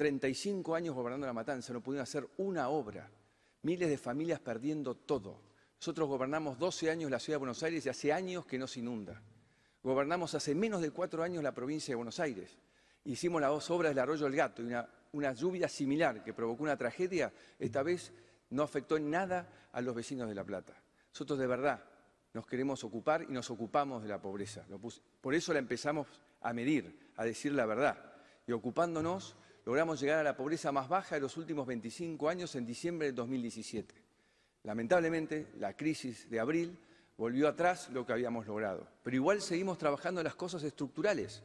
[0.00, 3.10] 35 años gobernando La Matanza, no pudieron hacer una obra,
[3.60, 5.42] miles de familias perdiendo todo.
[5.78, 8.80] Nosotros gobernamos 12 años la ciudad de Buenos Aires y hace años que no se
[8.80, 9.20] inunda.
[9.82, 12.56] Gobernamos hace menos de cuatro años la provincia de Buenos Aires.
[13.04, 16.62] Hicimos las dos obras del Arroyo del Gato y una, una lluvia similar que provocó
[16.62, 18.10] una tragedia, esta vez
[18.48, 20.72] no afectó en nada a los vecinos de La Plata.
[21.12, 21.84] Nosotros de verdad
[22.32, 24.64] nos queremos ocupar y nos ocupamos de la pobreza.
[25.20, 26.06] Por eso la empezamos
[26.40, 28.14] a medir, a decir la verdad.
[28.46, 29.36] Y ocupándonos
[29.70, 33.12] logramos llegar a la pobreza más baja de los últimos 25 años en diciembre de
[33.12, 33.94] 2017.
[34.64, 36.76] Lamentablemente, la crisis de abril
[37.16, 41.44] volvió atrás lo que habíamos logrado, pero igual seguimos trabajando en las cosas estructurales.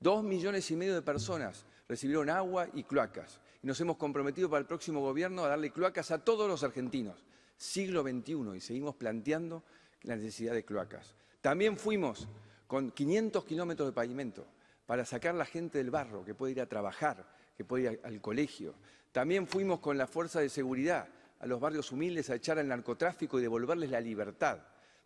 [0.00, 4.60] Dos millones y medio de personas recibieron agua y cloacas y nos hemos comprometido para
[4.60, 7.26] el próximo gobierno a darle cloacas a todos los argentinos.
[7.58, 9.64] Siglo XXI y seguimos planteando
[10.00, 11.14] la necesidad de cloacas.
[11.42, 12.26] También fuimos
[12.66, 14.46] con 500 kilómetros de pavimento
[14.86, 18.00] para sacar a la gente del barro que puede ir a trabajar, que puede ir
[18.02, 18.74] al colegio.
[19.12, 21.08] También fuimos con la fuerza de seguridad
[21.40, 24.58] a los barrios humildes a echar al narcotráfico y devolverles la libertad.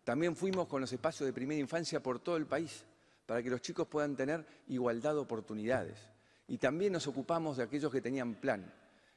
[0.03, 2.85] También fuimos con los espacios de primera infancia por todo el país
[3.25, 5.97] para que los chicos puedan tener igualdad de oportunidades.
[6.47, 8.73] Y también nos ocupamos de aquellos que tenían plan.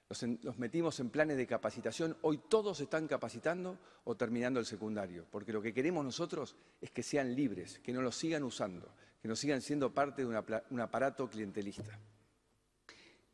[0.08, 2.16] Los, metimos en planes de capacitación.
[2.22, 7.02] Hoy todos están capacitando o terminando el secundario, porque lo que queremos nosotros es que
[7.02, 11.28] sean libres, que no los sigan usando, que no sigan siendo parte de un aparato
[11.28, 11.98] clientelista.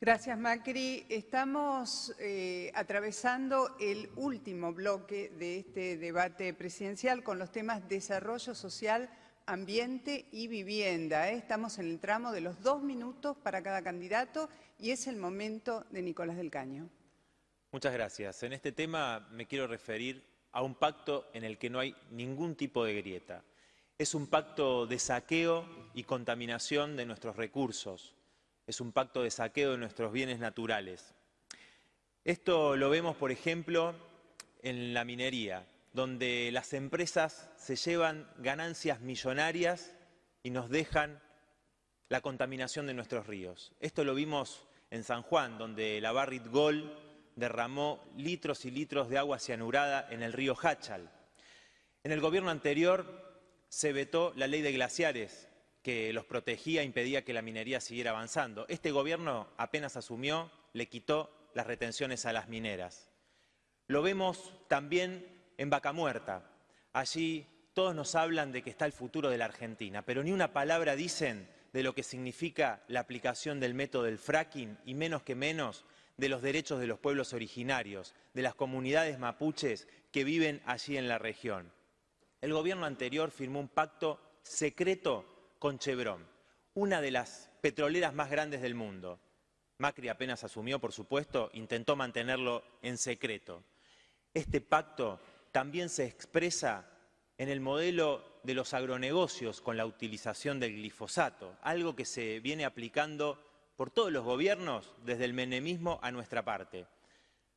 [0.02, 1.05] Gracias, Macri.
[1.10, 9.10] Estamos eh, atravesando el último bloque de este debate presidencial con los temas desarrollo social,
[9.44, 11.31] ambiente y vivienda.
[11.31, 11.35] ¿eh?
[11.35, 14.48] Estamos en el tramo de los dos minutos para cada candidato
[14.78, 16.89] y es el momento de Nicolás del Caño.
[17.70, 18.43] Muchas gracias.
[18.43, 22.56] En este tema me quiero referir a un pacto en el que no hay ningún
[22.56, 23.44] tipo de grieta.
[23.98, 28.16] Es un pacto de saqueo y contaminación de nuestros recursos
[28.70, 31.12] es un pacto de saqueo de nuestros bienes naturales.
[32.24, 33.97] Esto lo vemos, por ejemplo,
[34.62, 39.92] en la minería, donde las empresas se llevan ganancias millonarias
[40.44, 41.20] y nos dejan
[42.09, 43.72] la contaminación de nuestros ríos.
[43.80, 46.92] Esto lo vimos en San Juan, donde la Barrit Gold
[47.34, 51.10] derramó litros y litros de agua cianurada en el río Hachal.
[52.05, 55.49] En el gobierno anterior se vetó la ley de glaciares,
[55.82, 58.66] que los protegía impedía que la minería siguiera avanzando.
[58.69, 63.11] Este gobierno apenas asumió, le quitó las retenciones a las mineras.
[63.86, 65.27] Lo vemos también
[65.57, 66.51] en Vaca Muerta.
[66.93, 70.52] Allí todos nos hablan de que está el futuro de la Argentina, pero ni una
[70.52, 75.35] palabra dicen de lo que significa la aplicación del método del fracking y menos que
[75.35, 75.85] menos
[76.16, 81.09] de los derechos de los pueblos originarios, de las comunidades mapuches que viven allí en
[81.09, 81.73] la región.
[82.40, 86.27] El gobierno anterior firmó un pacto secreto con Chevron,
[86.73, 89.20] una de las petroleras más grandes del mundo.
[89.77, 93.62] Macri apenas asumió, por supuesto, intentó mantenerlo en secreto.
[94.32, 95.20] Este pacto
[95.53, 96.87] también se expresa
[97.37, 102.65] en el modelo de los agronegocios con la utilización del glifosato, algo que se viene
[102.65, 103.39] aplicando
[103.77, 106.87] por todos los gobiernos desde el menemismo a nuestra parte.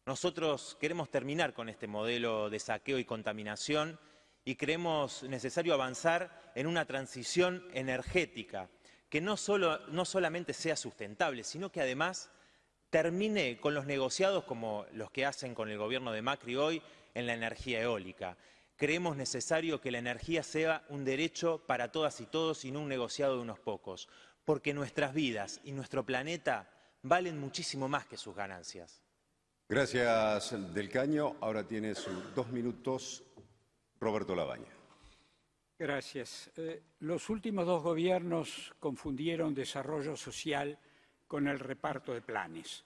[0.06, 3.98] Nosotros queremos terminar con este modelo de saqueo y contaminación
[4.45, 8.70] y creemos necesario avanzar en una transición energética
[9.10, 9.36] que no,
[9.90, 12.30] no solamente sea sustentable, sino que además
[12.90, 16.82] termine con los negociados como los que hacen con el gobierno de Macri hoy
[17.14, 18.38] en la energía eólica.
[18.76, 22.90] Creemos necesario que la energía sea un derecho para todas y todos y no un
[22.90, 24.10] negociado de unos pocos,
[24.45, 26.70] porque nuestras vidas y nuestro planeta
[27.02, 29.02] valen muchísimo más que sus ganancias.
[29.70, 31.36] Gracias, Del Caño.
[31.40, 33.24] Ahora tiene sus dos minutos
[34.04, 34.68] Roberto Labaña.
[35.80, 36.52] Gracias.
[36.58, 40.78] Eh, los últimos dos gobiernos confundieron desarrollo social
[41.28, 42.84] con el reparto de planes.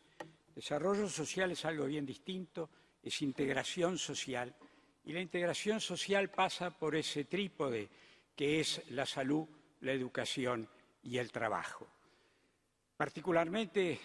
[0.56, 2.70] Desarrollo social es algo bien distinto,
[3.04, 4.56] es integración social,
[5.04, 7.90] y la integración social pasa por ese trípode
[8.36, 9.48] que es la salud,
[9.82, 10.70] la educación
[11.04, 11.88] y el trabajo.
[12.96, 14.00] Particularmente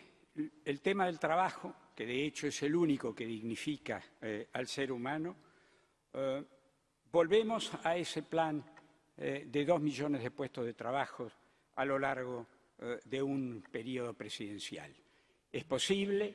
[0.64, 4.92] el tema del trabajo, que de hecho es el único que dignifica eh, al ser
[4.92, 5.36] humano,
[6.12, 6.44] eh,
[7.12, 8.64] volvemos a ese plan
[9.16, 11.30] eh, de dos millones de puestos de trabajo
[11.76, 12.46] a lo largo
[13.04, 14.92] de un periodo presidencial.
[15.52, 16.34] Es posible,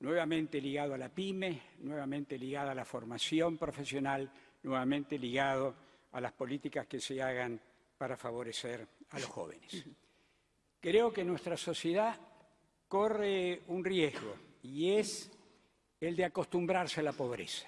[0.00, 4.30] nuevamente ligado a la pyme, nuevamente ligado a la formación profesional,
[4.62, 5.74] nuevamente ligado
[6.12, 7.60] a las políticas que se hagan
[7.96, 9.84] para favorecer a los jóvenes.
[10.80, 12.16] Creo que nuestra sociedad
[12.86, 15.30] corre un riesgo y es
[16.00, 17.66] el de acostumbrarse a la pobreza.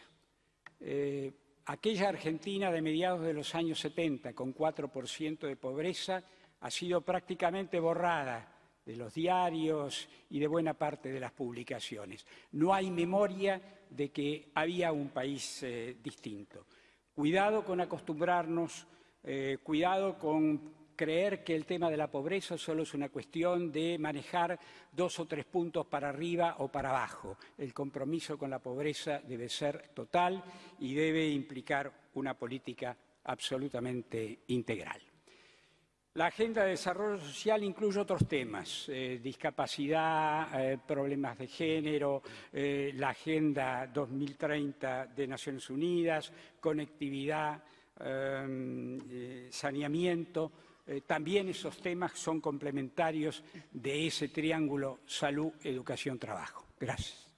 [0.79, 1.33] Eh,
[1.71, 6.21] aquella Argentina de mediados de los años 70 con 4% de pobreza
[6.61, 8.53] ha sido prácticamente borrada
[8.85, 12.27] de los diarios y de buena parte de las publicaciones.
[12.53, 16.67] No hay memoria de que había un país eh, distinto.
[17.15, 18.89] Cuidado con acostumbrarnos,
[19.23, 23.97] eh, cuidado con creer que el tema de la pobreza solo es una cuestión de
[23.99, 24.61] manejar
[24.93, 27.39] dos o tres puntos para arriba o para abajo.
[27.57, 30.45] El compromiso con la pobreza debe ser total
[30.79, 32.95] y debe implicar una política
[33.25, 35.01] absolutamente integral.
[36.13, 42.23] La Agenda de Desarrollo Social incluye otros temas, eh, discapacidad, eh, problemas de género,
[42.53, 47.63] eh, la Agenda 2030 de Naciones Unidas, conectividad,
[49.51, 50.53] saneamiento.
[50.91, 56.67] Eh, también esos temas son complementarios de ese triángulo salud, educación, trabajo.
[56.81, 57.29] Gracias.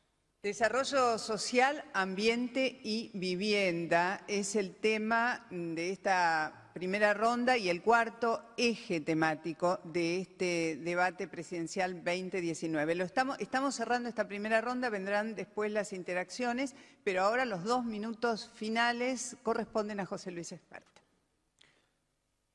[0.43, 8.43] Desarrollo social, ambiente y vivienda es el tema de esta primera ronda y el cuarto
[8.57, 12.95] eje temático de este debate presidencial 2019.
[12.95, 16.75] Lo estamos, cerrando esta primera ronda, vendrán después las interacciones,
[17.05, 20.92] pero ahora los dos minutos finales corresponden a José Luis Esparta.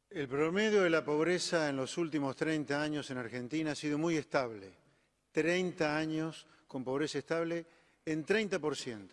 [0.09, 4.15] El promedio de la pobreza en los últimos 30 años en Argentina ha sido muy
[4.15, 4.73] estable.
[5.34, 7.65] 30 años con pobreza estable
[8.05, 9.09] en 30%.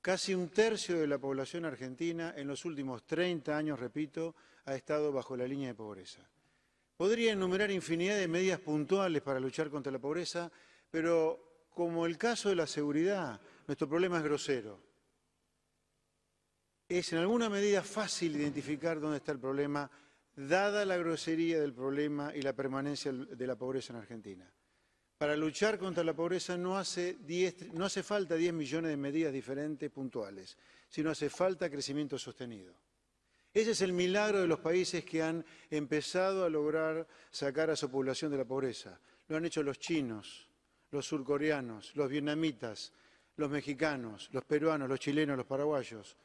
[0.00, 4.36] Casi un tercio de la población argentina en los últimos 30 años, repito,
[4.66, 6.22] ha estado bajo la línea de pobreza.
[6.96, 10.52] Podría enumerar infinidad de medidas puntuales para luchar contra la pobreza,
[10.88, 14.80] pero como el caso de la seguridad, nuestro problema es grosero.
[16.88, 19.90] Es en alguna medida fácil identificar dónde está el problema
[20.38, 24.48] dada la grosería del problema y la permanencia de la pobreza en Argentina.
[25.16, 27.16] Para luchar contra la pobreza no hace,
[28.04, 30.56] falta 10 millones de medidas diferentes puntuales,
[30.88, 32.72] sino hace falta crecimiento sostenido.
[33.52, 37.90] Ese es el milagro de los países que han empezado a lograr sacar a su
[37.90, 39.00] población de la pobreza.
[39.26, 40.48] Lo han hecho los chinos,
[40.92, 42.92] los surcoreanos, los vietnamitas,
[43.34, 46.16] los mexicanos, los peruanos, los chilenos, los paraguayos.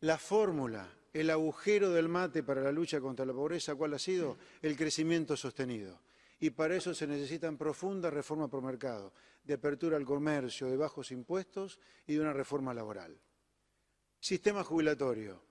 [0.00, 4.38] La fórmula el agujero del mate para la lucha contra la pobreza, ¿cuál ha sido?
[4.62, 6.00] El crecimiento sostenido.
[6.40, 9.12] Y para eso se necesitan profundas reformas por mercado,
[9.44, 13.16] de apertura al comercio, de bajos impuestos y de una reforma laboral.
[14.18, 15.42] Sistema jubilatorio.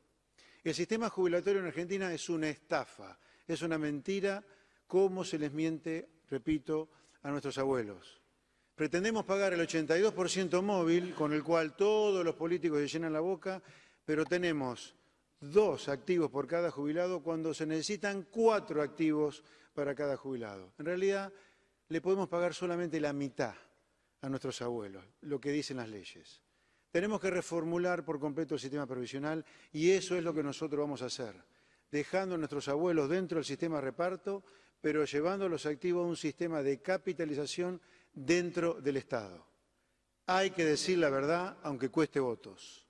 [0.63, 3.17] El sistema jubilatorio en Argentina es una estafa,
[3.47, 4.43] es una mentira,
[4.88, 6.89] como se les miente, repito,
[7.23, 8.21] a nuestros abuelos.
[8.75, 13.61] Pretendemos pagar el 82% móvil, con el cual todos los políticos se llenan la boca,
[14.05, 14.95] pero tenemos
[15.41, 19.43] dos activos por cada jubilado cuando se necesitan cuatro activos
[19.73, 20.72] para cada jubilado.
[20.77, 21.34] En realidad,
[21.89, 23.55] le podemos pagar solamente la mitad
[24.22, 26.41] a nuestros abuelos, lo que dicen las leyes.
[26.91, 31.01] Tenemos que reformular por completo el sistema provisional y eso es lo que nosotros vamos
[31.01, 31.35] a hacer,
[31.89, 34.43] dejando a nuestros abuelos dentro del sistema de reparto,
[34.80, 37.81] pero llevando los activos a un sistema de capitalización
[38.13, 39.45] dentro del Estado.
[40.27, 42.80] Hay que decir la verdad, aunque cueste votos.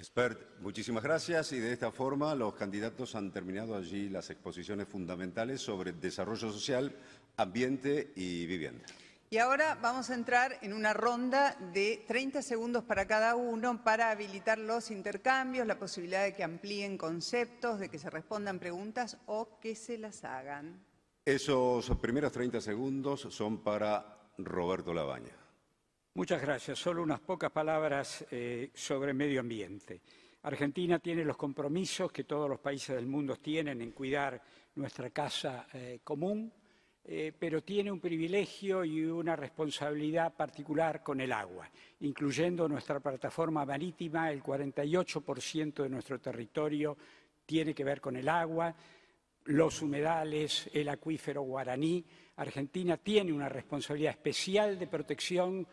[0.00, 5.60] Expert, muchísimas gracias y de esta forma los candidatos han terminado allí las exposiciones fundamentales
[5.60, 6.96] sobre desarrollo social,
[7.36, 8.82] ambiente y vivienda.
[9.28, 14.10] Y ahora vamos a entrar en una ronda de 30 segundos para cada uno para
[14.10, 19.60] habilitar los intercambios, la posibilidad de que amplíen conceptos, de que se respondan preguntas o
[19.60, 20.82] que se las hagan.
[21.26, 25.39] Esos primeros 30 segundos son para Roberto Labaña.
[26.14, 26.76] Muchas gracias.
[26.76, 30.00] Solo unas pocas palabras eh, sobre medio ambiente.
[30.42, 34.42] Argentina tiene los compromisos que todos los países del mundo tienen en cuidar
[34.74, 36.52] nuestra casa eh, común,
[37.04, 41.70] eh, pero tiene un privilegio y una responsabilidad particular con el agua,
[42.00, 46.96] incluyendo nuestra plataforma marítima, el 48% de nuestro territorio
[47.46, 48.74] tiene que ver con el agua.
[49.44, 52.04] los humedales, el acuífero guaraní.
[52.36, 55.66] Argentina tiene una responsabilidad especial de protección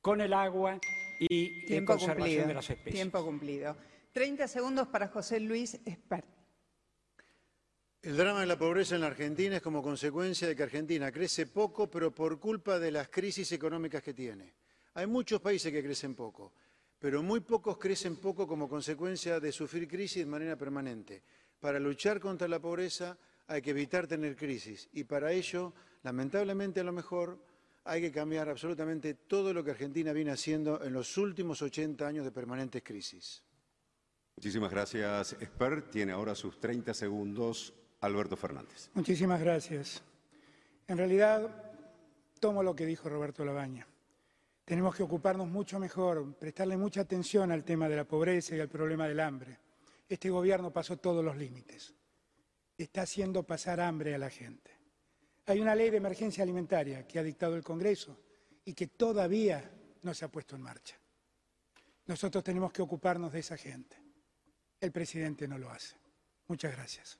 [0.00, 0.78] con el agua
[1.18, 2.94] y de conservación de las especies.
[2.94, 3.76] Tiempo cumplido.
[4.12, 6.26] 30 segundos para José Luis Espert.
[8.02, 11.46] El drama de la pobreza en la Argentina es como consecuencia de que Argentina crece
[11.46, 14.54] poco, pero por culpa de las crisis económicas que tiene.
[14.94, 16.54] Hay muchos países que crecen poco,
[16.98, 21.22] pero muy pocos crecen poco como consecuencia de sufrir crisis de manera permanente.
[21.60, 26.84] Para luchar contra la pobreza hay que evitar tener crisis y para ello, lamentablemente a
[26.84, 27.38] lo mejor,
[27.90, 32.24] hay que cambiar absolutamente todo lo que Argentina viene haciendo en los últimos 80 años
[32.24, 33.42] de permanentes crisis.
[34.36, 35.90] Muchísimas gracias, Esper.
[35.90, 38.90] Tiene ahora sus 30 segundos Alberto Fernández.
[38.94, 40.04] Muchísimas gracias.
[40.86, 41.50] En realidad,
[42.38, 43.88] tomo lo que dijo Roberto Labaña.
[44.64, 48.68] Tenemos que ocuparnos mucho mejor, prestarle mucha atención al tema de la pobreza y al
[48.68, 49.58] problema del hambre.
[50.08, 51.92] Este gobierno pasó todos los límites.
[52.78, 54.79] Está haciendo pasar hambre a la gente.
[55.50, 58.16] Hay una ley de emergencia alimentaria que ha dictado el Congreso
[58.64, 59.68] y que todavía
[60.02, 60.96] no se ha puesto en marcha.
[62.06, 63.96] Nosotros tenemos que ocuparnos de esa gente.
[64.80, 65.96] El presidente no lo hace.
[66.46, 67.18] Muchas gracias.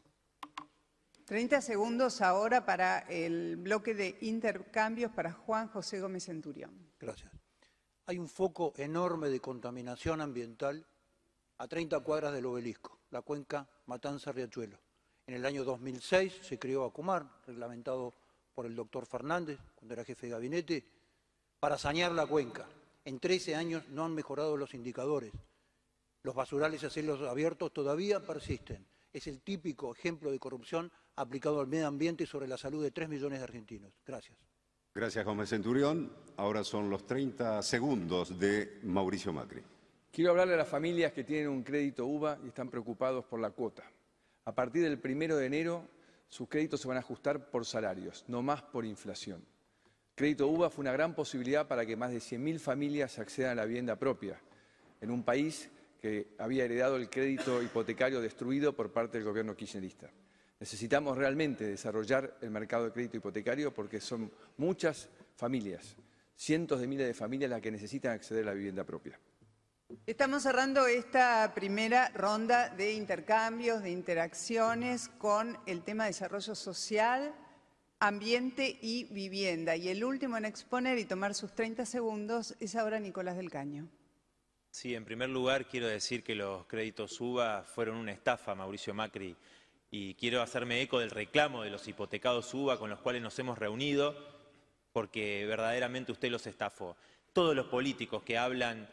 [1.24, 6.70] 30 segundos ahora para el bloque de intercambios para Juan José Gómez Centurión.
[7.01, 7.32] Gracias.
[8.07, 10.86] Hay un foco enorme de contaminación ambiental
[11.59, 14.78] a 30 cuadras del obelisco, la cuenca Matanza-Riachuelo.
[15.27, 18.19] En el año 2006 se creó Acumar, reglamentado
[18.55, 20.85] por el doctor Fernández, cuando era jefe de gabinete,
[21.59, 22.66] para sanear la cuenca.
[23.05, 25.32] En 13 años no han mejorado los indicadores.
[26.22, 28.86] Los basurales a cielos abiertos todavía persisten.
[29.12, 32.90] Es el típico ejemplo de corrupción aplicado al medio ambiente y sobre la salud de
[32.90, 33.93] 3 millones de argentinos.
[34.06, 34.36] Gracias.
[34.94, 36.12] Gracias, Gómez Centurión.
[36.36, 39.62] Ahora son los 30 segundos de Mauricio Macri.
[40.10, 43.51] Quiero hablarle a las familias que tienen un crédito UVA y están preocupados por la
[43.51, 43.85] cuota.
[44.44, 45.89] A partir del primero de enero,
[46.31, 49.44] sus créditos se van a ajustar por salarios, no más por inflación.
[50.15, 53.65] Crédito UVA fue una gran posibilidad para que más de 100.000 familias accedan a la
[53.65, 54.40] vivienda propia,
[55.01, 55.69] en un país
[56.01, 60.11] que había heredado el crédito hipotecario destruido por parte del gobierno kirchnerista.
[60.61, 65.97] Necesitamos realmente desarrollar el mercado de crédito hipotecario porque son muchas familias,
[66.36, 69.19] cientos de miles de familias las que necesitan acceder a la vivienda propia.
[70.07, 77.35] Estamos cerrando esta primera ronda de intercambios, de interacciones con el tema de desarrollo social,
[77.99, 79.75] ambiente y vivienda.
[79.75, 83.89] Y el último en exponer y tomar sus 30 segundos es ahora Nicolás del Caño.
[84.71, 89.37] Sí, en primer lugar quiero decir que los créditos UBA fueron una estafa, Mauricio Macri
[89.91, 93.59] y quiero hacerme eco del reclamo de los hipotecados UBA con los cuales nos hemos
[93.59, 94.15] reunido,
[94.93, 96.97] porque verdaderamente usted los estafó.
[97.33, 98.89] Todos los políticos que hablan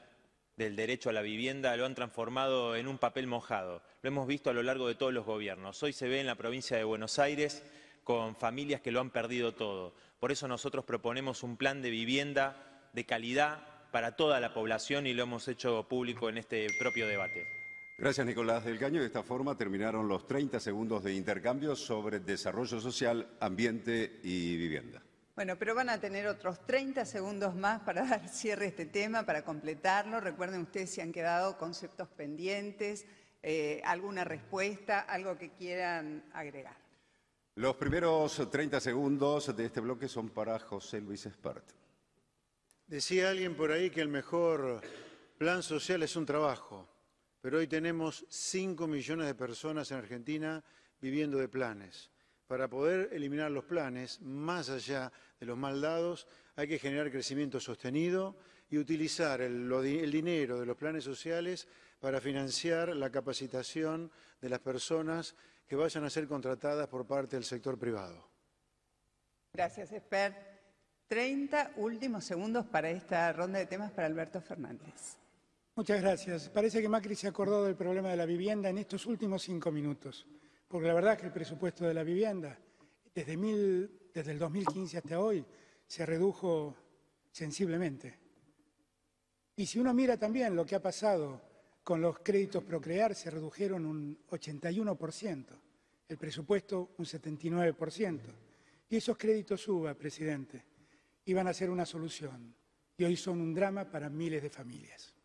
[0.57, 3.83] del derecho a la vivienda lo han transformado en un papel mojado.
[4.01, 5.81] Lo hemos visto a lo largo de todos los gobiernos.
[5.83, 7.63] Hoy se ve en la provincia de Buenos Aires
[8.03, 9.93] con familias que lo han perdido todo.
[10.19, 13.59] Por eso nosotros proponemos un plan de vivienda de calidad
[13.91, 17.45] para toda la población y lo hemos hecho público en este propio debate.
[17.99, 18.99] Gracias, Nicolás del Caño.
[18.99, 25.03] De esta forma terminaron los 30 segundos de intercambio sobre desarrollo social, ambiente y vivienda.
[25.37, 29.23] Bueno, pero van a tener otros 30 segundos más para dar cierre a este tema,
[29.23, 30.19] para completarlo.
[30.19, 33.05] Recuerden ustedes si han quedado conceptos pendientes,
[33.41, 36.75] eh, alguna respuesta, algo que quieran agregar.
[37.55, 41.65] Los primeros 30 segundos de este bloque son para José Luis Espart.
[42.85, 44.81] Decía alguien por ahí que el mejor
[45.37, 46.89] plan social es un trabajo
[47.47, 50.63] pero hoy tenemos 5 millones de personas en Argentina
[50.99, 52.11] viviendo de planes.
[52.47, 57.59] Para poder eliminar los planes, más allá de los mal dados, hay que generar crecimiento
[57.59, 58.35] sostenido
[58.69, 61.67] y utilizar el, el, dinero de los planes sociales
[61.99, 64.11] para financiar la capacitación
[64.41, 65.35] de las personas
[65.67, 68.27] que vayan a ser contratadas por parte del sector privado.
[69.53, 70.57] Gracias, Esper.
[71.07, 75.17] 30 últimos segundos para esta ronda de temas para Alberto Fernández.
[75.75, 76.49] Muchas gracias.
[76.49, 80.27] Parece que Macri se acordó del problema de la vivienda en estos últimos cinco minutos,
[80.67, 82.57] porque la verdad es que el presupuesto de la vivienda
[83.13, 83.37] desde,
[84.13, 85.45] desde el 2015 hasta hoy
[85.85, 86.75] se redujo
[87.31, 88.19] sensiblemente.
[89.55, 91.41] Y si uno mira también lo que ha pasado
[91.83, 95.45] con los créditos Procrear, se redujeron un 81%,
[96.09, 98.19] el presupuesto un 79%.
[98.89, 100.63] Y esos créditos suba, presidente,
[101.25, 102.55] iban a ser una solución
[102.97, 105.16] y hoy son un drama para miles de familias.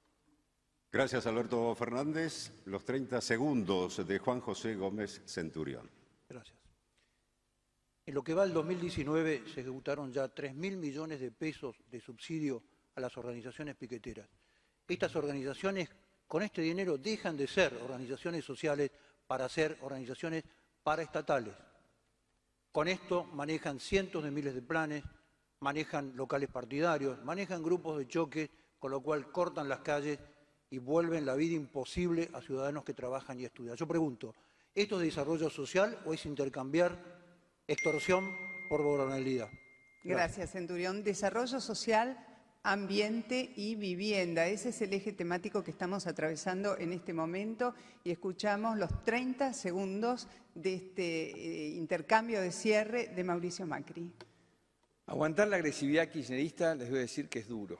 [0.93, 2.53] Gracias, Alberto Fernández.
[2.67, 5.91] Los 30 segundos de Juan José Gómez Centurión.
[6.29, 6.59] Gracias.
[8.05, 12.63] En lo que va al 2019 se ejecutaron ya 3.000 millones de pesos de subsidio
[12.95, 14.29] a las organizaciones piqueteras.
[14.87, 15.89] Estas organizaciones
[16.27, 18.91] con este dinero dejan de ser organizaciones sociales
[19.27, 20.45] para ser organizaciones
[20.83, 21.55] paraestatales.
[22.71, 25.05] Con esto manejan cientos de miles de planes,
[25.61, 30.19] manejan locales partidarios, manejan grupos de choque, con lo cual cortan las calles
[30.73, 33.77] y vuelven la vida imposible a ciudadanos que trabajan y estudian.
[33.77, 34.35] Yo pregunto,
[34.75, 36.99] ¿esto es desarrollo social o es intercambiar
[37.69, 38.35] extorsión
[38.71, 39.51] por gobernabilidad?
[40.03, 41.05] Gracias, Centurión.
[41.05, 42.27] Desarrollo social,
[42.63, 44.47] ambiente y vivienda.
[44.47, 49.53] Ese es el eje temático que estamos atravesando en este momento y escuchamos los 30
[49.53, 54.11] segundos de este eh, intercambio de cierre de Mauricio Macri.
[55.05, 57.79] Aguantar la agresividad kirchnerista les voy a decir que es duro,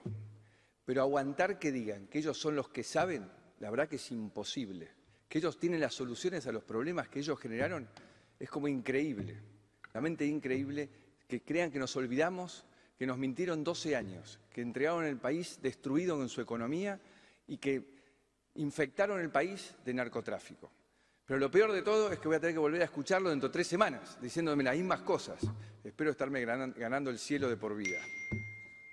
[0.85, 3.29] pero aguantar que digan que ellos son los que saben,
[3.59, 4.89] la verdad que es imposible.
[5.29, 7.87] Que ellos tienen las soluciones a los problemas que ellos generaron,
[8.39, 9.39] es como increíble,
[9.91, 10.89] realmente increíble
[11.27, 12.65] que crean que nos olvidamos,
[12.97, 16.99] que nos mintieron 12 años, que entregaron el país destruido en su economía
[17.47, 17.93] y que
[18.55, 20.69] infectaron el país de narcotráfico.
[21.25, 23.47] Pero lo peor de todo es que voy a tener que volver a escucharlo dentro
[23.47, 25.39] de tres semanas, diciéndome las mismas cosas.
[25.83, 27.99] Espero estarme ganando el cielo de por vida.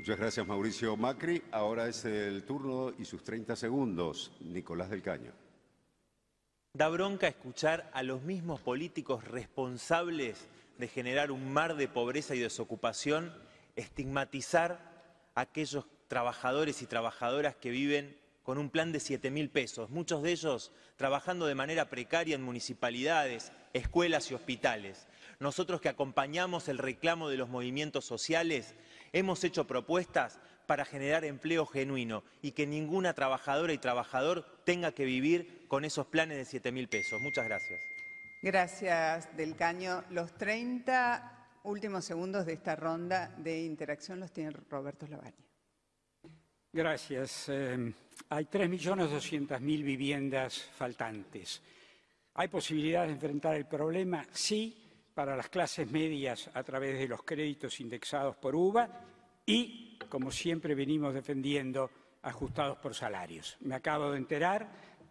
[0.00, 1.42] Muchas gracias, Mauricio Macri.
[1.52, 4.32] Ahora es el turno y sus 30 segundos.
[4.40, 5.30] Nicolás del Caño.
[6.72, 10.48] Da bronca escuchar a los mismos políticos responsables
[10.78, 13.30] de generar un mar de pobreza y desocupación,
[13.76, 14.80] estigmatizar
[15.34, 20.22] a aquellos trabajadores y trabajadoras que viven con un plan de 7 mil pesos, muchos
[20.22, 25.06] de ellos trabajando de manera precaria en municipalidades, escuelas y hospitales.
[25.40, 28.74] Nosotros que acompañamos el reclamo de los movimientos sociales,
[29.12, 35.04] hemos hecho propuestas para generar empleo genuino y que ninguna trabajadora y trabajador tenga que
[35.04, 37.20] vivir con esos planes de 7 mil pesos.
[37.20, 37.80] Muchas gracias.
[38.42, 40.04] Gracias, Del Caño.
[40.10, 45.44] Los 30 últimos segundos de esta ronda de interacción los tiene Roberto Lavagna.
[46.72, 47.48] Gracias.
[47.48, 47.92] Eh,
[48.28, 51.60] hay 3.200.000 viviendas faltantes.
[52.34, 54.24] ¿Hay posibilidad de enfrentar el problema?
[54.30, 54.89] Sí,
[55.20, 58.88] para las clases medias a través de los créditos indexados por UVA
[59.44, 61.90] y, como siempre venimos defendiendo,
[62.22, 63.58] ajustados por salarios.
[63.60, 64.70] Me acabo de enterar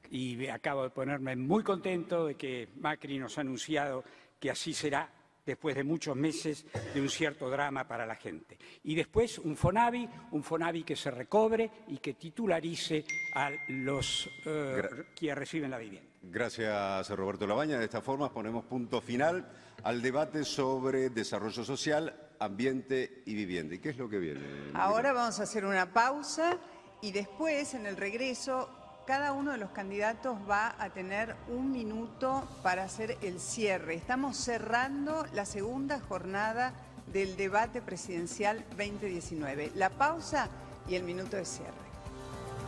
[0.09, 4.03] y acabo de ponerme muy contento de que Macri nos ha anunciado
[4.39, 5.13] que así será
[5.45, 8.57] después de muchos meses de un cierto drama para la gente.
[8.85, 13.05] Y después un FONAVI, un FONAVI que se recobre y que titularice
[13.35, 14.81] a los eh,
[15.15, 16.09] que reciben la vivienda.
[16.23, 17.77] Gracias, Roberto Labaña.
[17.77, 23.75] De esta forma ponemos punto final al debate sobre desarrollo social, ambiente y vivienda.
[23.75, 24.41] ¿Y qué es lo que viene?
[24.73, 26.57] Ahora vamos a hacer una pausa
[27.01, 28.69] y después, en el regreso,
[29.05, 33.95] cada uno de los candidatos va a tener un minuto para hacer el cierre.
[33.95, 36.73] Estamos cerrando la segunda jornada
[37.11, 39.71] del debate presidencial 2019.
[39.75, 40.49] La pausa
[40.87, 41.73] y el minuto de cierre.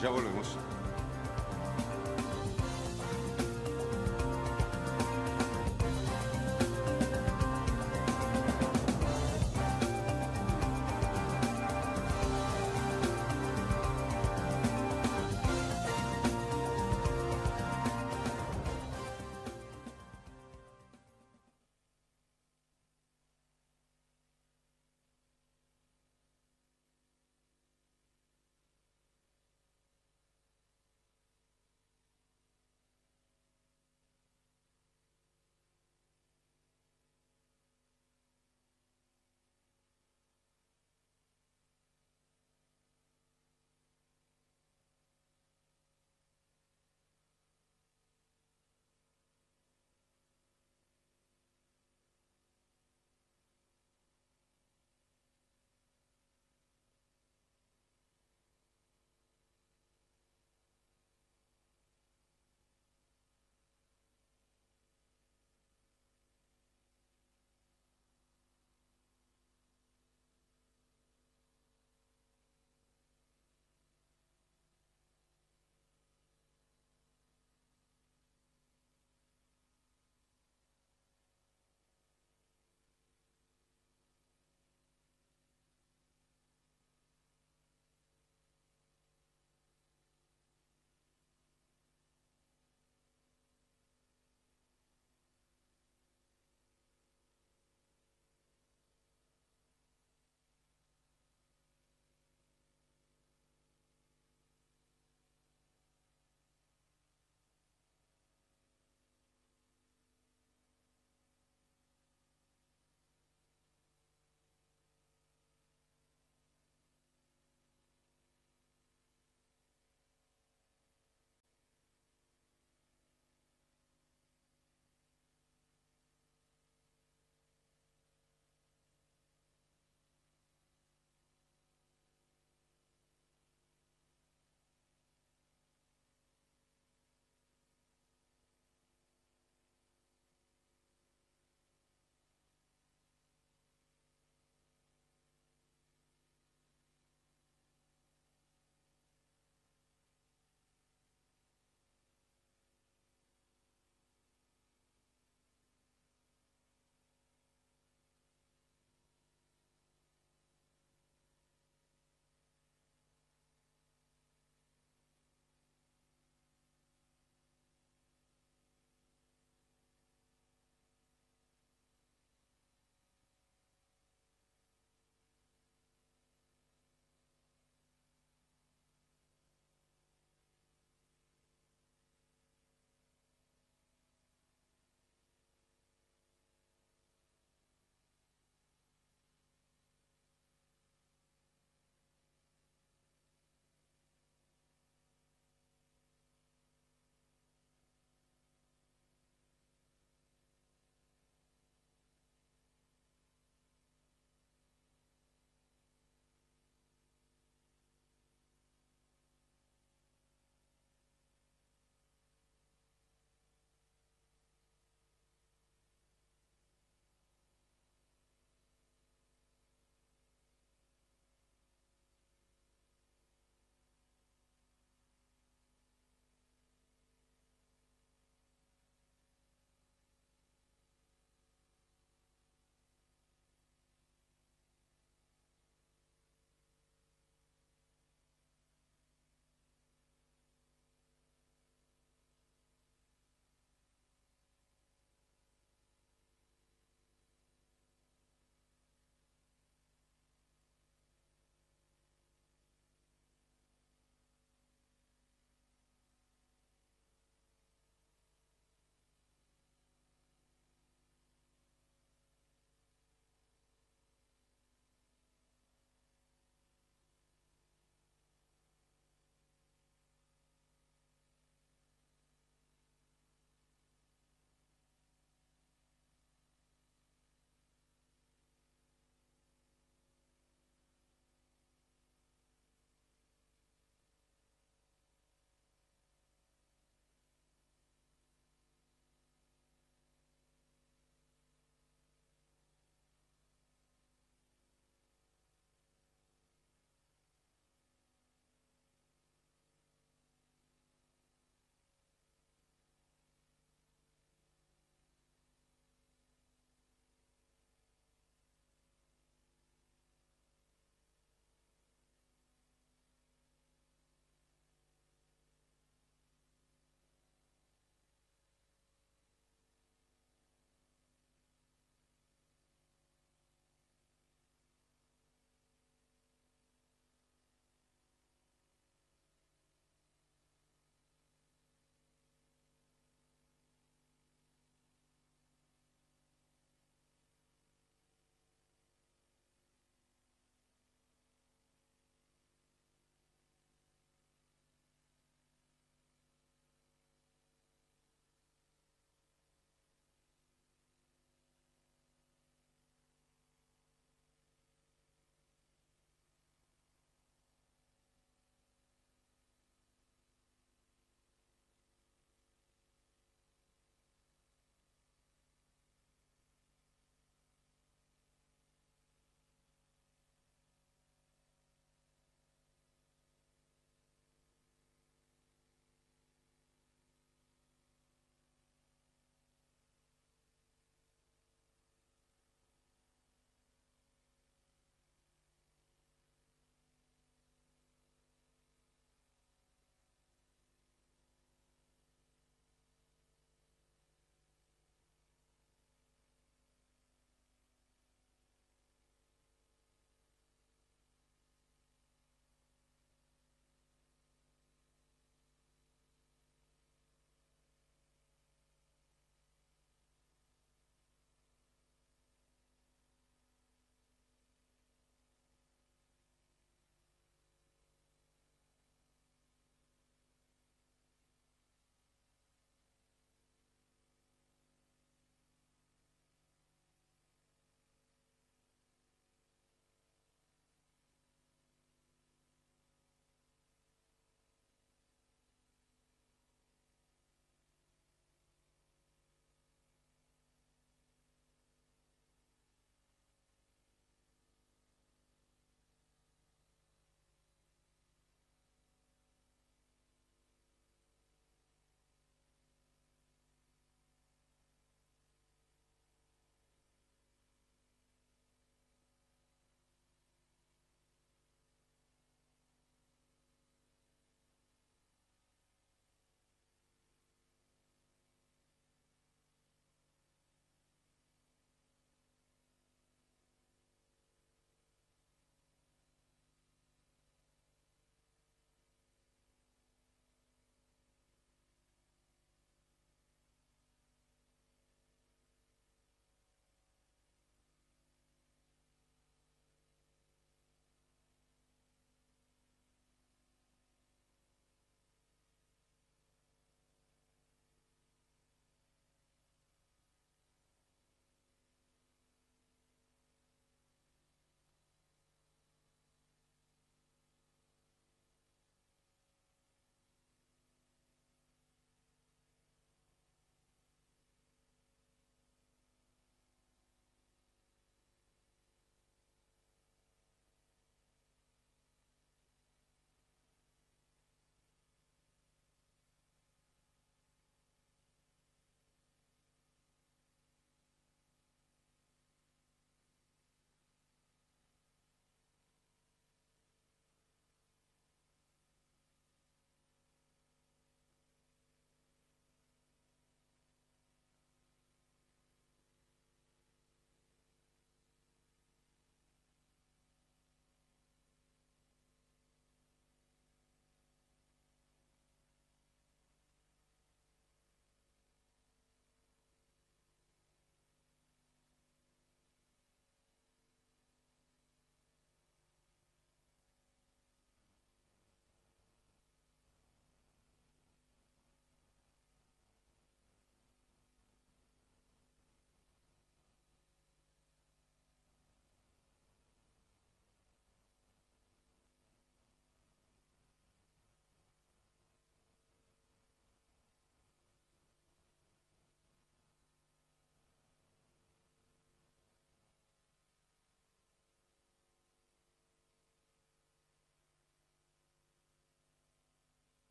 [0.00, 0.56] Ya volvemos.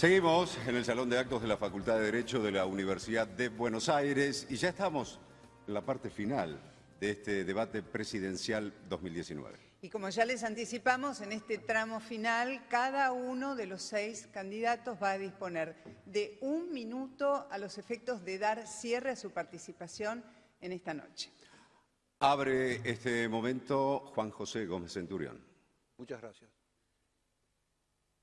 [0.00, 3.50] Seguimos en el Salón de Actos de la Facultad de Derecho de la Universidad de
[3.50, 5.20] Buenos Aires y ya estamos
[5.66, 6.58] en la parte final
[6.98, 9.58] de este debate presidencial 2019.
[9.82, 14.96] Y como ya les anticipamos, en este tramo final, cada uno de los seis candidatos
[15.02, 20.24] va a disponer de un minuto a los efectos de dar cierre a su participación
[20.62, 21.30] en esta noche.
[22.20, 25.44] Abre este momento Juan José Gómez Centurión.
[25.98, 26.59] Muchas gracias.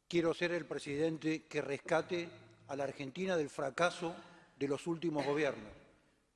[0.08, 2.30] Quiero ser el presidente que rescate
[2.68, 4.16] a la Argentina del fracaso
[4.58, 5.72] de los últimos gobiernos.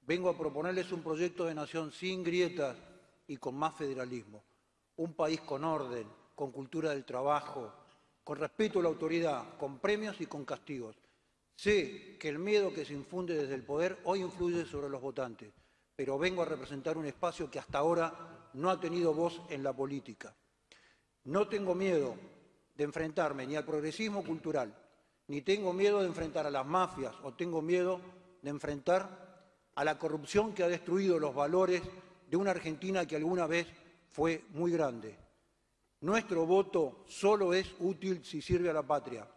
[0.02, 2.78] Vengo a proponerles un proyecto de nación sin grietas
[3.28, 4.44] y con más federalismo.
[4.98, 7.74] Un país con orden, con cultura del trabajo,
[8.24, 10.98] con respeto a la autoridad, con premios y con castigos.
[11.56, 15.54] Sé que el miedo que se infunde desde el poder hoy influye sobre los votantes
[16.02, 19.72] pero vengo a representar un espacio que hasta ahora no ha tenido voz en la
[19.72, 20.36] política.
[21.26, 22.16] No tengo miedo
[22.82, 24.74] de enfrentarme ni al progresismo cultural,
[25.28, 28.02] ni tengo miedo de enfrentar a las mafias o tengo miedo
[28.42, 31.84] de enfrentar a la corrupción que ha destruido los valores
[32.28, 33.68] de una Argentina que alguna vez
[34.10, 35.16] fue muy grande.
[36.00, 39.28] Nuestro voto solo es útil si sirve a la patria.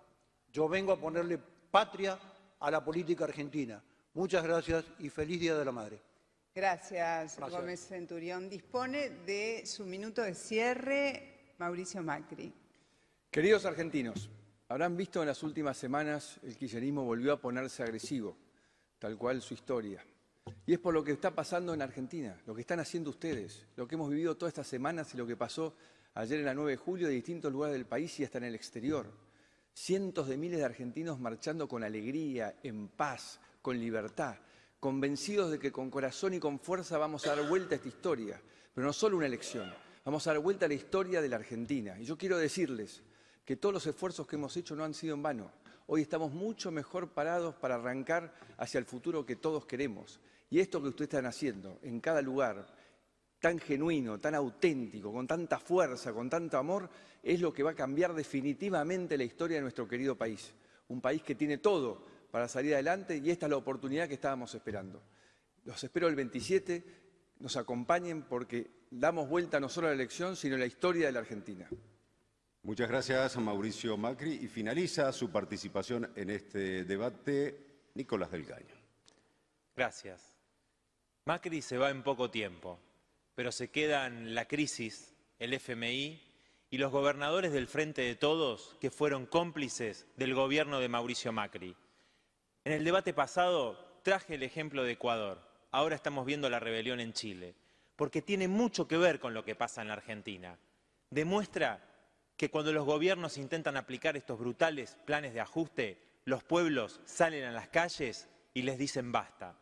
[0.50, 1.38] Yo vengo a ponerle
[1.70, 2.18] patria
[2.58, 3.84] a la política argentina.
[4.14, 6.00] Muchas gracias y feliz Día de la Madre.
[6.54, 8.48] Gracias, Gómez Centurión.
[8.48, 12.63] Dispone de su minuto de cierre Mauricio Macri.
[13.34, 14.30] Queridos argentinos,
[14.68, 18.36] habrán visto en las últimas semanas el kirchnerismo volvió a ponerse agresivo,
[19.00, 20.06] tal cual su historia.
[20.64, 23.88] Y es por lo que está pasando en Argentina, lo que están haciendo ustedes, lo
[23.88, 25.74] que hemos vivido todas estas semanas y lo que pasó
[26.14, 28.54] ayer en la 9 de julio de distintos lugares del país y hasta en el
[28.54, 29.10] exterior.
[29.72, 34.36] Cientos de miles de argentinos marchando con alegría, en paz, con libertad
[34.78, 38.40] convencidos de que con corazón y con fuerza vamos a dar vuelta a esta historia,
[38.72, 39.74] pero no solo una elección,
[40.04, 41.98] vamos a dar vuelta a la historia de la Argentina.
[41.98, 43.02] Y yo quiero decirles
[43.44, 45.50] que todos los esfuerzos que hemos hecho no han sido en vano.
[45.86, 50.18] Hoy estamos mucho mejor parados para arrancar hacia el futuro que todos queremos.
[50.48, 52.66] Y esto que ustedes están haciendo en cada lugar,
[53.40, 56.88] tan genuino, tan auténtico, con tanta fuerza, con tanto amor,
[57.22, 60.54] es lo que va a cambiar definitivamente la historia de nuestro querido país.
[60.88, 64.54] Un país que tiene todo para salir adelante y esta es la oportunidad que estábamos
[64.54, 65.02] esperando.
[65.64, 66.84] Los espero el 27,
[67.40, 71.12] nos acompañen porque damos vuelta no solo a la elección, sino a la historia de
[71.12, 71.68] la Argentina.
[72.64, 78.74] Muchas gracias a Mauricio Macri y finaliza su participación en este debate Nicolás del Caño.
[79.76, 80.38] Gracias.
[81.26, 82.80] Macri se va en poco tiempo,
[83.34, 86.18] pero se quedan la crisis, el FMI
[86.70, 91.76] y los gobernadores del Frente de Todos que fueron cómplices del gobierno de Mauricio Macri.
[92.64, 95.38] En el debate pasado traje el ejemplo de Ecuador.
[95.70, 97.54] Ahora estamos viendo la rebelión en Chile,
[97.94, 100.56] porque tiene mucho que ver con lo que pasa en la Argentina.
[101.10, 101.90] Demuestra
[102.36, 107.52] que cuando los gobiernos intentan aplicar estos brutales planes de ajuste, los pueblos salen a
[107.52, 109.56] las calles y les dicen basta.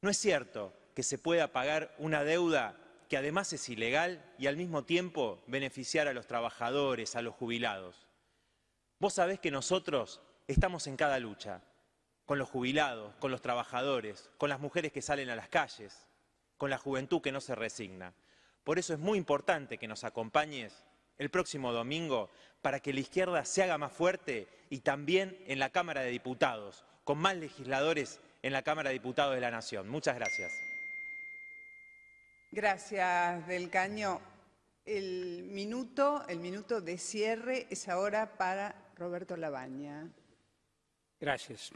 [0.00, 2.76] No es cierto que se pueda pagar una deuda
[3.08, 8.06] que además es ilegal y al mismo tiempo beneficiar a los trabajadores, a los jubilados.
[9.00, 11.62] Vos sabés que nosotros estamos en cada lucha
[12.26, 16.06] con los jubilados, con los trabajadores, con las mujeres que salen a las calles,
[16.58, 18.12] con la juventud que no se resigna.
[18.64, 20.84] Por eso es muy importante que nos acompañes
[21.18, 22.30] el próximo domingo
[22.62, 26.84] para que la izquierda se haga más fuerte y también en la Cámara de Diputados,
[27.04, 29.88] con más legisladores en la Cámara de Diputados de la Nación.
[29.88, 30.52] Muchas gracias.
[32.50, 34.20] Gracias, Del Caño.
[34.84, 40.08] El minuto, el minuto de cierre es ahora para Roberto Labaña.
[41.20, 41.70] Gracias.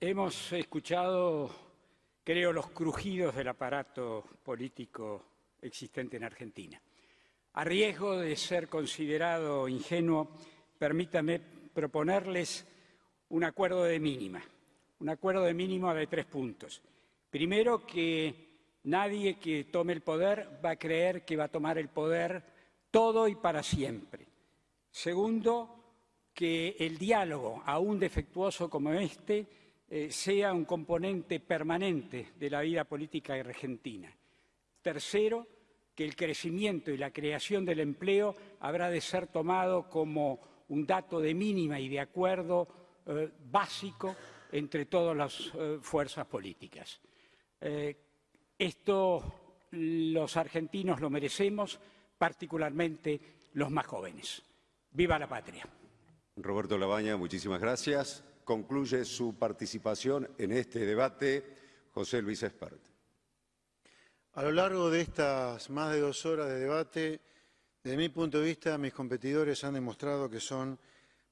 [0.00, 1.50] Hemos escuchado,
[2.24, 5.24] creo, los crujidos del aparato político
[5.60, 6.80] existente en Argentina.
[7.58, 10.28] A riesgo de ser considerado ingenuo,
[10.78, 11.40] permítame
[11.74, 12.64] proponerles
[13.30, 14.40] un acuerdo de mínima,
[15.00, 16.80] un acuerdo de mínima de tres puntos.
[17.28, 18.32] Primero, que
[18.84, 22.44] nadie que tome el poder va a creer que va a tomar el poder
[22.92, 24.24] todo y para siempre.
[24.92, 25.96] Segundo,
[26.32, 29.48] que el diálogo, aún defectuoso como este,
[29.90, 34.14] eh, sea un componente permanente de la vida política argentina.
[34.80, 35.57] Tercero,
[35.98, 40.38] que el crecimiento y la creación del empleo habrá de ser tomado como
[40.68, 42.68] un dato de mínima y de acuerdo
[43.04, 44.14] eh, básico
[44.52, 47.00] entre todas las eh, fuerzas políticas.
[48.56, 51.80] esto los argentinos lo merecemos,
[52.16, 53.20] particularmente
[53.54, 54.40] los más jóvenes.
[54.92, 55.66] ¡Viva la patria!
[56.36, 58.22] Roberto Labaña, muchísimas gracias.
[58.44, 62.97] Concluye su participación en este debate José Luis Espert.
[64.38, 67.20] A lo largo de estas más de dos horas de debate,
[67.82, 70.78] desde mi punto de vista, mis competidores han demostrado que son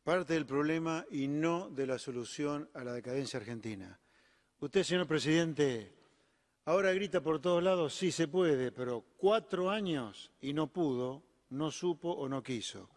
[0.03, 3.97] parte del problema y no de la solución a la decadencia argentina.
[4.59, 5.95] Usted, señor presidente,
[6.65, 11.71] ahora grita por todos lados, sí se puede, pero cuatro años y no pudo, no
[11.71, 12.91] supo o no quiso.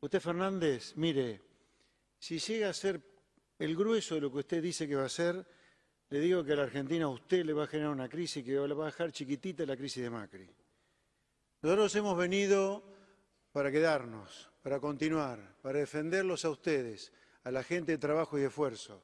[0.00, 1.40] Usted, Fernández, mire,
[2.18, 3.00] si llega a ser
[3.60, 5.46] el grueso de lo que usted dice que va a ser,
[6.10, 8.52] le digo que a la Argentina a usted le va a generar una crisis que
[8.52, 10.48] le va a dejar chiquitita la crisis de Macri.
[11.62, 12.82] Nosotros hemos venido
[13.50, 17.12] para quedarnos, para continuar, para defenderlos a ustedes,
[17.42, 19.02] a la gente de trabajo y esfuerzo,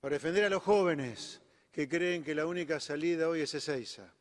[0.00, 1.40] para defender a los jóvenes
[1.72, 4.12] que creen que la única salida hoy es Ezeiza.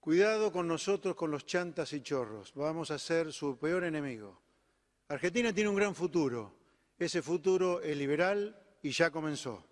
[0.00, 4.40] Cuidado con nosotros, con los chantas y chorros, vamos a ser su peor enemigo.
[5.08, 6.54] Argentina tiene un gran futuro,
[6.98, 9.71] ese futuro es liberal y ya comenzó.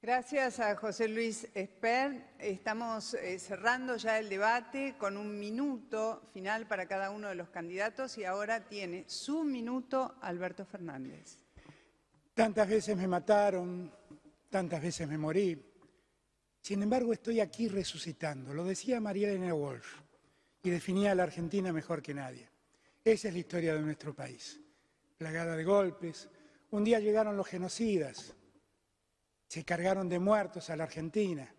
[0.00, 2.22] Gracias a José Luis Esper.
[2.38, 7.48] Estamos eh, cerrando ya el debate con un minuto final para cada uno de los
[7.48, 11.38] candidatos y ahora tiene su minuto Alberto Fernández.
[12.32, 13.92] Tantas veces me mataron,
[14.48, 15.60] tantas veces me morí.
[16.62, 18.54] Sin embargo, estoy aquí resucitando.
[18.54, 19.96] Lo decía María Elena Walsh
[20.62, 22.48] y definía a la Argentina mejor que nadie.
[23.02, 24.60] Esa es la historia de nuestro país.
[25.16, 26.28] Plagada de golpes.
[26.70, 28.36] Un día llegaron los genocidas,
[29.48, 31.52] se cargaron de muertos a la Argentina,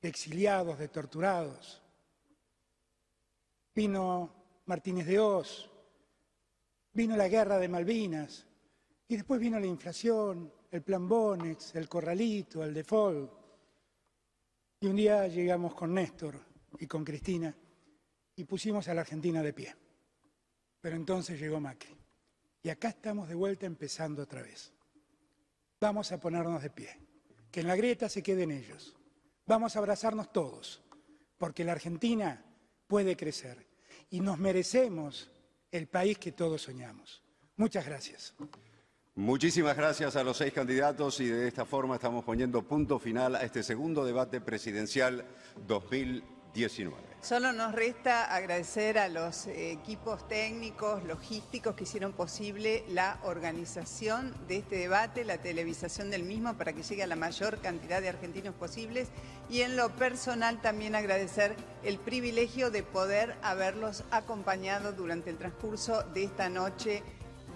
[0.00, 1.82] de exiliados, de torturados.
[3.74, 4.32] Vino
[4.64, 5.70] Martínez de Oz,
[6.94, 8.46] vino la guerra de Malvinas
[9.06, 13.30] y después vino la inflación, el plan Bonex, el corralito, el default.
[14.80, 16.40] Y un día llegamos con Néstor
[16.78, 17.54] y con Cristina
[18.34, 19.76] y pusimos a la Argentina de pie.
[20.80, 21.94] Pero entonces llegó Macri.
[22.62, 24.72] Y acá estamos de vuelta empezando otra vez.
[25.78, 27.05] Vamos a ponernos de pie
[27.56, 28.94] que en la grieta se queden ellos.
[29.46, 30.82] Vamos a abrazarnos todos,
[31.38, 32.44] porque la Argentina
[32.86, 33.66] puede crecer
[34.10, 35.30] y nos merecemos
[35.70, 37.22] el país que todos soñamos.
[37.56, 38.34] Muchas gracias.
[39.14, 43.42] Muchísimas gracias a los seis candidatos y de esta forma estamos poniendo punto final a
[43.42, 45.24] este segundo debate presidencial
[46.56, 47.06] 2019.
[47.20, 54.58] Solo nos resta agradecer a los equipos técnicos, logísticos que hicieron posible la organización de
[54.58, 58.54] este debate, la televisación del mismo para que llegue a la mayor cantidad de argentinos
[58.54, 59.08] posibles
[59.50, 66.04] y en lo personal también agradecer el privilegio de poder haberlos acompañado durante el transcurso
[66.14, 67.02] de esta noche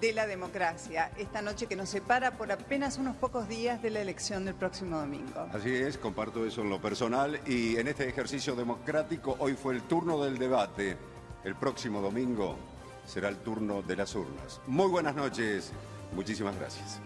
[0.01, 4.01] de la democracia, esta noche que nos separa por apenas unos pocos días de la
[4.01, 5.49] elección del próximo domingo.
[5.53, 9.83] Así es, comparto eso en lo personal y en este ejercicio democrático hoy fue el
[9.83, 10.97] turno del debate.
[11.45, 12.57] El próximo domingo
[13.05, 14.61] será el turno de las urnas.
[14.67, 15.73] Muy buenas noches,
[16.15, 17.01] muchísimas gracias.